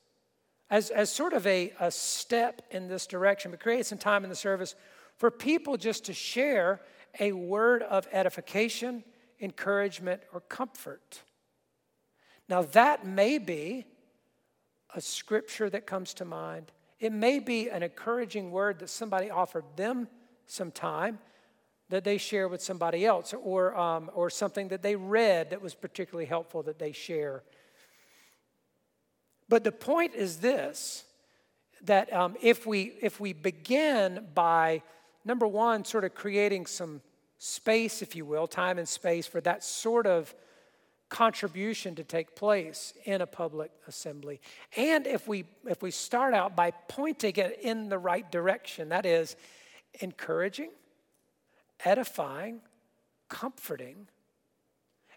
as, 0.71 0.91
as 0.91 1.11
sort 1.11 1.33
of 1.33 1.47
a, 1.47 1.73
a 1.79 1.91
step 1.91 2.63
in 2.71 2.89
this 2.89 3.07
direction, 3.07 3.53
but 3.53 3.61
create 3.61 3.87
some 3.87 3.99
time 3.99 4.25
in 4.25 4.31
the 4.31 4.37
service 4.37 4.75
for 5.19 5.31
people 5.31 5.77
just 5.77 6.07
to 6.07 6.15
share 6.15 6.81
a 7.21 7.33
word 7.33 7.83
of 7.83 8.07
edification, 8.13 9.05
encouragement, 9.41 10.23
or 10.33 10.41
comfort. 10.41 11.23
Now, 12.49 12.63
that 12.63 13.07
may 13.07 13.39
be 13.39 13.85
a 14.95 15.01
scripture 15.01 15.69
that 15.71 15.87
comes 15.87 16.15
to 16.15 16.25
mind. 16.25 16.73
It 16.99 17.13
may 17.13 17.39
be 17.41 17.69
an 17.69 17.83
encouraging 17.83 18.51
word 18.51 18.79
that 18.79 18.89
somebody 18.89 19.31
offered 19.31 19.65
them 19.77 20.09
some 20.47 20.71
time 20.71 21.19
that 21.91 22.05
they 22.05 22.19
share 22.19 22.49
with 22.49 22.63
somebody 22.63 23.07
else, 23.07 23.33
or, 23.33 23.77
um, 23.77 24.11
or 24.15 24.29
something 24.29 24.69
that 24.69 24.83
they 24.83 24.95
read 24.95 25.51
that 25.51 25.63
was 25.63 25.75
particularly 25.75 26.27
helpful 26.27 26.63
that 26.63 26.79
they 26.79 26.93
share. 26.93 27.43
But 29.49 29.65
the 29.65 29.73
point 29.73 30.15
is 30.15 30.39
this 30.39 31.05
that 31.83 32.13
um, 32.13 32.37
if, 32.43 32.67
we, 32.67 32.95
if 33.01 33.21
we 33.21 33.33
begin 33.33 34.27
by, 34.35 34.83
number 35.29 35.47
one, 35.47 35.85
sort 35.85 36.05
of 36.05 36.15
creating 36.15 36.67
some 36.67 37.03
space, 37.37 38.03
if 38.03 38.17
you 38.17 38.25
will, 38.25 38.49
time 38.49 38.79
and 38.79 38.89
space 38.89 39.27
for 39.27 39.41
that 39.43 39.63
sort 39.63 40.07
of 40.07 40.35
contribution 41.11 41.95
to 41.95 42.05
take 42.05 42.35
place 42.35 42.93
in 43.05 43.21
a 43.21 43.27
public 43.27 43.71
assembly. 43.87 44.41
And 44.77 45.07
if 45.07 45.29
we 45.29 45.45
if 45.67 45.83
we 45.83 45.91
start 45.91 46.35
out 46.35 46.57
by 46.57 46.73
pointing 46.89 47.37
it 47.37 47.61
in 47.63 47.89
the 47.89 47.99
right 47.99 48.31
direction, 48.31 48.89
that 48.89 49.07
is 49.07 49.37
encouraging, 50.01 50.71
edifying, 51.85 52.61
comforting. 53.29 54.09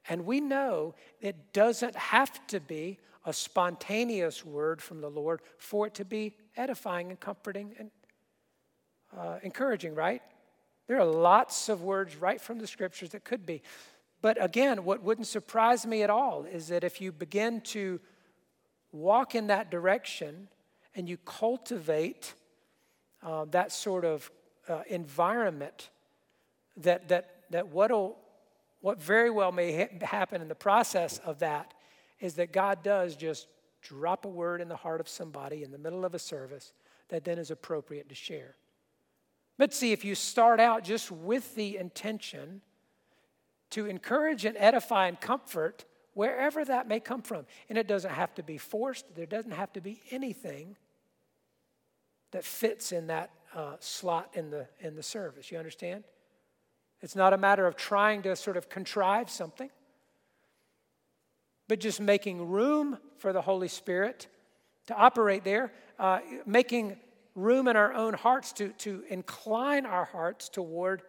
And 0.10 0.26
we 0.26 0.42
know 0.42 0.96
it 1.22 1.54
doesn't 1.54 1.96
have 1.96 2.46
to 2.48 2.60
be 2.60 3.00
a 3.26 3.34
spontaneous 3.34 4.46
word 4.46 4.82
from 4.82 5.00
the 5.00 5.10
Lord 5.10 5.42
for 5.58 5.88
it 5.88 5.94
to 5.96 6.06
be 6.06 6.36
edifying 6.58 7.10
and 7.10 7.20
comforting 7.20 7.76
and 7.78 7.92
uh, 9.18 9.38
encouraging, 9.44 9.96
right? 9.96 10.22
There 10.88 11.00
are 11.00 11.06
lots 11.06 11.70
of 11.70 11.82
words 11.82 12.16
right 12.16 12.40
from 12.40 12.60
the 12.60 12.68
scriptures 12.68 13.10
that 13.12 13.24
could 13.24 13.46
be. 13.46 13.62
But 14.22 14.44
again, 14.44 14.84
what 14.84 15.02
wouldn't 15.02 15.28
surprise 15.28 15.86
me 15.86 16.04
at 16.04 16.10
all 16.10 16.46
is 16.46 16.68
that 16.68 16.84
if 16.84 17.02
you 17.02 17.12
begin 17.12 17.62
to 17.62 18.00
walk 18.92 19.36
in 19.36 19.48
that 19.48 19.72
direction 19.72 20.48
and 20.96 21.10
you 21.10 21.18
cultivate 21.18 22.34
uh, 23.24 23.46
that 23.52 23.72
sort 23.72 24.06
of 24.06 24.30
uh, 24.68 24.82
environment, 24.88 25.90
that, 26.78 27.08
that, 27.10 27.36
that 27.50 27.70
what'll, 27.70 28.18
what 28.82 29.02
very 29.02 29.30
well 29.30 29.52
may 29.52 29.72
ha- 29.76 30.06
happen 30.06 30.42
in 30.42 30.48
the 30.48 30.56
process 30.56 31.20
of 31.20 31.40
that 31.40 31.74
is 32.20 32.36
that 32.36 32.54
God 32.54 32.84
does 32.84 33.16
just 33.16 33.48
drop 33.82 34.26
a 34.26 34.28
word 34.28 34.62
in 34.62 34.70
the 34.70 34.76
heart 34.76 35.00
of 35.00 35.10
somebody 35.10 35.64
in 35.64 35.72
the 35.72 35.78
middle 35.78 36.06
of 36.06 36.14
a 36.14 36.20
service 36.20 36.74
that 37.10 37.26
then 37.26 37.40
is 37.40 37.50
appropriate 37.50 38.10
to 38.10 38.16
share. 38.16 38.56
But 39.58 39.74
see, 39.74 39.92
if 39.92 40.04
you 40.04 40.16
start 40.16 40.60
out 40.60 40.84
just 40.84 41.12
with 41.12 41.56
the 41.56 41.78
intention 41.78 42.62
to 43.72 43.86
encourage 43.86 44.46
and 44.46 44.58
edify 44.58 45.08
and 45.08 45.20
comfort 45.20 45.86
wherever 46.14 46.66
that 46.66 46.88
may 46.88 47.00
come 47.00 47.22
from, 47.22 47.46
and 47.70 47.78
it 47.78 47.88
doesn't 47.88 48.12
have 48.12 48.34
to 48.36 48.44
be 48.44 48.58
forced, 48.58 49.06
there 49.16 49.26
doesn't 49.26 49.52
have 49.52 49.72
to 49.74 49.82
be 49.82 50.02
anything 50.12 50.76
that 52.32 52.44
fits 52.44 52.92
in 52.92 53.08
that 53.08 53.32
uh, 53.56 53.76
slot 53.80 54.30
in 54.34 54.50
the, 54.50 54.68
in 54.80 54.96
the 54.96 55.04
service. 55.04 55.52
You 55.52 55.58
understand? 55.58 56.04
It's 57.02 57.16
not 57.16 57.34
a 57.34 57.38
matter 57.38 57.66
of 57.66 57.76
trying 57.76 58.22
to 58.24 58.36
sort 58.36 58.58
of 58.58 58.70
contrive 58.70 59.30
something, 59.30 59.70
but 61.68 61.80
just 61.80 62.00
making 62.00 62.50
room 62.50 62.98
for 63.18 63.34
the 63.34 63.42
Holy 63.42 63.68
Spirit 63.68 64.28
to 64.88 64.96
operate 64.96 65.44
there, 65.44 65.72
uh, 66.00 66.20
making 66.46 66.98
room 67.36 67.68
in 67.68 67.76
our 67.76 67.94
own 67.94 68.14
hearts 68.14 68.54
to, 68.54 68.70
to 68.70 69.04
incline 69.10 69.86
our 69.86 70.06
hearts 70.06 70.50
toward 70.50 71.02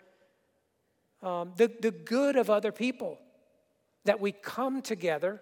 um, 1.22 1.52
the, 1.56 1.70
the 1.80 1.90
good 1.90 2.36
of 2.36 2.50
other 2.50 2.72
people, 2.72 3.18
that 4.04 4.20
we 4.20 4.32
come 4.32 4.82
together 4.82 5.40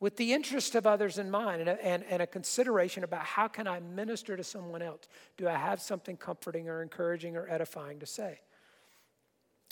with 0.00 0.16
the 0.16 0.32
interest 0.32 0.74
of 0.74 0.86
others 0.86 1.18
in 1.18 1.30
mind 1.30 1.60
and 1.60 1.70
a, 1.70 1.84
and, 1.84 2.04
and 2.04 2.22
a 2.22 2.26
consideration 2.26 3.04
about 3.04 3.24
how 3.24 3.48
can 3.48 3.66
I 3.66 3.80
minister 3.80 4.36
to 4.36 4.44
someone 4.44 4.82
else? 4.82 5.08
Do 5.36 5.48
I 5.48 5.56
have 5.56 5.80
something 5.80 6.16
comforting 6.16 6.68
or 6.68 6.82
encouraging 6.82 7.36
or 7.36 7.48
edifying 7.50 8.00
to 8.00 8.06
say? 8.06 8.40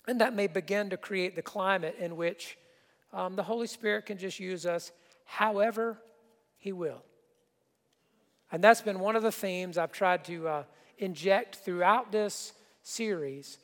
And 0.07 0.21
that 0.21 0.35
may 0.35 0.47
begin 0.47 0.91
to 0.91 0.97
create 0.97 1.37
the 1.37 1.43
climate 1.43 1.97
in 1.99 2.17
which 2.17 2.59
um, 3.13 3.37
the 3.37 3.43
Holy 3.43 3.67
Spirit 3.67 4.07
can 4.07 4.19
just 4.19 4.41
use 4.41 4.67
us 4.67 4.93
however 5.25 5.99
He 6.59 6.73
will. 6.73 7.03
And 8.55 8.63
that's 8.63 8.83
been 8.83 9.01
one 9.01 9.17
of 9.17 9.25
the 9.25 9.33
themes 9.33 9.77
I've 9.77 9.91
tried 9.91 10.25
to 10.27 10.47
uh, 10.47 10.63
inject 10.99 11.57
throughout 11.57 12.13
this 12.13 12.53
series 12.85 13.59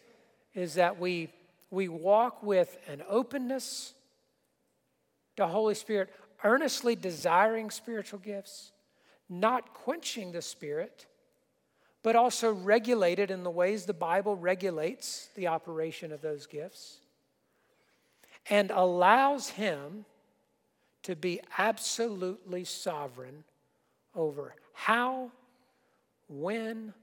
is 0.53 0.75
that 0.75 0.99
we, 0.99 1.29
we 1.71 1.87
walk 1.87 2.43
with 2.43 2.77
an 2.89 3.05
openness 3.09 3.95
to 5.37 5.47
Holy 5.47 5.77
Spirit, 5.77 6.13
earnestly 6.43 6.97
desiring 6.97 7.71
spiritual 7.71 8.19
gifts, 8.19 8.73
not 9.29 9.75
quenching 9.75 10.33
the 10.33 10.43
Spirit, 10.43 11.07
but 12.03 12.17
also 12.17 12.53
regulated 12.53 13.31
in 13.31 13.45
the 13.45 13.49
ways 13.49 13.87
the 13.87 13.95
Bible 13.95 14.35
regulates 14.35 15.29
the 15.37 15.47
operation 15.47 16.11
of 16.11 16.21
those 16.21 16.47
gifts, 16.47 16.99
and 18.49 18.73
allows 18.73 19.51
Him 19.51 20.05
to 21.05 21.15
be 21.15 21.41
absolutely 21.59 22.65
sovereign 22.65 23.45
over 24.17 24.57
how, 24.81 25.31
when, 26.27 26.95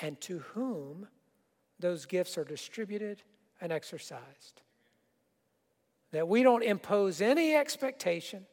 and 0.00 0.18
to 0.22 0.38
whom 0.38 1.06
those 1.78 2.06
gifts 2.06 2.38
are 2.38 2.44
distributed 2.44 3.22
and 3.60 3.70
exercised. 3.70 4.62
That 6.12 6.26
we 6.26 6.42
don't 6.42 6.62
impose 6.62 7.20
any 7.20 7.54
expectation 7.54 8.46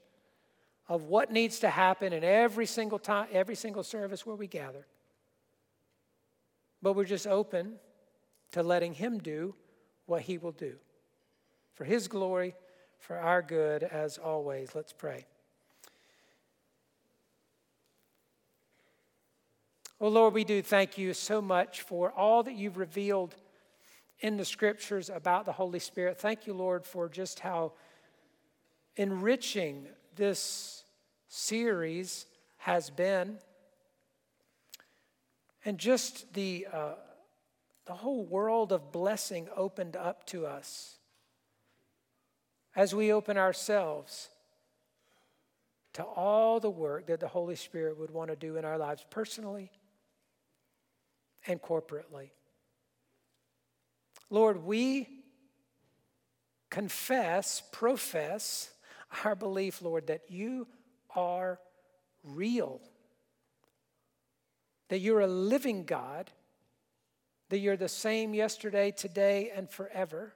of 0.89 1.03
what 1.03 1.31
needs 1.31 1.59
to 1.59 1.69
happen 1.69 2.11
in 2.11 2.25
every 2.25 2.65
single 2.65 2.99
time, 2.99 3.27
every 3.31 3.55
single 3.55 3.81
service 3.81 4.25
where 4.25 4.35
we 4.35 4.45
gather. 4.45 4.85
But 6.81 6.97
we're 6.97 7.05
just 7.05 7.27
open 7.27 7.75
to 8.51 8.61
letting 8.61 8.93
Him 8.93 9.19
do 9.19 9.55
what 10.05 10.23
He 10.23 10.37
will 10.37 10.51
do. 10.51 10.75
For 11.75 11.85
His 11.85 12.09
glory, 12.09 12.55
for 12.99 13.17
our 13.17 13.41
good, 13.41 13.83
as 13.83 14.17
always. 14.17 14.75
Let's 14.75 14.91
pray. 14.91 15.27
Oh 20.01 20.09
Lord, 20.09 20.33
we 20.33 20.43
do 20.43 20.61
thank 20.61 20.97
you 20.97 21.13
so 21.13 21.41
much 21.41 21.81
for 21.81 22.11
all 22.11 22.43
that 22.43 22.55
you've 22.55 22.75
revealed 22.75 23.33
in 24.19 24.35
the 24.35 24.43
scriptures 24.43 25.09
about 25.09 25.45
the 25.45 25.53
Holy 25.53 25.79
Spirit. 25.79 26.19
Thank 26.19 26.45
you, 26.45 26.53
Lord, 26.53 26.85
for 26.85 27.07
just 27.07 27.39
how 27.39 27.71
enriching 28.97 29.87
this 30.17 30.83
series 31.29 32.25
has 32.57 32.89
been. 32.89 33.37
And 35.63 35.77
just 35.77 36.33
the, 36.33 36.67
uh, 36.73 36.93
the 37.85 37.93
whole 37.93 38.25
world 38.25 38.73
of 38.73 38.91
blessing 38.91 39.47
opened 39.55 39.95
up 39.95 40.25
to 40.27 40.45
us 40.45 40.97
as 42.75 42.93
we 42.93 43.13
open 43.13 43.37
ourselves 43.37 44.27
to 45.93 46.03
all 46.03 46.59
the 46.59 46.69
work 46.69 47.07
that 47.07 47.21
the 47.21 47.29
Holy 47.29 47.55
Spirit 47.55 47.97
would 47.97 48.11
want 48.11 48.29
to 48.29 48.35
do 48.35 48.57
in 48.57 48.65
our 48.65 48.77
lives 48.77 49.05
personally 49.09 49.71
and 51.47 51.61
corporately. 51.61 52.31
Lord, 54.29 54.63
we 54.63 55.07
confess, 56.69 57.61
profess 57.71 58.69
our 59.23 59.35
belief, 59.35 59.81
Lord, 59.81 60.07
that 60.07 60.23
you 60.29 60.67
are 61.15 61.59
real, 62.23 62.81
that 64.89 64.99
you're 64.99 65.21
a 65.21 65.27
living 65.27 65.85
God, 65.85 66.31
that 67.49 67.59
you're 67.59 67.77
the 67.77 67.87
same 67.87 68.33
yesterday, 68.33 68.91
today, 68.91 69.51
and 69.55 69.69
forever. 69.69 70.33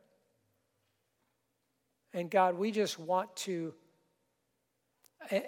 And 2.14 2.30
God, 2.30 2.56
we 2.56 2.72
just 2.72 2.98
want 3.00 3.36
to 3.38 3.74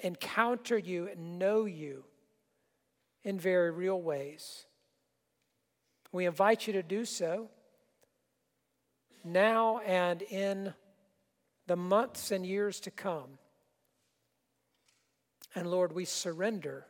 encounter 0.04 0.78
you 0.78 1.08
and 1.08 1.40
know 1.40 1.66
you 1.66 2.04
in 3.24 3.40
very 3.40 3.72
real 3.72 4.02
ways. 4.02 4.66
We 6.12 6.26
invite 6.26 6.68
you 6.68 6.74
to 6.74 6.84
do 6.84 7.06
so 7.06 7.50
now 9.24 9.80
and 9.80 10.22
in 10.22 10.74
the 11.68 11.76
months 11.76 12.32
and 12.32 12.46
years 12.46 12.80
to 12.82 12.92
come. 12.92 13.38
And 15.56 15.70
Lord, 15.70 15.94
we 15.94 16.06
surrender 16.06 16.86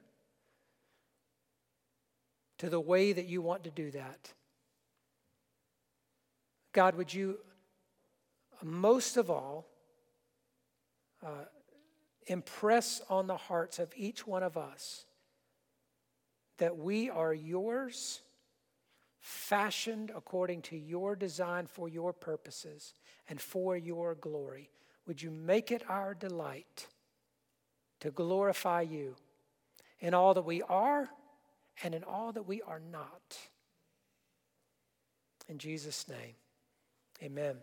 to 2.59 2.69
the 2.69 2.79
way 2.79 3.11
that 3.11 3.25
you 3.25 3.41
want 3.41 3.63
to 3.65 3.71
do 3.71 3.91
that. 3.91 4.33
God, 6.73 6.95
would 6.95 7.13
you 7.13 7.39
most 8.63 9.17
of 9.17 9.29
all 9.29 9.67
uh, 11.25 11.45
impress 12.27 13.01
on 13.09 13.27
the 13.27 13.37
hearts 13.37 13.79
of 13.79 13.91
each 13.95 14.25
one 14.25 14.43
of 14.43 14.57
us 14.57 15.05
that 16.59 16.77
we 16.77 17.09
are 17.09 17.33
yours 17.33 18.21
fashioned 19.21 20.11
according 20.15 20.63
to 20.63 20.75
your 20.75 21.15
design 21.15 21.67
for 21.67 21.87
your 21.87 22.11
purposes 22.11 22.93
and 23.29 23.39
for 23.39 23.77
your 23.77 24.15
glory. 24.15 24.69
Would 25.05 25.21
you 25.21 25.31
make 25.31 25.71
it 25.71 25.83
our 25.87 26.13
delight 26.13 26.87
to 27.99 28.11
glorify 28.11 28.81
you 28.81 29.15
in 29.99 30.15
all 30.15 30.33
that 30.33 30.41
we 30.41 30.63
are 30.63 31.07
and 31.83 31.93
in 31.93 32.03
all 32.03 32.31
that 32.31 32.47
we 32.47 32.61
are 32.63 32.81
not? 32.91 33.37
In 35.47 35.59
Jesus' 35.59 36.07
name, 36.07 36.35
amen. 37.21 37.57